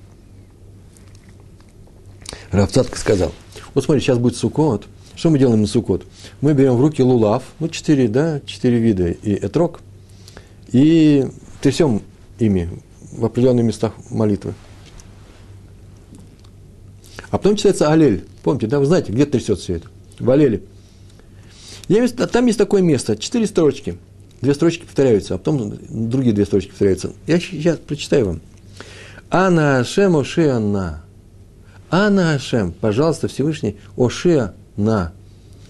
Равцатка 2.51 2.97
сказал, 2.97 3.31
вот 3.73 3.83
смотри, 3.83 4.01
сейчас 4.01 4.17
будет 4.17 4.35
сукот. 4.35 4.87
Что 5.15 5.29
мы 5.29 5.39
делаем 5.39 5.61
на 5.61 5.67
сукот? 5.67 6.05
Мы 6.41 6.53
берем 6.53 6.75
в 6.75 6.81
руки 6.81 7.01
лулав, 7.01 7.43
ну, 7.59 7.69
четыре, 7.69 8.07
да, 8.07 8.41
четыре 8.45 8.79
вида 8.79 9.11
и 9.11 9.33
этрок, 9.33 9.79
и 10.75 11.25
трясем 11.61 12.01
ими 12.37 12.69
в 13.13 13.23
определенных 13.23 13.63
местах 13.63 13.93
молитвы. 14.09 14.53
А 17.29 17.37
потом 17.37 17.55
читается 17.55 17.89
Алель. 17.89 18.25
Помните, 18.43 18.67
да, 18.67 18.79
вы 18.79 18.85
знаете, 18.85 19.13
где 19.13 19.25
трясет 19.25 19.59
все 19.59 19.75
это? 19.75 19.87
В 20.19 20.29
Алеле. 20.29 20.63
Есть, 21.87 22.17
там 22.17 22.45
есть 22.47 22.57
такое 22.57 22.81
место, 22.81 23.15
четыре 23.15 23.47
строчки. 23.47 23.97
Две 24.41 24.53
строчки 24.53 24.83
повторяются, 24.83 25.35
а 25.35 25.37
потом 25.37 25.79
другие 25.89 26.33
две 26.33 26.45
строчки 26.45 26.71
повторяются. 26.71 27.13
Я 27.25 27.39
сейчас 27.39 27.77
прочитаю 27.77 28.25
вам. 28.25 28.41
Ана 29.29 29.79
Ашем 29.79 30.17
Ошеана. 30.17 31.05
Ана 31.89 32.33
Ашем, 32.33 32.73
пожалуйста, 32.73 33.29
Всевышний, 33.29 33.77
Ошеана. 33.95 35.13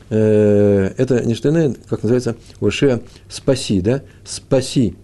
Э, 0.09 0.91
это 0.97 1.25
не 1.25 1.33
что 1.35 1.49
иное, 1.49 1.75
как 1.89 2.03
называется, 2.03 2.35
Ошеа, 2.61 3.01
спаси, 3.29 3.81
да? 3.81 4.01
Спаси. 4.23 4.95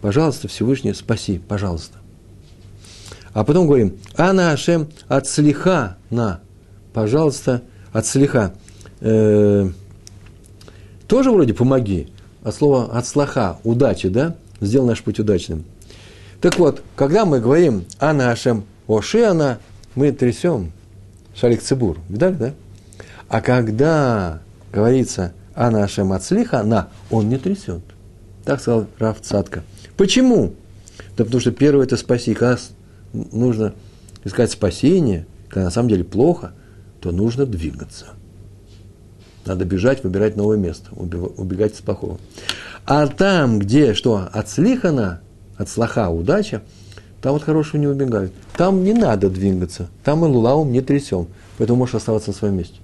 Пожалуйста, 0.00 0.48
Всевышний, 0.48 0.94
спаси, 0.94 1.38
пожалуйста. 1.38 1.98
А 3.32 3.44
потом 3.44 3.66
говорим, 3.66 3.96
Ана 4.16 4.52
Ашем 4.52 4.88
от 5.08 5.26
слиха 5.26 5.96
на. 6.10 6.40
Пожалуйста, 6.92 7.62
от 7.92 8.06
слиха. 8.06 8.54
Э, 9.00 9.68
тоже 11.06 11.30
вроде 11.30 11.54
помоги. 11.54 12.08
От 12.42 12.54
слова 12.54 12.90
от 12.92 13.06
слаха, 13.06 13.58
удачи, 13.64 14.08
да? 14.08 14.36
Сделай 14.60 14.88
наш 14.88 15.02
путь 15.02 15.20
удачным. 15.20 15.64
Так 16.40 16.58
вот, 16.58 16.82
когда 16.96 17.24
мы 17.26 17.40
говорим 17.40 17.84
Ана 17.98 18.30
Ашем 18.30 18.64
Оши 18.88 19.22
Ана, 19.22 19.58
мы 19.94 20.12
трясем 20.12 20.72
шалик 21.34 21.62
цибур. 21.62 21.98
Видали, 22.08 22.34
да? 22.34 22.54
А 23.30 23.40
когда 23.40 24.40
говорится 24.72 25.32
Ана 25.54 25.84
Ашем 25.84 26.12
от 26.12 26.24
слиха 26.24 26.64
на, 26.64 26.88
он 27.10 27.28
не 27.28 27.38
трясет. 27.38 27.80
Так 28.44 28.60
сказал 28.60 28.86
Раф 28.98 29.20
Цатка. 29.20 29.62
Почему? 29.96 30.54
Да 31.16 31.24
потому 31.24 31.40
что 31.40 31.52
первое– 31.52 31.84
это 31.86 31.96
спаси. 31.96 32.34
Когда 32.34 32.58
нужно 33.12 33.72
искать 34.24 34.50
спасение, 34.50 35.26
когда 35.48 35.66
на 35.66 35.70
самом 35.70 35.90
деле 35.90 36.02
плохо, 36.02 36.52
то 37.00 37.12
нужно 37.12 37.46
двигаться. 37.46 38.06
Надо 39.46 39.64
бежать, 39.64 40.02
выбирать 40.02 40.36
новое 40.36 40.58
место, 40.58 40.90
убегать 40.92 41.74
из 41.74 41.80
плохого. 41.80 42.18
А 42.84 43.06
там, 43.06 43.60
где 43.60 43.94
что, 43.94 44.28
отслихана, 44.32 45.20
от 45.56 45.68
слаха 45.68 46.08
удача, 46.08 46.62
там 47.22 47.34
вот 47.34 47.44
хорошего 47.44 47.80
не 47.80 47.86
убегают. 47.86 48.32
Там 48.56 48.82
не 48.82 48.92
надо 48.92 49.30
двигаться, 49.30 49.88
там 50.02 50.24
и 50.24 50.28
лулаум 50.28 50.72
не 50.72 50.80
трясем, 50.80 51.28
поэтому 51.58 51.78
можешь 51.78 51.94
оставаться 51.94 52.30
на 52.30 52.36
своем 52.36 52.56
месте. 52.56 52.80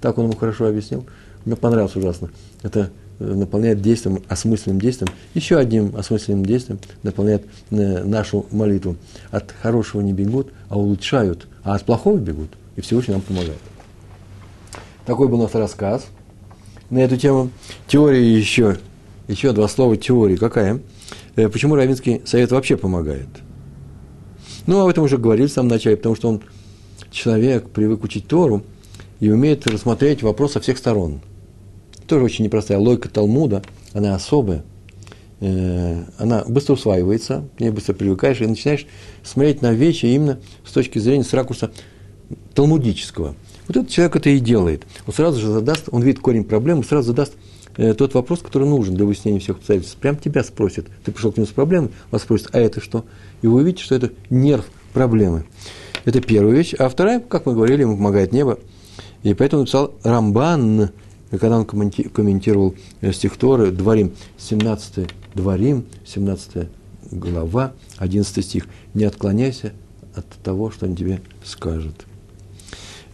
Так 0.00 0.18
он 0.18 0.26
ему 0.26 0.36
хорошо 0.36 0.66
объяснил. 0.66 1.06
Мне 1.44 1.56
понравилось 1.56 1.96
ужасно. 1.96 2.30
Это 2.62 2.90
э, 3.18 3.24
наполняет 3.24 3.80
действием, 3.80 4.22
осмысленным 4.28 4.80
действием, 4.80 5.12
еще 5.34 5.56
одним 5.56 5.96
осмысленным 5.96 6.44
действием 6.44 6.78
наполняет 7.02 7.44
э, 7.70 8.04
нашу 8.04 8.46
молитву. 8.50 8.96
От 9.30 9.52
хорошего 9.62 10.00
не 10.00 10.12
бегут, 10.12 10.52
а 10.68 10.78
улучшают, 10.78 11.46
а 11.62 11.74
от 11.74 11.84
плохого 11.84 12.18
бегут, 12.18 12.50
и 12.76 12.80
Всевышний 12.80 13.14
нам 13.14 13.22
помогает. 13.22 13.58
Такой 15.06 15.28
был 15.28 15.40
у 15.40 15.42
нас 15.42 15.54
рассказ 15.54 16.06
на 16.90 16.98
эту 16.98 17.16
тему. 17.16 17.50
Теория 17.86 18.22
еще, 18.22 18.78
еще 19.28 19.52
два 19.52 19.68
слова 19.68 19.96
теории. 19.96 20.36
Какая? 20.36 20.80
Э, 21.36 21.48
почему 21.48 21.74
Равинский 21.74 22.22
совет 22.26 22.52
вообще 22.52 22.76
помогает? 22.76 23.28
Ну, 24.66 24.80
об 24.80 24.88
этом 24.88 25.04
уже 25.04 25.16
говорили 25.16 25.46
в 25.46 25.52
самом 25.52 25.70
начале, 25.70 25.96
потому 25.96 26.14
что 26.14 26.28
он 26.28 26.42
человек, 27.10 27.70
привык 27.70 28.04
учить 28.04 28.28
Тору 28.28 28.62
и 29.20 29.30
умеет 29.30 29.66
рассмотреть 29.66 30.22
вопрос 30.22 30.52
со 30.52 30.60
всех 30.60 30.78
сторон. 30.78 31.20
Тоже 32.06 32.24
очень 32.24 32.44
непростая 32.44 32.78
логика 32.78 33.08
Талмуда, 33.08 33.62
она 33.92 34.14
особая. 34.14 34.64
Э, 35.40 36.04
она 36.18 36.44
быстро 36.46 36.74
усваивается, 36.74 37.44
к 37.56 37.60
ней 37.60 37.70
быстро 37.70 37.92
привыкаешь 37.92 38.40
и 38.40 38.46
начинаешь 38.46 38.86
смотреть 39.22 39.62
на 39.62 39.72
вещи 39.72 40.06
именно 40.06 40.40
с 40.64 40.72
точки 40.72 40.98
зрения, 40.98 41.24
с 41.24 41.32
ракурса 41.32 41.70
талмудического. 42.54 43.34
Вот 43.68 43.76
этот 43.76 43.90
человек 43.90 44.16
это 44.16 44.30
и 44.30 44.40
делает. 44.40 44.84
Он 45.06 45.14
сразу 45.14 45.40
же 45.40 45.48
задаст, 45.48 45.84
он 45.92 46.02
видит 46.02 46.20
корень 46.20 46.44
проблемы, 46.44 46.82
сразу 46.82 47.08
задаст 47.08 47.34
э, 47.76 47.94
тот 47.94 48.14
вопрос, 48.14 48.40
который 48.40 48.68
нужен 48.68 48.94
для 48.94 49.04
выяснения 49.04 49.38
всех 49.38 49.58
обстоятельств. 49.58 49.96
Прям 49.96 50.16
тебя 50.16 50.42
спросит. 50.42 50.88
Ты 51.04 51.12
пришел 51.12 51.30
к 51.30 51.36
нему 51.36 51.46
с 51.46 51.50
проблемой, 51.50 51.90
вас 52.10 52.22
спросит, 52.22 52.48
а 52.52 52.58
это 52.58 52.80
что? 52.80 53.04
И 53.42 53.46
вы 53.46 53.60
увидите, 53.62 53.84
что 53.84 53.94
это 53.94 54.10
нерв 54.28 54.66
проблемы. 54.92 55.44
Это 56.04 56.20
первая 56.20 56.54
вещь. 56.54 56.74
А 56.74 56.88
вторая, 56.88 57.20
как 57.20 57.46
мы 57.46 57.54
говорили, 57.54 57.82
ему 57.82 57.96
помогает 57.96 58.32
небо. 58.32 58.58
И 59.22 59.34
поэтому 59.34 59.62
написал 59.62 59.92
Рамбан, 60.02 60.90
когда 61.30 61.58
он 61.58 61.64
комментировал 61.64 62.74
э, 63.00 63.12
стих 63.12 63.36
Торы, 63.36 63.70
Дворим, 63.70 64.12
17 64.38 65.08
Дворим, 65.34 65.84
17 66.06 66.68
глава, 67.10 67.72
11 67.98 68.44
стих. 68.44 68.66
Не 68.94 69.04
отклоняйся 69.04 69.72
от 70.14 70.26
того, 70.42 70.70
что 70.70 70.86
он 70.86 70.96
тебе 70.96 71.20
скажет. 71.44 72.06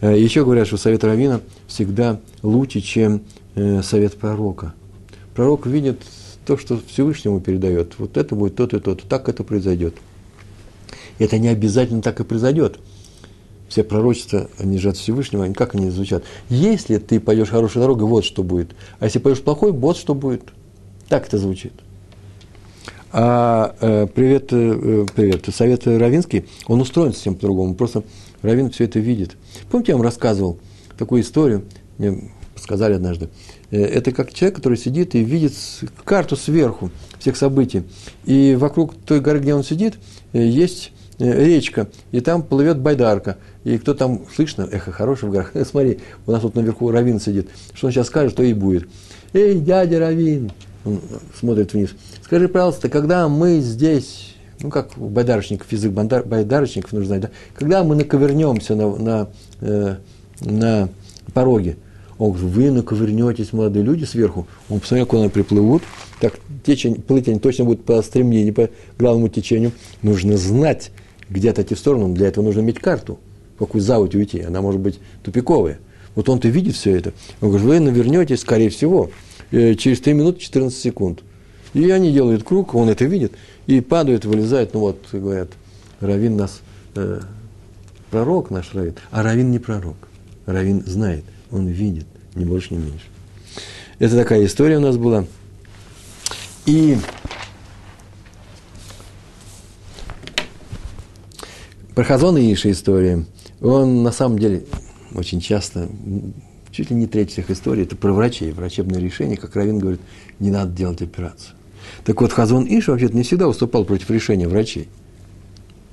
Э, 0.01 0.17
Еще 0.17 0.43
говорят, 0.43 0.67
что 0.67 0.77
совет 0.77 1.03
Равина 1.03 1.41
всегда 1.67 2.19
лучше, 2.41 2.81
чем 2.81 3.23
э, 3.55 3.81
совет 3.83 4.15
пророка. 4.17 4.73
Пророк 5.35 5.67
видит 5.67 6.01
то, 6.45 6.57
что 6.57 6.79
Всевышнему 6.87 7.41
передает. 7.41 7.99
Вот 7.99 8.15
это 8.15 8.33
будет 8.33 8.55
то-то 8.55 8.77
и 8.77 8.79
то-то. 8.79 9.05
Так 9.05 9.27
это 9.27 9.43
произойдет. 9.43 9.95
Это 11.19 11.37
не 11.37 11.49
обязательно 11.49 12.01
так 12.01 12.19
и 12.19 12.23
произойдет. 12.23 12.79
Все 13.67 13.83
пророчества, 13.83 14.49
они 14.59 14.77
же 14.77 14.89
от 14.89 14.97
Всевышнего, 14.97 15.43
они 15.43 15.53
как 15.53 15.75
они 15.75 15.89
звучат? 15.89 16.23
Если 16.49 16.97
ты 16.97 17.19
пойдешь 17.19 17.49
хорошей 17.49 17.79
дорогой, 17.79 18.07
вот 18.07 18.23
что 18.23 18.43
будет. 18.43 18.71
А 18.99 19.05
если 19.05 19.19
пойдешь 19.19 19.43
плохой, 19.43 19.71
вот 19.71 19.97
что 19.97 20.15
будет. 20.15 20.43
Так 21.09 21.27
это 21.27 21.37
звучит. 21.37 21.73
А 23.11 23.75
э, 23.79 24.07
привет, 24.13 24.47
э, 24.51 25.05
привет, 25.15 25.45
совет 25.53 25.87
Равинский, 25.87 26.45
он 26.67 26.81
устроен 26.81 27.13
совсем 27.13 27.35
по-другому. 27.35 27.75
Просто 27.75 28.03
Равин 28.41 28.69
все 28.69 28.85
это 28.85 28.99
видит. 28.99 29.37
Помните, 29.69 29.91
я 29.91 29.97
вам 29.97 30.03
рассказывал 30.03 30.59
такую 30.97 31.21
историю, 31.21 31.63
мне 31.97 32.31
сказали 32.55 32.93
однажды. 32.93 33.29
Э, 33.71 33.81
это 33.81 34.11
как 34.11 34.33
человек, 34.33 34.55
который 34.57 34.77
сидит 34.77 35.15
и 35.15 35.23
видит 35.23 35.53
карту 36.03 36.35
сверху 36.35 36.91
всех 37.19 37.37
событий. 37.37 37.83
И 38.25 38.55
вокруг 38.59 38.95
той 38.95 39.19
горы, 39.19 39.39
где 39.39 39.53
он 39.53 39.63
сидит, 39.63 39.95
э, 40.33 40.45
есть 40.45 40.91
речка, 41.19 41.87
и 42.11 42.19
там 42.19 42.43
плывет 42.43 42.79
байдарка. 42.79 43.37
И 43.63 43.77
кто 43.77 43.93
там, 43.93 44.21
слышно, 44.33 44.67
эхо 44.71 44.91
хорошее 44.91 45.29
в 45.29 45.33
горах, 45.33 45.51
смотри, 45.69 45.99
у 46.25 46.31
нас 46.31 46.41
тут 46.41 46.55
наверху 46.55 46.91
Равин 46.91 47.19
сидит. 47.19 47.49
Что 47.73 47.87
он 47.87 47.93
сейчас 47.93 48.07
скажет, 48.07 48.35
то 48.35 48.43
и 48.43 48.53
будет. 48.53 48.87
Эй, 49.33 49.59
дядя 49.59 49.99
Равин, 49.99 50.51
он 50.85 51.01
смотрит 51.37 51.73
вниз. 51.73 51.91
Скажи, 52.23 52.47
пожалуйста, 52.47 52.89
когда 52.89 53.27
мы 53.27 53.59
здесь, 53.59 54.35
ну, 54.61 54.69
как 54.69 54.97
у 54.97 55.09
байдарочников, 55.09 55.71
язык 55.71 55.91
байдарочников 55.91 56.93
нужно 56.93 57.07
знать, 57.07 57.21
да? 57.21 57.29
когда 57.55 57.83
мы 57.83 57.95
наковырнемся 57.95 58.75
на, 58.75 58.95
на, 58.95 59.29
э, 59.61 59.95
на 60.41 60.89
пороге, 61.33 61.77
он 62.17 62.31
говорит, 62.31 62.51
вы 62.51 62.71
наковырнетесь, 62.71 63.53
молодые 63.53 63.83
люди, 63.83 64.03
сверху. 64.03 64.47
Он 64.69 64.79
посмотрел, 64.79 65.05
куда 65.05 65.21
они 65.23 65.29
приплывут. 65.29 65.83
Так, 66.19 66.39
течень, 66.65 66.95
плыть 66.95 67.27
они 67.27 67.39
точно 67.39 67.65
будут 67.65 67.85
по 67.85 68.01
стремлению, 68.01 68.53
по 68.53 68.69
главному 68.97 69.29
течению. 69.29 69.71
Нужно 70.01 70.35
знать, 70.37 70.91
где 71.29 71.51
отойти 71.51 71.75
в 71.75 71.79
сторону. 71.79 72.13
Для 72.13 72.27
этого 72.27 72.43
нужно 72.43 72.61
иметь 72.61 72.79
карту. 72.79 73.19
Какую 73.57 73.81
заводь 73.81 74.15
уйти. 74.15 74.41
Она 74.41 74.61
может 74.61 74.79
быть 74.79 74.99
тупиковая. 75.23 75.79
Вот 76.15 76.29
он-то 76.29 76.47
видит 76.47 76.75
все 76.75 76.95
это. 76.95 77.13
Он 77.41 77.49
говорит, 77.49 77.67
вы 77.67 77.79
навернетесь, 77.79 78.41
скорее 78.41 78.69
всего, 78.69 79.11
э, 79.51 79.75
через 79.75 79.99
3 80.01 80.13
минуты 80.13 80.39
14 80.39 80.77
секунд. 80.77 81.23
И 81.73 81.89
они 81.91 82.11
делают 82.11 82.43
круг, 82.43 82.73
он 82.73 82.89
это 82.89 83.05
видит, 83.05 83.33
и 83.67 83.81
падают, 83.81 84.25
вылезают. 84.25 84.73
Ну 84.73 84.79
вот, 84.79 84.99
говорят, 85.11 85.49
Равин 85.99 86.37
нас, 86.37 86.61
э, 86.95 87.19
пророк 88.09 88.49
наш 88.49 88.73
Равин. 88.73 88.95
А 89.11 89.21
Равин 89.21 89.51
не 89.51 89.59
пророк. 89.59 89.95
Равин 90.45 90.83
знает– 90.85 91.23
он 91.51 91.67
видит, 91.67 92.05
ни 92.35 92.43
больше, 92.43 92.73
ни 92.73 92.77
меньше. 92.77 93.05
Это 93.99 94.15
такая 94.15 94.45
история 94.45 94.77
у 94.77 94.81
нас 94.81 94.97
была. 94.97 95.25
И 96.65 96.97
про 101.97 102.03
Хазон 102.03 102.37
и 102.37 102.53
Иша 102.53 102.69
история, 102.69 103.25
он 103.59 104.03
на 104.03 104.11
самом 104.11 104.37
деле 104.37 104.65
очень 105.15 105.41
часто, 105.41 105.89
чуть 106.69 106.91
ли 106.91 106.95
не 106.95 107.07
треть 107.07 107.31
всех 107.31 107.49
историй, 107.49 107.85
это 107.85 107.95
про 107.95 108.13
врачей, 108.13 108.51
врачебное 108.51 108.99
решение, 108.99 109.35
как 109.35 109.55
Равин 109.55 109.79
говорит, 109.79 110.01
не 110.39 110.51
надо 110.51 110.71
делать 110.73 111.01
операцию. 111.01 111.55
Так 112.05 112.21
вот, 112.21 112.31
Хазон 112.31 112.67
Иш 112.69 112.87
вообще-то 112.87 113.15
не 113.17 113.23
всегда 113.23 113.47
выступал 113.47 113.83
против 113.83 114.11
решения 114.11 114.47
врачей. 114.47 114.89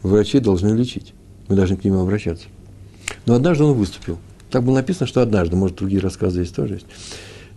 Врачи 0.02 0.40
должны 0.40 0.76
лечить, 0.76 1.14
мы 1.48 1.56
должны 1.56 1.78
к 1.78 1.84
ним 1.84 1.94
обращаться. 1.94 2.48
Но 3.24 3.32
однажды 3.34 3.64
он 3.64 3.72
выступил– 3.72 4.18
так 4.54 4.62
было 4.62 4.74
написано, 4.74 5.06
что 5.06 5.22
однажды, 5.22 5.56
может, 5.56 5.78
другие 5.78 6.00
рассказы 6.00 6.44
здесь 6.44 6.54
тоже 6.54 6.74
есть. 6.74 6.86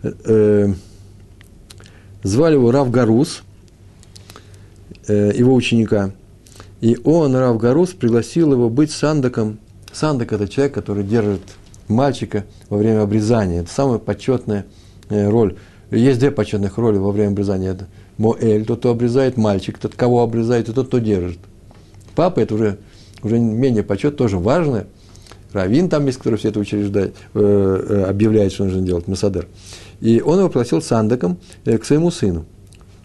Э, 0.01 0.13
э, 0.23 0.73
звали 2.23 2.53
его 2.53 2.71
Рав 2.71 2.89
Гарус, 2.89 3.43
э, 5.07 5.33
его 5.35 5.53
ученика. 5.53 6.11
И 6.81 6.97
он, 7.03 7.35
Рав 7.35 7.57
Гарус, 7.57 7.91
пригласил 7.91 8.53
его 8.53 8.69
быть 8.69 8.91
сандаком. 8.91 9.59
Сандак– 9.91 10.31
это 10.33 10.47
человек, 10.47 10.73
который 10.73 11.03
держит 11.03 11.41
мальчика 11.87 12.45
во 12.69 12.77
время 12.77 13.01
обрезания. 13.01 13.61
Это 13.61 13.71
самая 13.71 13.97
почетная 13.97 14.65
роль. 15.09 15.55
Есть 15.89 16.19
две 16.19 16.31
почетных 16.31 16.77
роли 16.77 16.97
во 16.97 17.11
время 17.11 17.29
обрезания. 17.31 17.71
Это 17.71 17.87
Моэль, 18.17 18.65
тот, 18.65 18.79
кто 18.79 18.91
обрезает, 18.91 19.37
мальчик, 19.37 19.77
тот, 19.79 19.95
кого 19.95 20.21
обрезает, 20.21 20.69
и 20.69 20.73
тот, 20.73 20.87
кто 20.87 20.99
держит. 20.99 21.39
Папа– 22.15 22.39
это 22.41 22.55
уже, 22.55 22.77
уже 23.23 23.39
менее 23.39 23.83
почет, 23.83 24.17
тоже 24.17 24.37
важное– 24.37 24.87
Равин 25.53 25.89
там 25.89 26.05
есть, 26.05 26.17
который 26.17 26.35
все 26.35 26.49
это 26.49 26.59
учреждает, 26.59 27.15
э, 27.33 27.39
э, 27.39 28.03
объявляет, 28.03 28.51
что 28.51 28.65
нужно 28.65 28.81
делать, 28.81 29.07
Масадер. 29.07 29.47
И 30.01 30.21
он 30.21 30.39
его 30.39 30.49
пригласил 30.49 30.81
сандаком 30.81 31.37
э, 31.65 31.77
к 31.77 31.85
своему 31.85 32.11
сыну. 32.11 32.45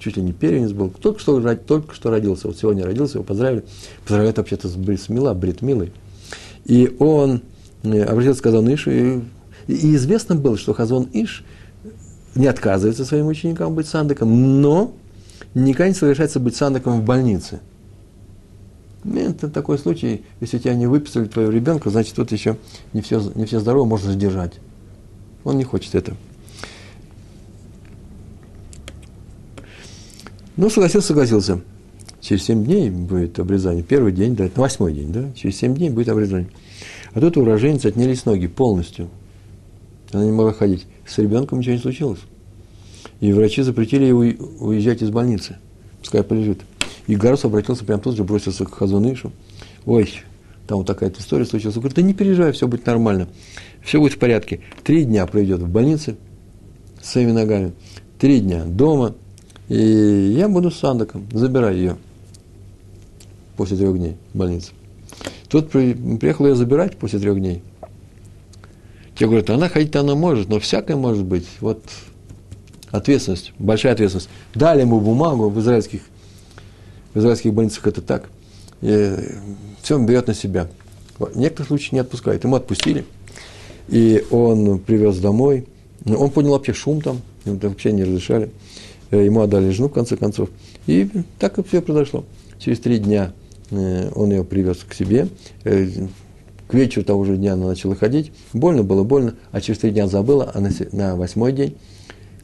Чуть 0.02 0.16
ли 0.16 0.22
не 0.22 0.32
первенец 0.32 0.72
был. 0.72 0.90
Только 0.90 1.20
что, 1.20 1.54
только 1.56 1.94
что 1.94 2.10
родился. 2.10 2.48
Вот 2.48 2.58
сегодня 2.58 2.84
родился, 2.84 3.18
его 3.18 3.24
поздравили. 3.24 3.64
Поздравляют 4.04 4.38
вообще-то 4.38 4.68
с 4.68 4.74
Бритмила, 4.74 5.34
Бритмилой. 5.34 5.92
И 6.64 6.94
он 6.98 7.42
э, 7.82 8.02
обратился 8.02 8.40
к 8.40 8.44
Хазон 8.44 8.72
Ишу, 8.72 8.90
и, 8.90 9.20
и 9.68 9.94
известно 9.96 10.34
было, 10.34 10.56
что 10.56 10.74
Хазон 10.74 11.08
Иш 11.12 11.44
не 12.34 12.46
отказывается 12.46 13.04
своим 13.04 13.26
ученикам 13.26 13.74
быть 13.74 13.86
сандаком, 13.86 14.60
но 14.60 14.92
никогда 15.54 15.88
не 15.88 15.94
соглашается 15.94 16.40
быть 16.40 16.56
сандаком 16.56 17.00
в 17.00 17.04
больнице– 17.04 17.60
это 19.04 19.48
такой 19.48 19.78
случай, 19.78 20.24
если 20.40 20.58
тебя 20.58 20.74
не 20.74 20.86
выписали 20.86 21.26
твоего 21.26 21.50
ребенка, 21.50 21.90
значит, 21.90 22.14
тут 22.14 22.30
еще 22.30 22.56
не 22.92 23.02
все, 23.02 23.20
не 23.34 23.46
все 23.46 23.58
здоровы, 23.60 23.86
можно 23.86 24.12
задержать. 24.12 24.54
Он 25.44 25.58
не 25.58 25.64
хочет 25.64 25.94
этого. 25.94 26.16
Ну, 30.56 30.68
согласился, 30.68 31.08
согласился. 31.08 31.60
Через 32.20 32.44
семь 32.44 32.64
дней 32.64 32.90
будет 32.90 33.38
обрезание. 33.38 33.82
Первый 33.82 34.12
день, 34.12 34.36
да, 34.36 34.48
восьмой 34.54 34.92
день, 34.92 35.12
да, 35.12 35.30
через 35.34 35.56
семь 35.56 35.74
дней 35.74 35.90
будет 35.90 36.08
обрезание. 36.08 36.48
А 37.14 37.20
тут 37.20 37.36
у 37.36 37.40
уроженец 37.40 37.84
отнялись 37.84 38.24
ноги 38.24 38.46
полностью. 38.46 39.08
Она 40.12 40.24
не 40.24 40.30
могла 40.30 40.52
ходить. 40.52 40.86
С 41.06 41.18
ребенком 41.18 41.58
ничего 41.58 41.74
не 41.74 41.80
случилось. 41.80 42.20
И 43.20 43.32
врачи 43.32 43.62
запретили 43.62 44.04
ей 44.04 44.38
уезжать 44.60 45.02
из 45.02 45.10
больницы. 45.10 45.56
Пускай 46.00 46.22
полежит. 46.22 46.60
И 47.06 47.16
Гарус 47.16 47.44
обратился 47.44 47.84
прямо 47.84 48.00
тут 48.00 48.16
же, 48.16 48.24
бросился 48.24 48.64
к 48.64 48.74
Хазунышу. 48.74 49.32
Ой, 49.86 50.08
там 50.66 50.78
вот 50.78 50.86
такая 50.86 51.12
история 51.18 51.44
случилась. 51.44 51.76
Он 51.76 51.82
говорит, 51.82 51.96
да 51.96 52.02
не 52.02 52.14
переживай, 52.14 52.52
все 52.52 52.68
будет 52.68 52.86
нормально. 52.86 53.28
Все 53.82 53.98
будет 54.00 54.12
в 54.12 54.18
порядке. 54.18 54.60
Три 54.84 55.04
дня 55.04 55.26
проведет 55.26 55.60
в 55.60 55.68
больнице 55.68 56.16
с 57.00 57.10
своими 57.10 57.32
ногами. 57.32 57.72
Три 58.18 58.40
дня 58.40 58.64
дома. 58.64 59.14
И 59.72 60.34
я 60.36 60.50
буду 60.50 60.70
с 60.70 60.80
Сандаком. 60.80 61.26
Забирай 61.32 61.76
ее 61.76 61.96
после 63.56 63.78
трех 63.78 63.96
дней 63.96 64.18
в 64.34 64.36
больнице. 64.36 64.72
Тут 65.48 65.70
приехал 65.70 66.46
ее 66.46 66.54
забирать 66.54 66.98
после 66.98 67.18
трех 67.18 67.38
дней. 67.38 67.62
Те 69.16 69.24
говорят, 69.24 69.48
она 69.48 69.70
ходить 69.70 69.96
она 69.96 70.14
может, 70.14 70.50
но 70.50 70.60
всякое 70.60 70.96
может 70.96 71.24
быть. 71.24 71.46
Вот 71.60 71.82
ответственность, 72.90 73.54
большая 73.58 73.94
ответственность. 73.94 74.28
Дали 74.54 74.82
ему 74.82 75.00
бумагу 75.00 75.48
в 75.48 75.58
израильских, 75.58 76.02
в 77.14 77.20
израильских 77.20 77.54
больницах 77.54 77.86
это 77.86 78.02
так. 78.02 78.28
И 78.82 79.16
все 79.80 79.96
он 79.96 80.04
берет 80.04 80.26
на 80.26 80.34
себя. 80.34 80.68
В 81.18 81.34
некоторых 81.34 81.68
случаях 81.68 81.92
не 81.92 82.00
отпускает. 82.00 82.44
Ему 82.44 82.56
отпустили. 82.56 83.06
И 83.88 84.22
он 84.30 84.80
привез 84.80 85.16
домой. 85.16 85.66
Он 86.04 86.28
понял 86.28 86.50
вообще 86.50 86.74
шум 86.74 87.00
там. 87.00 87.22
Ему 87.46 87.58
вообще 87.58 87.92
не 87.92 88.04
разрешали. 88.04 88.50
Э, 89.12 89.24
ему 89.24 89.42
отдали 89.42 89.70
жену, 89.70 89.88
в 89.88 89.92
конце 89.92 90.16
концов. 90.16 90.50
И 90.88 91.08
так 91.38 91.58
и 91.58 91.62
все 91.62 91.80
произошло. 91.80 92.24
Через 92.58 92.80
три 92.80 92.98
дня 92.98 93.32
Э, 93.72 94.10
он 94.14 94.30
ее 94.30 94.44
привез 94.44 94.84
к 94.86 94.94
себе. 94.94 95.28
Э, 95.64 95.86
к 96.68 96.74
вечеру 96.74 97.04
того 97.04 97.24
же 97.24 97.36
дня 97.36 97.54
она 97.54 97.66
начала 97.66 97.94
ходить. 97.94 98.32
Больно 98.52 98.82
было 98.82 99.02
больно, 99.02 99.34
а 99.50 99.60
через 99.60 99.80
три 99.80 99.90
дня 99.90 100.06
забыла, 100.06 100.50
а 100.54 100.60
на, 100.92 101.16
восьмой 101.16 101.52
день, 101.52 101.76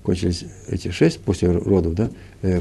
кончились 0.02 0.44
эти 0.66 0.90
шесть 0.90 1.20
после 1.20 1.50
родов, 1.50 1.94
да, 1.94 2.10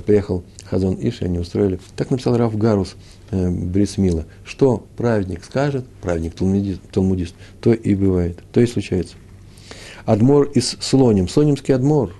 приехал 0.05 0.43
Хазон 0.64 0.95
Иш, 0.95 1.22
и 1.22 1.26
они 1.26 1.39
устроили. 1.39 1.80
Так 1.97 2.10
написал 2.10 2.38
Раф 2.38 2.58
Гарус 2.58 2.95
Брисмила. 3.32 4.26
Что 4.45 4.86
праведник 4.95 5.43
скажет, 5.43 5.86
праведник 6.01 6.36
талмудист, 6.36 6.82
талмудист, 6.91 7.36
то 7.60 7.74
и 7.74 7.95
бывает, 7.95 8.39
то 8.53 8.62
и 8.62 8.66
случается. 8.66 9.16
Адмор 10.05 10.49
из 10.53 10.78
Слоним, 10.80 11.28
Слонимский 11.28 11.76
Адмор, 11.76 12.14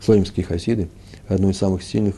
Слонимские 0.00 0.44
хасиды, 0.44 0.88
одно 1.26 1.50
из 1.50 1.58
самых 1.58 1.82
сильных, 1.82 2.16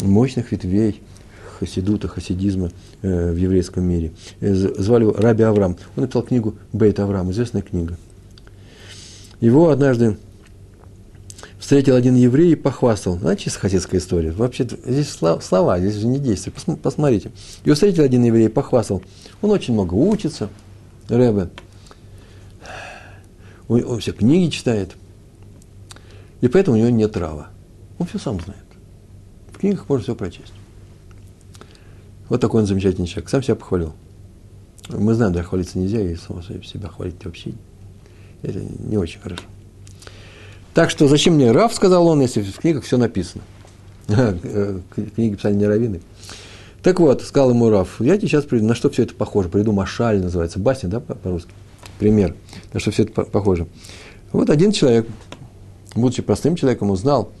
мощных 0.00 0.52
ветвей– 0.52 1.00
хасидута, 1.58 2.08
хасидизма 2.08 2.70
э, 3.02 3.32
в 3.32 3.36
еврейском 3.36 3.84
мире. 3.84 4.12
Э, 4.40 4.54
звали 4.54 5.04
его 5.04 5.12
Раби 5.12 5.42
Авраам. 5.42 5.76
Он 5.96 6.02
написал 6.02 6.22
книгу 6.22 6.54
Бейт 6.72 7.00
Авраам, 7.00 7.30
известная 7.30 7.62
книга. 7.62 7.96
Его 9.40 9.70
однажды 9.70 10.16
встретил 11.58 11.94
один 11.96 12.14
еврей 12.14 12.52
и 12.52 12.54
похвастал. 12.54 13.18
Знаете, 13.18 13.44
чисто 13.44 13.60
хасидская 13.60 14.00
история. 14.00 14.32
Вообще, 14.32 14.64
здесь 14.64 15.10
слова, 15.10 15.78
здесь 15.78 15.94
же 15.94 16.06
не 16.06 16.18
действия. 16.18 16.52
Посмотрите. 16.82 17.30
Его 17.64 17.74
встретил 17.74 18.04
один 18.04 18.22
еврей 18.24 18.46
и 18.46 18.50
похвастал. 18.50 19.02
Он 19.42 19.50
очень 19.50 19.74
много 19.74 19.94
учится, 19.94 20.48
Рэбе. 21.08 21.48
Он, 23.68 23.84
он 23.84 24.00
все 24.00 24.12
книги 24.12 24.50
читает. 24.50 24.92
И 26.40 26.48
поэтому 26.48 26.76
у 26.76 26.80
него 26.80 26.90
нет 26.90 27.12
трава. 27.12 27.48
Он 27.98 28.06
все 28.06 28.18
сам 28.18 28.40
знает. 28.40 28.60
В 29.52 29.58
книгах 29.58 29.88
можно 29.88 30.02
все 30.02 30.14
прочесть. 30.14 30.52
Вот 32.28 32.40
такой 32.40 32.60
он 32.60 32.66
замечательный 32.66 33.06
человек. 33.06 33.30
Сам 33.30 33.42
себя 33.42 33.54
похвалил. 33.54 33.94
Мы 34.88 35.14
знаем, 35.14 35.32
да, 35.32 35.42
хвалиться 35.42 35.78
нельзя, 35.78 36.00
и 36.00 36.14
само 36.16 36.42
себя 36.42 36.88
хвалить 36.88 37.24
вообще 37.24 37.52
это 38.42 38.60
не 38.60 38.96
очень 38.96 39.20
хорошо. 39.20 39.42
Так 40.74 40.90
что 40.90 41.08
зачем 41.08 41.34
мне 41.34 41.52
Раф, 41.52 41.74
сказал 41.74 42.06
он, 42.06 42.20
если 42.20 42.42
в 42.42 42.58
книгах 42.58 42.84
все 42.84 42.98
написано. 42.98 43.42
Книги 44.06 45.34
писали 45.34 45.54
не 45.54 45.66
раввины. 45.66 46.00
Так 46.82 47.00
вот, 47.00 47.22
сказал 47.22 47.50
ему 47.50 47.70
Раф, 47.70 48.00
я 48.00 48.16
тебе 48.16 48.28
сейчас 48.28 48.44
приду, 48.44 48.66
на 48.66 48.74
что 48.74 48.90
все 48.90 49.02
это 49.02 49.14
похоже, 49.14 49.48
приду 49.48 49.72
Машаль, 49.72 50.22
называется, 50.22 50.60
басня, 50.60 50.88
да, 50.88 51.00
по-русски, 51.00 51.50
пример, 51.98 52.34
на 52.72 52.78
что 52.78 52.92
все 52.92 53.04
это 53.04 53.24
похоже. 53.24 53.66
Вот 54.32 54.50
один 54.50 54.70
человек, 54.70 55.08
будучи 55.96 56.22
простым 56.22 56.56
человеком, 56.56 56.90
узнал, 56.90 57.32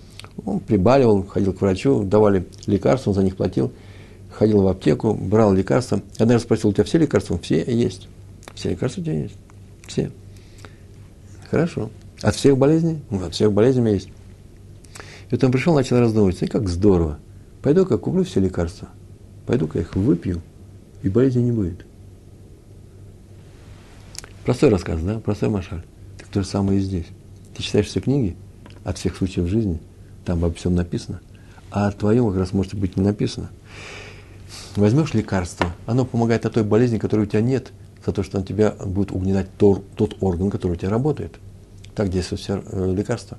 он 0.44 0.60
прибаливал, 0.60 1.24
ходил 1.26 1.52
к 1.52 1.60
врачу, 1.60 2.02
давали 2.02 2.46
лекарства, 2.66 3.10
он 3.10 3.14
за 3.14 3.22
них 3.22 3.36
платил– 3.36 3.72
ходил 4.36 4.62
в 4.62 4.68
аптеку, 4.68 5.14
брал 5.14 5.52
лекарства. 5.52 6.00
Однажды 6.18 6.44
спросил, 6.44 6.70
у 6.70 6.72
тебя 6.72 6.84
все 6.84 6.98
лекарства? 6.98 7.38
Все 7.38 7.64
есть. 7.64 8.08
Все 8.54 8.70
лекарства 8.70 9.00
у 9.00 9.04
тебя 9.04 9.22
есть. 9.22 9.36
Все. 9.86 10.10
Хорошо. 11.50 11.90
От 12.22 12.34
всех 12.34 12.56
болезней? 12.58 13.00
Ну, 13.10 13.24
от 13.24 13.34
всех 13.34 13.52
болезней 13.52 13.80
у 13.80 13.84
меня 13.84 13.94
есть. 13.94 14.08
И 14.08 15.32
вот 15.32 15.42
он 15.42 15.52
пришел, 15.52 15.74
начал 15.74 15.98
раздумывать. 15.98 16.36
Смотри, 16.36 16.52
как 16.52 16.68
здорово. 16.68 17.18
Пойду-ка 17.62 17.98
куплю 17.98 18.24
все 18.24 18.40
лекарства. 18.40 18.88
Пойду-ка 19.46 19.78
их 19.78 19.94
выпью, 19.96 20.42
и 21.02 21.08
болезни 21.08 21.40
не 21.40 21.52
будет. 21.52 21.86
Простой 24.44 24.70
рассказ, 24.70 25.00
да? 25.00 25.18
Простой 25.18 25.48
машаль. 25.48 25.84
Так 26.18 26.28
то 26.28 26.42
же 26.42 26.46
самое 26.46 26.78
и 26.78 26.82
здесь. 26.82 27.06
Ты 27.56 27.62
читаешь 27.62 27.86
все 27.86 28.00
книги 28.00 28.36
от 28.86 28.98
всех 28.98 29.16
случаев 29.16 29.48
жизни, 29.48 29.78
там 30.24 30.44
обо 30.44 30.54
всем 30.54 30.74
написано, 30.74 31.20
а 31.70 31.88
о 31.88 31.92
твоем 31.92 32.28
как 32.28 32.38
раз 32.38 32.52
может 32.52 32.74
быть 32.74 32.96
не 32.96 33.02
написано 33.02 33.50
возьмешь 34.76 35.14
лекарство, 35.14 35.74
оно 35.86 36.04
помогает 36.04 36.46
от 36.46 36.54
той 36.54 36.64
болезни, 36.64 36.98
которой 36.98 37.22
у 37.22 37.26
тебя 37.26 37.40
нет, 37.40 37.72
за 38.04 38.12
то, 38.12 38.22
что 38.22 38.38
он 38.38 38.44
тебя 38.44 38.70
будет 38.84 39.10
угнетать 39.10 39.48
тот, 39.58 39.88
тот 39.96 40.16
орган, 40.20 40.50
который 40.50 40.72
у 40.72 40.76
тебя 40.76 40.90
работает. 40.90 41.34
Так 41.94 42.10
действует 42.10 42.40
все 42.40 42.62
э, 42.64 42.94
лекарства. 42.94 43.38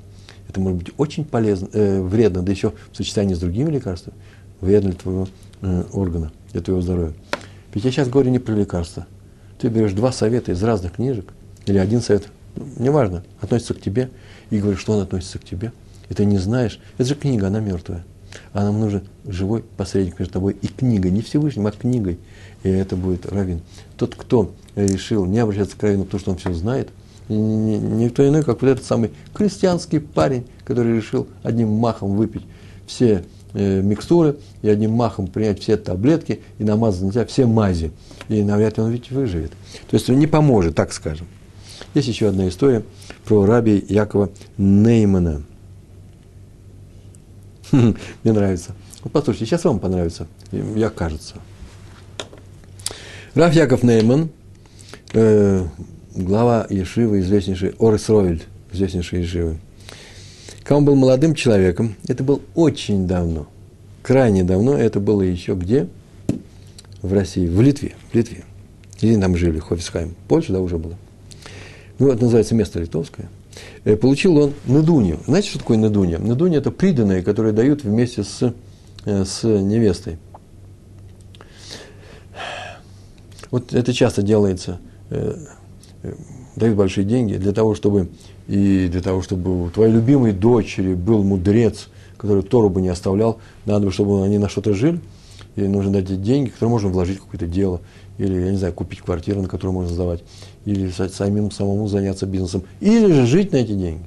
Это 0.50 0.60
может 0.60 0.80
быть 0.80 0.94
очень 0.98 1.26
полезно, 1.26 1.70
э, 1.74 2.02
вредно, 2.02 2.42
да 2.42 2.52
еще 2.52 2.74
в 2.92 2.98
сочетании 2.98 3.34
с 3.34 3.40
другими 3.40 3.72
лекарствами, 3.72 4.18
вредно 4.60 4.92
для 4.92 5.00
твоего 5.00 5.28
э, 5.62 5.84
органа, 5.94 6.32
для 6.52 6.62
твоего 6.62 6.82
здоровья. 6.82 7.14
Ведь 7.74 7.86
я 7.86 7.92
сейчас 7.92 8.10
говорю 8.10 8.32
не 8.32 8.40
про 8.40 8.54
лекарства. 8.54 9.06
Ты 9.60 9.70
берешь 9.70 9.94
два 9.94 10.12
совета 10.12 10.52
из 10.52 10.62
разных 10.64 10.94
книжек, 10.94 11.32
или 11.66 11.78
один 11.78 12.02
совет, 12.02 12.28
неважно, 12.78 13.24
относится 13.42 13.74
к 13.74 13.82
тебе, 13.82 14.10
и 14.50 14.60
говоришь, 14.60 14.82
что 14.82 14.94
он 14.94 15.02
относится 15.02 15.40
к 15.40 15.44
тебе. 15.44 15.72
И 16.10 16.14
ты 16.14 16.26
не 16.26 16.38
знаешь, 16.38 16.80
это 16.98 17.10
же 17.10 17.16
книга, 17.16 17.48
она 17.48 17.60
мертвая 17.60 18.06
а 18.54 18.64
нам 18.64 18.80
нужен 18.80 19.04
живой 19.26 19.64
посредник 19.78 20.20
между 20.20 20.34
тобой 20.34 20.58
и 20.62 20.68
книгой, 20.68 21.12
не 21.12 21.22
Всевышним, 21.22 21.68
а 21.68 21.72
книгой. 21.72 22.20
И 22.64 22.70
это 22.70 22.96
будет 22.96 23.26
равин. 23.26 23.62
Тот, 23.98 24.16
кто 24.16 24.52
решил 24.76 25.26
не 25.26 25.40
обращаться 25.40 25.78
к 25.78 25.84
равину, 25.84 26.06
потому 26.06 26.20
что 26.20 26.32
он 26.32 26.38
все 26.38 26.54
знает, 26.54 26.90
никто 27.30 28.28
иной, 28.28 28.44
как 28.44 28.62
вот 28.62 28.70
этот 28.70 28.86
самый 28.86 29.12
крестьянский 29.34 30.00
парень, 30.00 30.46
который 30.66 30.96
решил 30.96 31.28
одним 31.44 31.70
махом 31.70 32.16
выпить 32.16 32.44
все 32.86 33.26
э, 33.54 33.82
микстуры 33.82 34.38
и 34.62 34.70
одним 34.70 34.92
махом 34.92 35.28
принять 35.28 35.60
все 35.60 35.76
таблетки 35.76 36.42
и 36.58 36.64
намазать 36.64 37.04
на 37.04 37.12
себя 37.12 37.26
все 37.26 37.46
мази. 37.46 37.92
И 38.30 38.44
навряд 38.44 38.78
ли 38.78 38.84
он 38.84 38.92
ведь 38.92 39.12
выживет. 39.12 39.52
То 39.90 39.96
есть 39.96 40.10
он 40.10 40.20
не 40.20 40.28
поможет, 40.28 40.76
так 40.76 40.94
скажем. 40.94 41.28
Есть 41.94 42.08
еще 42.08 42.30
одна 42.30 42.48
история 42.48 42.84
про 43.26 43.46
раби 43.46 43.84
Якова 43.88 44.30
Неймана– 44.58 45.44
Мне 47.72 48.34
нравится. 48.34 48.72
Вот 49.04 49.14
послушайте, 49.14 49.46
сейчас 49.46 49.64
вам 49.66 49.80
понравится, 49.80 50.28
я 50.52 50.90
кажется. 50.90 51.36
Раф 53.36 53.54
Яков 53.54 53.84
Нейман, 53.84 54.30
э, 55.14 55.66
глава 56.16 56.66
Ешивы, 56.70 57.20
известнейший 57.20 57.76
Орес 57.80 58.10
Ровель, 58.10 58.44
известнейший 58.74 59.22
Ешивы. 59.22 59.58
Когда 60.60 60.78
он 60.78 60.86
был 60.86 60.96
молодым 60.96 61.36
человеком, 61.36 61.96
это 62.08 62.24
было 62.24 62.42
очень 62.56 63.08
давно, 63.08 63.48
крайне 64.02 64.44
давно, 64.44 64.76
это 64.76 65.00
было 65.00 65.22
еще 65.22 65.54
где? 65.54 65.88
В 67.02 67.14
России, 67.14 67.48
в 67.48 67.62
Литве, 67.62 67.96
в 68.12 68.16
Литве. 68.16 68.44
Или 69.02 69.20
там 69.22 69.38
жили, 69.38 69.60
Хофисхайм. 69.60 70.16
Польша, 70.28 70.54
да, 70.54 70.60
уже 70.60 70.78
было. 70.78 70.96
Это 72.00 72.24
называется 72.24 72.54
место 72.54 72.80
литовское. 72.80 73.28
Э, 73.84 73.96
получил 73.96 74.38
он 74.38 74.54
недунью. 74.68 75.20
Знаете, 75.26 75.50
что 75.50 75.60
такое 75.60 75.78
недунья? 75.78 76.20
Недунья– 76.20 76.58
это 76.60 76.72
приданные, 76.72 77.24
которые 77.24 77.54
дают 77.54 77.84
вместе 77.84 78.24
с, 78.24 78.54
э, 79.06 79.26
с 79.26 79.44
невестой. 79.44 80.18
Вот 83.50 83.74
это 83.74 83.94
часто 83.94 84.22
делается, 84.22 84.80
э, 85.10 85.36
дают 86.56 86.76
большие 86.76 87.06
деньги 87.06 87.36
для 87.36 87.54
того, 87.54 87.76
чтобы 87.76 88.10
и 88.48 88.88
для 88.90 89.02
того, 89.02 89.22
чтобы 89.22 89.66
у 89.66 89.70
твоей 89.70 89.92
любимой 89.92 90.32
дочери 90.32 90.94
был 90.94 91.24
мудрец, 91.24 91.90
который 92.18 92.44
Тору 92.44 92.70
бы 92.70 92.82
не 92.82 92.90
оставлял, 92.90 93.40
надо 93.66 93.88
бы, 93.88 93.92
чтобы 93.92 94.24
они 94.24 94.38
на 94.38 94.50
что-то 94.50 94.74
жили, 94.74 95.00
и 95.56 95.62
нужно 95.62 95.92
дать 95.92 96.22
деньги, 96.22 96.50
которые 96.50 96.72
можно 96.72 96.90
вложить 96.90 97.20
в 97.20 97.24
какое-то 97.24 97.48
дело, 97.48 97.82
или, 98.18 98.34
я 98.34 98.52
не 98.52 98.58
знаю, 98.58 98.74
купить 98.74 99.02
квартиру, 99.02 99.42
на 99.42 99.48
которую 99.48 99.74
можно 99.74 99.94
сдавать 99.94 100.24
или 100.66 100.90
самим 100.90 101.52
самому 101.52 101.88
заняться 101.88 102.26
бизнесом, 102.26 102.64
или 102.80 103.12
же 103.12 103.26
жить 103.26 103.52
на 103.52 103.58
эти 103.58 103.74
деньги. 103.74 104.04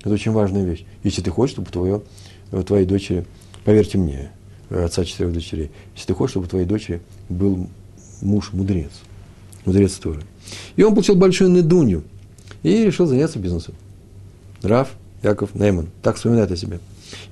Это 0.00 0.10
очень 0.10 0.32
важная 0.32 0.64
вещь. 0.64 0.84
Если 1.04 1.22
ты 1.22 1.30
хочешь, 1.30 1.52
чтобы 1.54 1.70
твое, 1.70 2.02
э, 2.50 2.62
твоей 2.62 2.86
дочери, 2.86 3.26
поверьте 3.64 3.98
мне, 3.98 4.30
э, 4.70 4.84
отца 4.84 5.04
четырех 5.04 5.32
дочерей, 5.32 5.70
если 5.94 6.08
ты 6.08 6.14
хочешь, 6.14 6.32
чтобы 6.32 6.46
твоей 6.46 6.66
дочери 6.66 7.00
был 7.28 7.68
муж-мудрец, 8.22 8.90
мудрец 9.64 9.92
Торы. 9.94 10.22
И 10.76 10.82
он 10.82 10.94
получил 10.94 11.16
большую 11.16 11.50
недунью 11.50 12.04
и 12.62 12.84
решил 12.84 13.06
заняться 13.06 13.38
бизнесом. 13.38 13.74
Раф 14.62 14.90
Яков 15.22 15.54
Нейман, 15.54 15.88
так 16.02 16.16
вспоминает 16.16 16.50
о 16.50 16.56
себе. 16.56 16.80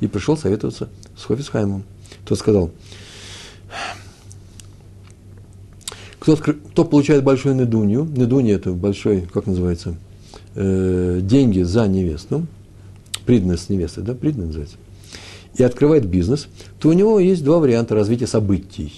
И 0.01 0.07
пришел 0.07 0.36
советоваться 0.36 0.88
с 1.16 1.24
Хофисхаймом. 1.24 1.84
тот 2.24 2.38
сказал, 2.38 2.70
кто, 6.26 6.36
кто 6.36 6.84
получает 6.84 7.22
большую 7.22 7.54
недунью, 7.54 8.04
недунья 8.04 8.56
это 8.56 8.72
большой, 8.72 9.22
как 9.32 9.46
называется, 9.46 9.94
э, 10.56 11.20
деньги 11.22 11.62
за 11.62 11.86
невесту, 11.86 12.46
приданность 13.24 13.70
невесты, 13.70 14.00
да, 14.00 14.14
приданность 14.14 14.48
называется, 14.48 14.76
и 15.56 15.62
открывает 15.62 16.04
бизнес, 16.06 16.48
то 16.80 16.88
у 16.88 16.92
него 16.94 17.20
есть 17.20 17.44
два 17.44 17.60
варианта 17.60 17.94
развития 17.94 18.26
событий. 18.26 18.92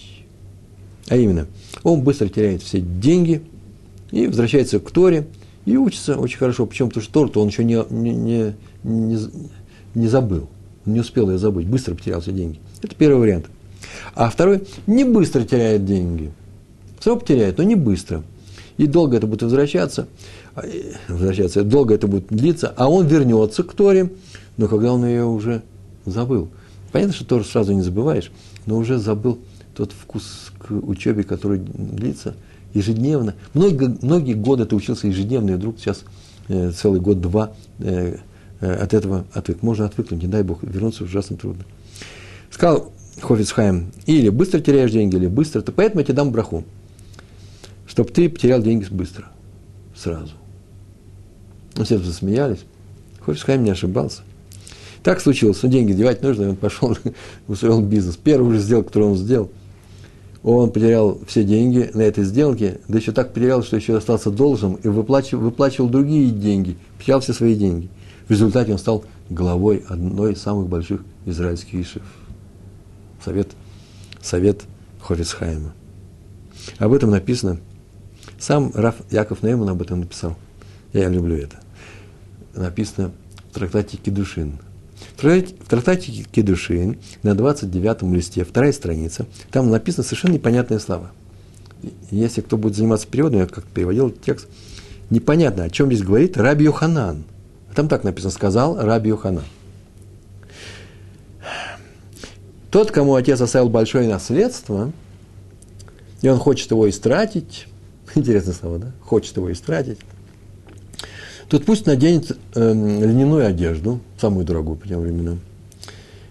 А 1.08 1.16
именно, 1.16 1.46
он 1.82 2.00
быстро 2.00 2.28
теряет 2.28 2.62
все 2.62 2.80
деньги 2.80 3.42
и 4.10 4.26
возвращается 4.26 4.80
к 4.80 4.90
Торе 4.90 5.26
и 5.66 5.76
учится 5.76 6.16
очень 6.16 6.38
хорошо. 6.38 6.64
Почему? 6.64 6.88
Потому 6.88 7.04
что 7.04 7.12
Тору 7.12 7.30
он 7.34 7.48
еще 7.48 7.62
не, 7.62 7.78
не, 7.90 8.54
не, 8.82 9.18
не 9.94 10.08
забыл, 10.08 10.48
не 10.86 11.00
успел 11.00 11.30
ее 11.30 11.38
забыть, 11.38 11.66
быстро 11.66 11.94
потерял 11.94 12.22
все 12.22 12.32
деньги. 12.32 12.58
Это 12.82 12.94
первый 12.94 13.20
вариант. 13.20 13.46
А 14.14 14.30
второй 14.30 14.62
не 14.86 15.04
быстро 15.04 15.42
теряет 15.42 15.84
деньги. 15.84 16.32
Все 16.98 17.16
потеряет, 17.16 17.58
но 17.58 17.64
не 17.64 17.74
быстро. 17.74 18.22
И 18.76 18.86
долго 18.86 19.16
это 19.16 19.26
будет 19.26 19.42
возвращаться, 19.42 20.06
а, 20.54 20.62
возвращаться, 21.08 21.64
долго 21.64 21.94
это 21.94 22.06
будет 22.06 22.28
длиться, 22.28 22.72
а 22.76 22.88
он 22.88 23.06
вернется 23.06 23.64
к 23.64 23.72
Торе, 23.74 24.10
но 24.56 24.68
когда 24.68 24.92
он 24.92 25.04
ее 25.04 25.24
уже 25.24 25.62
забыл. 26.06 26.48
Понятно, 26.92 27.14
что 27.14 27.24
Тору 27.24 27.44
сразу 27.44 27.72
не 27.72 27.82
забываешь, 27.82 28.30
но 28.66 28.76
уже 28.76 28.98
забыл 28.98 29.38
тот 29.74 29.92
вкус 29.92 30.52
к 30.58 30.72
учебе, 30.72 31.22
который 31.22 31.58
длится 31.58 32.34
ежедневно. 32.74 33.34
Многие, 33.54 33.96
многие 34.02 34.34
годы 34.34 34.64
ты 34.64 34.76
учился 34.76 35.06
ежедневно, 35.06 35.50
и 35.50 35.54
вдруг 35.54 35.78
сейчас 35.78 36.04
э, 36.48 36.70
целый 36.70 37.00
год-два 37.00 37.52
э, 37.78 38.16
э, 38.60 38.72
от 38.74 38.94
этого 38.94 39.24
отвык. 39.32 39.62
Можно 39.62 39.86
отвыкнуть, 39.86 40.22
не 40.22 40.28
дай 40.28 40.42
Бог, 40.42 40.62
вернуться 40.62 41.04
ужасно 41.04 41.36
трудно. 41.36 41.64
Сказал 42.50 42.92
Хофицхайм, 43.20 43.92
или 44.06 44.28
быстро 44.28 44.60
теряешь 44.60 44.90
деньги, 44.90 45.16
или 45.16 45.26
быстро, 45.26 45.60
то 45.60 45.72
поэтому 45.72 46.00
я 46.00 46.04
тебе 46.04 46.14
дам 46.14 46.30
браху, 46.30 46.64
чтобы 47.88 48.10
ты 48.10 48.28
потерял 48.28 48.62
деньги 48.62 48.86
быстро, 48.90 49.26
сразу. 49.96 50.34
Ну, 51.74 51.84
все 51.84 51.98
засмеялись. 51.98 52.60
Хофицхайм 53.20 53.64
не 53.64 53.70
ошибался. 53.70 54.22
Так 55.02 55.20
случилось, 55.20 55.62
но 55.62 55.68
деньги 55.68 55.92
девать 55.92 56.22
нужно, 56.22 56.44
и 56.44 56.46
он 56.48 56.56
пошел, 56.56 56.96
устроил 57.48 57.80
бизнес. 57.80 58.16
Первую 58.16 58.54
же 58.54 58.60
сделку, 58.60 58.88
которую 58.88 59.12
он 59.12 59.16
сделал, 59.16 59.50
он 60.42 60.70
потерял 60.70 61.18
все 61.26 61.44
деньги 61.44 61.90
на 61.94 62.02
этой 62.02 62.24
сделке, 62.24 62.80
да 62.88 62.98
еще 62.98 63.12
так 63.12 63.32
потерял, 63.32 63.62
что 63.62 63.76
еще 63.76 63.96
остался 63.96 64.30
должным 64.30 64.74
и 64.74 64.88
выплачивал, 64.88 65.42
выплачивал 65.42 65.88
другие 65.88 66.30
деньги, 66.30 66.76
потерял 66.98 67.20
все 67.20 67.32
свои 67.32 67.54
деньги. 67.54 67.88
В 68.26 68.30
результате 68.30 68.72
он 68.72 68.78
стал 68.78 69.04
главой 69.30 69.84
одной 69.88 70.34
из 70.34 70.42
самых 70.42 70.68
больших 70.68 71.02
израильских 71.26 71.74
ишев. 71.74 72.02
Совет, 73.24 73.48
совет 74.22 74.62
Хорицхайма. 75.00 75.72
Об 76.78 76.92
этом 76.92 77.10
написано. 77.10 77.58
Сам 78.38 78.70
Раф 78.74 78.96
Яков 79.10 79.42
Нейман 79.42 79.68
об 79.68 79.82
этом 79.82 80.00
написал. 80.00 80.36
Я 80.92 81.08
люблю 81.08 81.36
это. 81.36 81.56
Написано 82.54 83.12
в 83.50 83.54
трактате 83.54 83.96
Кедушин. 83.96 84.58
В 85.16 85.68
трактате 85.68 86.12
Кедушин 86.30 86.98
на 87.22 87.34
29 87.34 88.02
листе, 88.14 88.44
вторая 88.44 88.72
страница, 88.72 89.26
там 89.50 89.70
написано 89.70 90.04
совершенно 90.04 90.32
непонятные 90.32 90.80
слова. 90.80 91.10
Если 92.10 92.40
кто 92.40 92.56
будет 92.56 92.76
заниматься 92.76 93.06
переводом, 93.06 93.40
я 93.40 93.46
как-то 93.46 93.70
переводил 93.72 94.10
текст, 94.10 94.48
непонятно, 95.10 95.64
о 95.64 95.70
чем 95.70 95.86
здесь 95.88 96.02
говорит 96.02 96.36
Раби 96.36 96.64
Йоханан. 96.64 97.24
Там 97.74 97.88
так 97.88 98.02
написано, 98.02 98.32
сказал 98.32 98.76
Раби 98.80 99.10
Йоханан. 99.10 99.44
Тот, 102.70 102.90
кому 102.90 103.14
отец 103.14 103.40
оставил 103.40 103.68
большое 103.68 104.08
наследство, 104.08 104.92
и 106.20 106.28
он 106.28 106.38
хочет 106.38 106.70
его 106.70 106.88
истратить, 106.88 107.66
интересное 108.14 108.54
слово, 108.54 108.78
да? 108.78 108.92
Хочет 109.02 109.36
его 109.36 109.52
истратить, 109.52 109.98
Тут 111.48 111.64
пусть 111.64 111.86
наденет 111.86 112.36
э, 112.54 112.72
льняную 112.72 113.46
одежду, 113.46 114.00
самую 114.20 114.44
дорогую 114.44 114.76
по 114.76 114.86
тем 114.86 115.00
временам. 115.00 115.40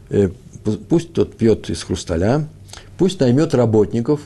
Э, 0.09 0.29
пусть 0.89 1.13
тот 1.13 1.35
пьет 1.35 1.69
из 1.71 1.81
хрусталя, 1.83 2.47
пусть 2.99 3.19
наймет 3.19 3.55
работников, 3.55 4.21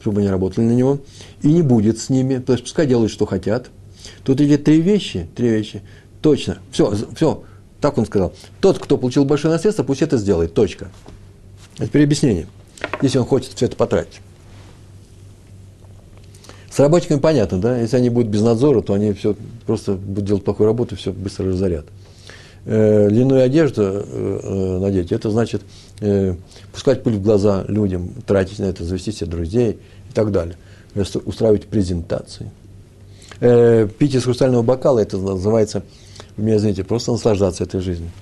чтобы 0.00 0.20
они 0.20 0.30
работали 0.30 0.64
на 0.64 0.72
него, 0.72 1.00
и 1.42 1.52
не 1.52 1.62
будет 1.62 1.98
с 1.98 2.08
ними, 2.08 2.38
то 2.38 2.52
есть 2.52 2.64
пускай 2.64 2.86
делают, 2.86 3.10
что 3.10 3.26
хотят. 3.26 3.70
Тут 4.22 4.40
эти 4.40 4.56
три 4.56 4.80
вещи, 4.80 5.28
три 5.34 5.48
вещи, 5.48 5.82
точно, 6.22 6.58
все, 6.70 6.94
все, 7.16 7.42
так 7.80 7.98
он 7.98 8.06
сказал. 8.06 8.32
Тот, 8.60 8.78
кто 8.78 8.96
получил 8.96 9.24
большое 9.24 9.52
наследство, 9.52 9.82
пусть 9.82 10.02
это 10.02 10.18
сделает, 10.18 10.54
точка. 10.54 10.88
А 11.78 11.86
теперь 11.86 12.08
если 13.02 13.18
он 13.18 13.24
хочет 13.24 13.54
все 13.54 13.66
это 13.66 13.76
потратить. 13.76 14.20
С 16.78 16.80
работниками 16.80 17.18
понятно, 17.18 17.60
да? 17.60 17.76
Если 17.76 17.96
они 17.96 18.08
будут 18.08 18.30
без 18.30 18.40
надзора, 18.40 18.82
то 18.82 18.94
они 18.94 19.12
все 19.12 19.34
просто 19.66 19.94
будут 19.94 20.26
делать 20.26 20.44
плохую 20.44 20.68
работу, 20.68 20.94
все 20.94 21.12
быстро 21.12 21.46
разорят. 21.46 21.86
Э, 22.66 23.08
льняную 23.08 23.42
одежду 23.42 23.82
э, 23.82 24.40
э, 24.44 24.78
надеть, 24.78 25.10
это 25.10 25.28
значит 25.32 25.62
э, 25.98 26.36
пускать 26.72 27.02
пыль 27.02 27.16
в 27.16 27.22
глаза 27.22 27.64
людям, 27.66 28.10
тратить 28.24 28.60
на 28.60 28.66
это, 28.66 28.84
завести 28.84 29.10
себе 29.10 29.28
друзей 29.28 29.80
и 30.08 30.12
так 30.14 30.30
далее. 30.30 30.56
Устраивать 30.94 31.66
презентации. 31.66 32.52
Пить 33.40 34.14
из 34.14 34.22
хрустального 34.22 34.62
бокала, 34.62 35.00
это 35.00 35.18
называется, 35.18 35.82
вы 36.36 36.44
меня 36.44 36.60
знаете, 36.60 36.84
просто 36.84 37.10
наслаждаться 37.10 37.64
этой 37.64 37.80
жизнью. 37.80 38.12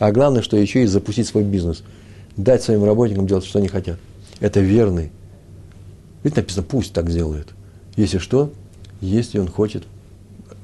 А 0.00 0.10
главное, 0.10 0.42
что 0.42 0.56
еще 0.56 0.82
и 0.82 0.86
запустить 0.86 1.28
свой 1.28 1.44
бизнес. 1.44 1.84
Дать 2.36 2.64
своим 2.64 2.82
работникам 2.82 3.28
делать, 3.28 3.44
что 3.44 3.60
они 3.60 3.68
хотят. 3.68 4.00
Это 4.40 4.58
верный. 4.58 5.12
Ведь 6.24 6.34
написано, 6.34 6.66
пусть 6.68 6.92
так 6.92 7.08
делают. 7.08 7.50
Если 8.00 8.16
что, 8.16 8.50
если 9.02 9.38
он 9.38 9.48
хочет 9.48 9.84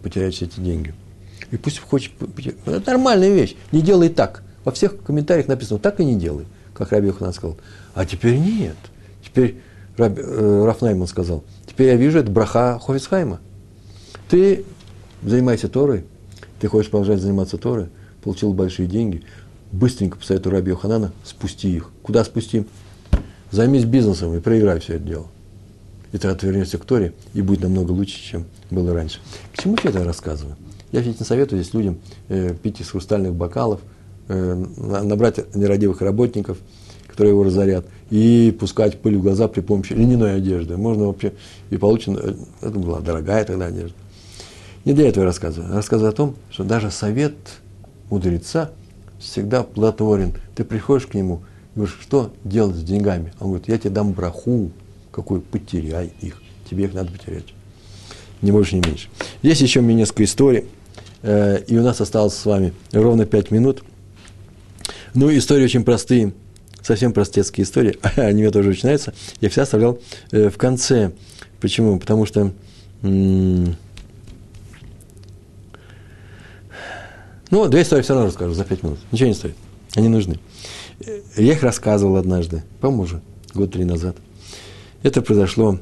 потерять 0.03 0.33
все 0.33 0.47
эти 0.47 0.59
деньги. 0.59 0.95
И 1.51 1.59
пусть 1.59 1.81
хочет, 1.81 2.13
это 2.65 2.91
нормальная 2.93 3.29
вещь, 3.29 3.57
не 3.73 3.83
делай 3.83 4.09
так. 4.09 4.43
Во 4.65 4.73
всех 4.73 5.03
комментариях 5.03 5.47
написано, 5.47 5.79
так 5.79 6.01
и 6.01 6.05
не 6.07 6.15
делай, 6.15 6.47
как 6.73 6.93
Раби 6.93 7.09
Йоханан 7.09 7.35
сказал. 7.35 7.59
А 7.95 8.07
теперь 8.07 8.39
нет. 8.39 8.77
Теперь 9.23 9.61
Раби, 9.99 10.23
э, 10.25 10.65
Раф 10.65 10.81
Найман 10.81 11.07
сказал, 11.09 11.45
теперь 11.67 11.89
я 11.89 11.97
вижу, 11.97 12.21
это 12.21 12.31
браха 12.31 12.81
Хофицхайма. 12.83 13.41
Ты 14.31 14.65
занимайся 15.23 15.69
Торой, 15.69 16.07
ты 16.59 16.69
хочешь 16.69 16.91
продолжать 16.91 17.21
заниматься 17.21 17.59
Торой, 17.59 17.91
получил 18.25 18.55
большие 18.55 18.89
деньги, 18.89 19.25
быстренько 19.73 20.17
по 20.17 20.25
совету 20.25 20.49
Раби 20.49 20.71
Йоханана 20.71 21.13
спусти 21.23 21.77
их. 21.77 21.91
Куда 22.03 22.25
спусти? 22.25 22.65
Займись 23.51 23.85
бизнесом 23.85 24.35
и 24.35 24.41
проиграй 24.41 24.81
все 24.81 24.95
это 24.95 25.05
дело 25.05 25.27
и 26.17 26.19
ты 26.19 26.29
отвернешься 26.29 26.79
к 26.79 26.85
Торе, 26.87 27.13
и 27.35 27.43
будет 27.43 27.61
намного 27.61 27.93
лучше, 27.93 28.19
чем 28.19 28.47
было 28.71 28.95
раньше. 28.95 29.19
К 29.55 29.63
чему 29.63 29.77
я 29.85 29.91
это 29.91 30.03
рассказываю? 30.03 30.57
Я 30.91 31.01
ведь 31.01 31.21
не 31.21 31.27
советую 31.27 31.63
здесь 31.63 31.75
людям 31.75 31.99
э, 32.29 32.55
пить 32.55 32.81
из 32.81 32.89
хрустальных 32.89 33.35
бокалов, 33.35 33.83
э, 34.29 34.65
набрать 34.79 35.55
нерадивых 35.55 36.01
работников, 36.01 36.57
которые 37.07 37.33
его 37.33 37.45
разорят, 37.45 37.85
и 38.09 38.57
пускать 38.59 38.99
пыль 39.03 39.19
в 39.19 39.23
глаза 39.23 39.47
при 39.47 39.61
помощи 39.61 39.93
льняной 39.93 40.37
одежды. 40.37 40.79
Можно 40.79 41.09
вообще 41.09 41.35
и 41.69 41.77
получено, 41.77 42.19
э, 42.23 42.35
это 42.63 42.79
была 42.79 43.01
дорогая 43.01 43.45
тогда 43.45 43.67
одежда. 43.67 43.95
Не 44.87 44.95
для 44.95 45.09
этого 45.09 45.25
я 45.25 45.27
рассказываю. 45.27 45.69
Я 45.69 45.77
рассказываю 45.77 46.13
о 46.13 46.17
том, 46.17 46.37
что 46.51 46.65
даже 46.65 46.91
совет 46.91 47.35
мудреца 48.09 48.71
всегда 49.19 49.65
плодотворен. 49.65 50.33
Ты 50.55 50.65
приходишь 50.65 51.09
к 51.09 51.15
нему, 51.15 51.43
говоришь, 51.75 51.99
что 52.01 52.33
делать 52.43 52.77
с 52.77 52.83
деньгами? 52.83 53.35
Он 53.39 53.49
говорит, 53.49 53.69
я 53.69 53.77
тебе 53.77 53.91
дам 53.91 54.13
браху, 54.13 54.71
какой 55.17 55.41
потеряй 55.41 56.13
их. 56.21 56.43
Тебе 56.69 56.85
их 56.85 56.93
надо 56.93 57.11
потерять. 57.11 57.47
Не 58.43 58.53
больше, 58.53 58.75
не 58.75 58.87
меньше. 58.87 59.09
Есть 59.41 59.63
еще 59.63 59.81
у 59.81 59.83
меня 59.83 59.95
несколько 60.01 60.25
историй. 60.25 60.67
Э, 61.23 61.63
и 61.67 61.79
у 61.79 61.83
нас 61.83 62.03
осталось 62.03 62.35
с 62.35 62.45
вами 62.45 62.75
ровно 62.93 63.25
пять 63.25 63.51
минут. 63.51 63.83
Ну, 65.15 65.35
истории 65.35 65.65
очень 65.65 65.85
простые. 65.85 66.35
Совсем 66.83 67.15
простецкие 67.15 67.65
истории. 67.65 67.99
Они 68.17 68.43
меня 68.43 68.51
тоже 68.51 68.77
нравятся. 68.83 69.15
Я 69.41 69.49
все 69.49 69.63
оставлял 69.63 69.99
э, 70.33 70.51
в 70.51 70.59
конце. 70.59 71.13
Почему? 71.61 71.99
Потому 71.99 72.27
что... 72.27 72.53
Ну, 73.01 73.75
две 77.69 77.83
истории 77.83 78.03
все 78.03 78.13
равно 78.13 78.29
расскажу 78.29 78.53
за 78.53 78.65
пять 78.65 78.83
минут. 78.83 78.99
Ничего 79.13 79.29
не 79.29 79.35
стоит. 79.35 79.57
Они 79.95 80.09
нужны. 80.09 80.39
Э, 81.01 81.21
я 81.37 81.53
их 81.55 81.63
рассказывал 81.63 82.17
однажды, 82.17 82.65
по-моему, 82.81 83.05
уже 83.05 83.23
год 83.55 83.73
три 83.73 83.85
назад. 83.85 84.17
Это 85.07 85.23
произошло 85.23 85.79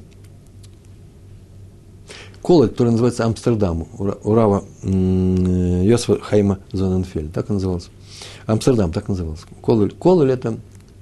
колокол, 2.42 2.68
который 2.68 2.90
называется 2.90 3.24
Амстердам, 3.24 3.88
у 3.96 4.34
Рава 4.34 4.64
Йосифа 4.82 6.20
Хайма 6.20 6.58
Зоненфель, 6.72 7.30
так 7.30 7.48
он 7.48 7.56
назывался. 7.56 7.88
Амстердам, 8.44 8.92
так 8.92 9.08
назывался. 9.08 9.46
Кололь, 9.62 9.92
кололь 9.92 10.30
это 10.30 10.58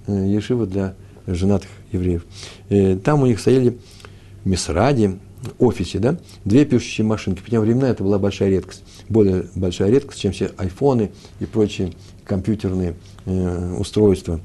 э, 0.07 0.12
ешива 0.12 0.68
для 0.68 0.95
женатых 1.27 1.68
евреев. 1.91 2.25
И 2.68 2.95
там 2.95 3.23
у 3.23 3.27
них 3.27 3.41
стояли 3.41 3.77
в 4.45 4.49
Мисраде, 4.49 5.18
офисе, 5.59 5.99
да, 5.99 6.16
две 6.45 6.64
пишущие 6.64 7.05
машинки. 7.05 7.41
В 7.41 7.51
те 7.51 7.59
времена 7.59 7.89
это 7.89 8.05
была 8.05 8.20
большая 8.20 8.51
редкость. 8.51 8.85
Более 9.09 9.47
большая 9.57 9.91
редкость, 9.91 10.20
чем 10.20 10.31
все 10.31 10.53
айфоны 10.59 11.11
и 11.41 11.45
прочие 11.45 11.93
компьютерные 12.25 12.95
э, 13.25 13.77
устройства 13.81 14.39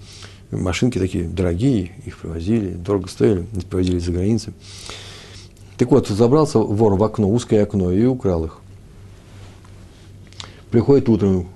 машинки 0.51 0.99
такие 0.99 1.25
дорогие, 1.25 1.91
их 2.05 2.17
привозили, 2.17 2.73
дорого 2.73 3.07
стоили, 3.07 3.45
привозили 3.69 3.99
за 3.99 4.11
границы. 4.11 4.53
Так 5.77 5.91
вот, 5.91 6.07
забрался 6.07 6.59
вор 6.59 6.95
в 6.95 7.03
окно, 7.03 7.29
узкое 7.29 7.63
окно, 7.63 7.91
и 7.91 8.05
украл 8.05 8.45
их. 8.45 8.59
Приходит 10.71 11.07
утром, 11.07 11.47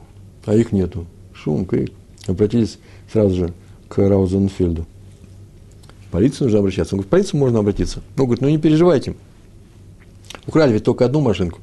а 0.46 0.56
их 0.56 0.72
нету. 0.72 1.06
Шум, 1.34 1.66
крик. 1.66 1.92
Обратились 2.28 2.78
сразу 3.12 3.36
же 3.36 3.54
к 3.90 3.98
Раузенфельду. 3.98 4.86
В 6.08 6.12
полицию 6.12 6.46
нужно 6.46 6.60
обращаться. 6.60 6.96
Он 6.96 7.00
говорит, 7.00 7.08
в 7.08 7.12
полицию 7.12 7.40
можно 7.40 7.60
обратиться. 7.60 8.02
Он 8.18 8.26
говорит, 8.26 8.42
ну 8.42 8.50
не 8.50 8.58
переживайте. 8.58 9.16
Украли 10.46 10.74
ведь 10.74 10.84
только 10.84 11.06
одну 11.06 11.22
машинку. 11.22 11.60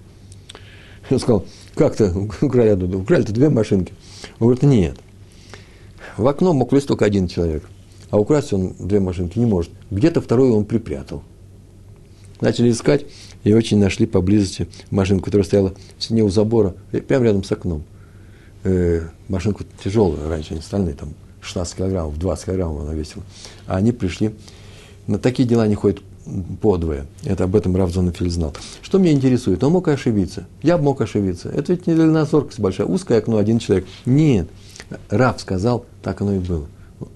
Он 1.11 1.19
сказал, 1.19 1.47
как-то 1.75 2.13
украли 2.41 2.69
одну, 2.69 3.01
украли-то 3.01 3.33
две 3.33 3.51
машинки. 3.51 3.93
Он 4.41 4.49
говорит, 4.49 4.63
нет. 4.63 4.99
В 6.19 6.27
окно 6.27 6.53
мог 6.53 6.73
влезть 6.73 6.89
только 6.89 7.05
один 7.05 7.29
человек. 7.29 7.63
А 8.11 8.19
украсть 8.19 8.53
он 8.53 8.75
две 8.79 8.99
машинки 8.99 9.39
не 9.39 9.47
может. 9.47 9.71
Где-то 9.91 10.21
вторую 10.21 10.55
он 10.55 10.65
припрятал. 10.65 11.23
Начали 12.41 12.71
искать 12.71 13.07
и 13.45 13.53
очень 13.53 13.79
нашли 13.79 14.05
поблизости 14.05 14.69
машинку, 14.91 15.27
которая 15.27 15.45
стояла 15.45 15.75
в 15.97 16.03
стене 16.03 16.23
у 16.23 16.29
забора, 16.29 16.75
прямо 17.07 17.25
рядом 17.25 17.45
с 17.45 17.53
окном. 17.53 17.85
Э, 18.65 19.03
машинку 19.29 19.65
тяжелую 19.83 20.29
раньше, 20.29 20.55
не 20.55 20.61
стальные, 20.61 20.95
там 20.95 21.15
16 21.41 21.77
килограммов, 21.77 22.19
20 22.19 22.45
килограммов 22.45 22.83
она 22.83 22.95
весила. 22.95 23.23
А 23.67 23.77
они 23.77 23.93
пришли, 23.93 24.35
на 25.07 25.19
такие 25.19 25.49
дела 25.49 25.67
не 25.69 25.77
ходят 25.77 26.03
подвое. 26.61 27.07
Это 27.25 27.45
об 27.45 27.55
этом 27.55 27.77
Рав 27.77 27.93
Зонафиль 27.93 28.31
знал. 28.31 28.55
Что 28.83 28.99
меня 28.99 29.13
интересует? 29.13 29.63
Он 29.63 29.73
мог 29.73 29.89
ошибиться. 29.89 30.47
Я 30.63 30.79
мог 30.79 31.01
ошибиться. 31.01 31.49
Это 31.49 31.73
ведь 31.73 31.87
не 31.87 31.95
дальнозоркость 31.95 32.59
большая. 32.59 32.87
Узкое 32.87 33.19
окно, 33.19 33.39
один 33.39 33.59
человек. 33.59 33.87
Нет. 34.05 34.49
Рав 35.11 35.41
сказал, 35.41 35.85
так 36.03 36.21
оно 36.21 36.35
и 36.35 36.39
было. 36.39 36.67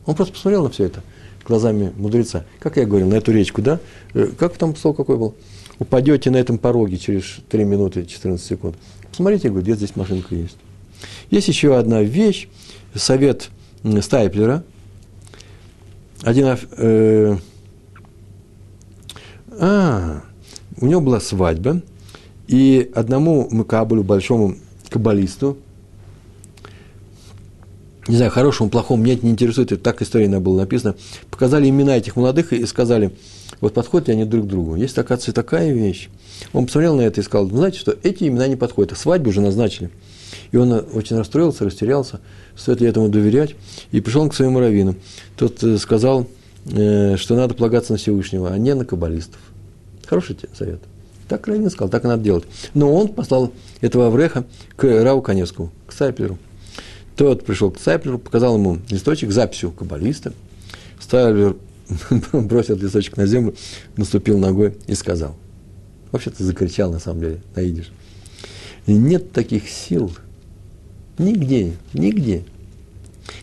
Он 0.06 0.14
просто 0.14 0.34
посмотрел 0.34 0.64
на 0.64 0.70
все 0.70 0.84
это 0.84 1.02
глазами 1.44 1.92
мудреца. 1.96 2.44
Как 2.60 2.76
я 2.76 2.86
говорил, 2.86 3.08
на 3.08 3.14
эту 3.14 3.32
речку, 3.32 3.62
да? 3.62 3.80
Э, 4.14 4.28
как 4.38 4.56
там 4.56 4.76
слово 4.76 4.94
какой 4.94 5.16
был? 5.16 5.34
Упадете 5.78 6.30
на 6.30 6.36
этом 6.36 6.58
пороге 6.58 6.98
через 6.98 7.38
3 7.48 7.64
минуты 7.64 8.04
14 8.04 8.44
секунд. 8.44 8.76
Посмотрите, 9.10 9.48
говорю, 9.48 9.64
где 9.64 9.74
здесь 9.74 9.96
машинка 9.96 10.34
есть. 10.34 10.56
Есть 11.30 11.48
еще 11.48 11.76
одна 11.76 12.02
вещь, 12.02 12.48
совет 12.94 13.50
Стайплера. 14.00 14.62
Один, 16.22 16.56
э, 16.76 17.36
а, 19.58 20.22
у 20.80 20.86
него 20.86 21.00
была 21.00 21.18
свадьба, 21.18 21.82
и 22.46 22.90
одному 22.94 23.48
Макабулю, 23.50 24.04
большому 24.04 24.56
каббалисту, 24.88 25.58
не 28.08 28.16
знаю, 28.16 28.30
хорошему, 28.30 28.68
плохому, 28.68 29.02
меня 29.02 29.14
это 29.14 29.24
не 29.24 29.32
интересует, 29.32 29.72
это 29.72 29.82
так 29.82 30.02
история 30.02 30.28
была 30.40 30.62
написана, 30.62 30.96
показали 31.30 31.68
имена 31.68 31.96
этих 31.96 32.16
молодых 32.16 32.52
и 32.52 32.66
сказали, 32.66 33.12
вот 33.60 33.74
подходят 33.74 34.08
ли 34.08 34.14
они 34.14 34.24
друг 34.24 34.46
к 34.46 34.48
другу. 34.48 34.74
Есть, 34.74 34.98
оказывается, 34.98 35.32
такая 35.32 35.72
вещь. 35.72 36.08
Он 36.52 36.66
посмотрел 36.66 36.96
на 36.96 37.02
это 37.02 37.20
и 37.20 37.24
сказал, 37.24 37.48
знаете 37.48 37.78
что, 37.78 37.96
эти 38.02 38.24
имена 38.24 38.48
не 38.48 38.56
подходят, 38.56 38.92
а 38.92 38.96
свадьбу 38.96 39.30
уже 39.30 39.40
назначили. 39.40 39.90
И 40.50 40.56
он 40.56 40.72
очень 40.72 41.16
расстроился, 41.16 41.64
растерялся, 41.64 42.20
стоит 42.56 42.80
ли 42.80 42.88
этому 42.88 43.08
доверять, 43.08 43.54
и 43.92 44.00
пришел 44.00 44.28
к 44.28 44.34
своему 44.34 44.58
раввину. 44.58 44.96
Тот 45.36 45.62
э, 45.62 45.78
сказал, 45.78 46.26
э, 46.66 47.16
что 47.16 47.36
надо 47.36 47.54
полагаться 47.54 47.92
на 47.92 47.98
Всевышнего, 47.98 48.50
а 48.50 48.58
не 48.58 48.74
на 48.74 48.84
каббалистов. 48.84 49.40
Хороший 50.06 50.36
совет. 50.58 50.80
Так 51.28 51.46
Равин 51.46 51.70
сказал, 51.70 51.88
так 51.88 52.04
и 52.04 52.08
надо 52.08 52.22
делать. 52.22 52.44
Но 52.74 52.92
он 52.92 53.08
послал 53.08 53.52
этого 53.80 54.08
Авреха 54.08 54.44
к 54.76 54.84
Раву 55.02 55.22
Коневскому, 55.22 55.70
к 55.86 55.92
Сайплеру. 55.92 56.36
Тот 57.16 57.44
пришел 57.44 57.70
к 57.70 57.78
Сайплеру, 57.78 58.18
показал 58.18 58.56
ему 58.56 58.78
листочек 58.88 59.30
с 59.30 59.34
записью 59.34 59.70
каббалиста. 59.70 60.32
Сайплер 60.98 61.56
бросил 62.32 62.76
листочек 62.76 63.16
на 63.16 63.26
землю, 63.26 63.54
наступил 63.96 64.38
ногой 64.38 64.76
и 64.86 64.94
сказал. 64.94 65.36
Вообще-то 66.10 66.42
закричал, 66.44 66.90
на 66.90 66.98
самом 66.98 67.20
деле, 67.20 67.40
на 67.54 67.60
идиш. 67.60 67.90
Нет 68.86 69.32
таких 69.32 69.68
сил, 69.68 70.12
нигде, 71.18 71.72
нигде, 71.92 72.44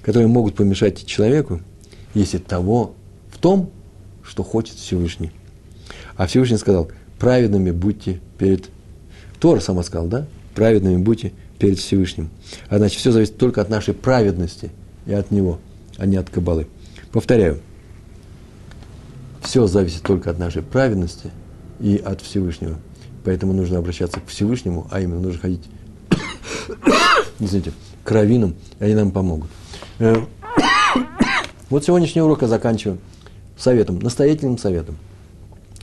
которые 0.01 0.27
могут 0.27 0.55
помешать 0.55 1.05
человеку, 1.05 1.61
если 2.13 2.37
того 2.37 2.95
в 3.31 3.37
том, 3.37 3.71
что 4.23 4.43
хочет 4.43 4.75
Всевышний. 4.75 5.31
А 6.17 6.27
Всевышний 6.27 6.57
сказал, 6.57 6.89
праведными 7.17 7.71
будьте 7.71 8.19
перед... 8.37 8.69
Тора 9.39 9.61
сама 9.61 9.83
сказал, 9.83 10.07
да? 10.07 10.27
Праведными 10.55 10.97
будьте 10.97 11.31
перед 11.59 11.77
Всевышним. 11.77 12.29
А 12.69 12.77
значит, 12.77 12.99
все 12.99 13.11
зависит 13.11 13.37
только 13.37 13.61
от 13.61 13.69
нашей 13.69 13.93
праведности 13.93 14.71
и 15.05 15.13
от 15.13 15.29
Него, 15.29 15.59
а 15.97 16.05
не 16.05 16.17
от 16.17 16.29
Кабалы. 16.29 16.67
Повторяю, 17.11 17.59
все 19.41 19.67
зависит 19.67 20.01
только 20.01 20.31
от 20.31 20.39
нашей 20.39 20.63
праведности 20.63 21.31
и 21.79 21.97
от 21.97 22.21
Всевышнего. 22.21 22.77
Поэтому 23.23 23.53
нужно 23.53 23.77
обращаться 23.77 24.19
к 24.19 24.27
Всевышнему, 24.27 24.87
а 24.89 25.01
именно 25.01 25.19
нужно 25.19 25.39
ходить 25.39 25.63
извините, 27.39 27.73
к 28.03 28.11
раввинам, 28.11 28.55
и 28.79 28.85
они 28.85 28.95
нам 28.95 29.11
помогут. 29.11 29.49
Э, 29.99 30.15
вот 31.69 31.83
сегодняшний 31.83 32.21
урок 32.21 32.41
я 32.41 32.47
заканчиваю 32.47 32.99
советом, 33.57 33.99
настоятельным 33.99 34.57
советом. 34.57 34.97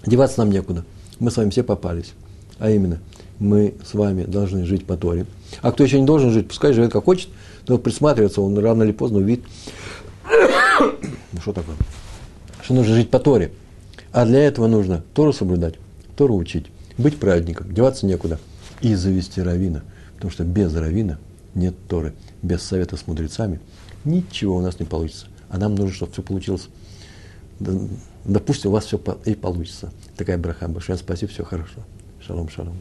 Деваться 0.04 0.40
нам 0.40 0.50
некуда. 0.50 0.84
Мы 1.18 1.30
с 1.30 1.36
вами 1.36 1.50
все 1.50 1.62
попались. 1.62 2.14
А 2.58 2.70
именно, 2.70 3.00
мы 3.38 3.74
с 3.84 3.94
вами 3.94 4.24
должны 4.24 4.64
жить 4.64 4.86
по 4.86 4.96
Торе. 4.96 5.26
А 5.62 5.72
кто 5.72 5.84
еще 5.84 6.00
не 6.00 6.06
должен 6.06 6.30
жить, 6.30 6.48
пускай 6.48 6.72
живет 6.72 6.92
как 6.92 7.04
хочет, 7.04 7.28
но 7.68 7.78
присматриваться, 7.78 8.40
он 8.40 8.58
рано 8.58 8.82
или 8.82 8.92
поздно 8.92 9.18
увидит. 9.18 9.44
Ну 11.32 11.40
что 11.40 11.52
такое? 11.52 11.76
Что 12.62 12.74
нужно 12.74 12.94
жить 12.94 13.10
по 13.10 13.18
Торе. 13.18 13.52
А 14.12 14.24
для 14.24 14.40
этого 14.40 14.66
нужно 14.66 15.02
Тору 15.14 15.32
соблюдать, 15.32 15.74
Тору 16.16 16.36
учить, 16.36 16.66
быть 16.96 17.18
праведником, 17.18 17.72
деваться 17.72 18.06
некуда 18.06 18.38
и 18.80 18.94
завести 18.94 19.42
равина. 19.42 19.82
Потому 20.14 20.30
что 20.30 20.44
без 20.44 20.74
равина 20.74 21.18
нет 21.54 21.74
Торы, 21.88 22.14
без 22.42 22.62
совета 22.62 22.96
с 22.96 23.06
мудрецами 23.06 23.60
ничего 24.04 24.56
у 24.56 24.60
нас 24.60 24.80
не 24.80 24.86
получится. 24.86 25.26
А 25.48 25.58
нам 25.58 25.74
нужно, 25.74 25.94
чтобы 25.94 26.12
все 26.12 26.22
получилось. 26.22 26.68
Допустим, 28.24 28.70
у 28.70 28.74
вас 28.74 28.86
все 28.86 29.00
и 29.24 29.34
получится. 29.34 29.92
Такая 30.16 30.38
браха. 30.38 30.68
Большое 30.68 30.98
спасибо, 30.98 31.30
все 31.30 31.44
хорошо. 31.44 31.80
Шалом, 32.26 32.48
шалом. 32.48 32.76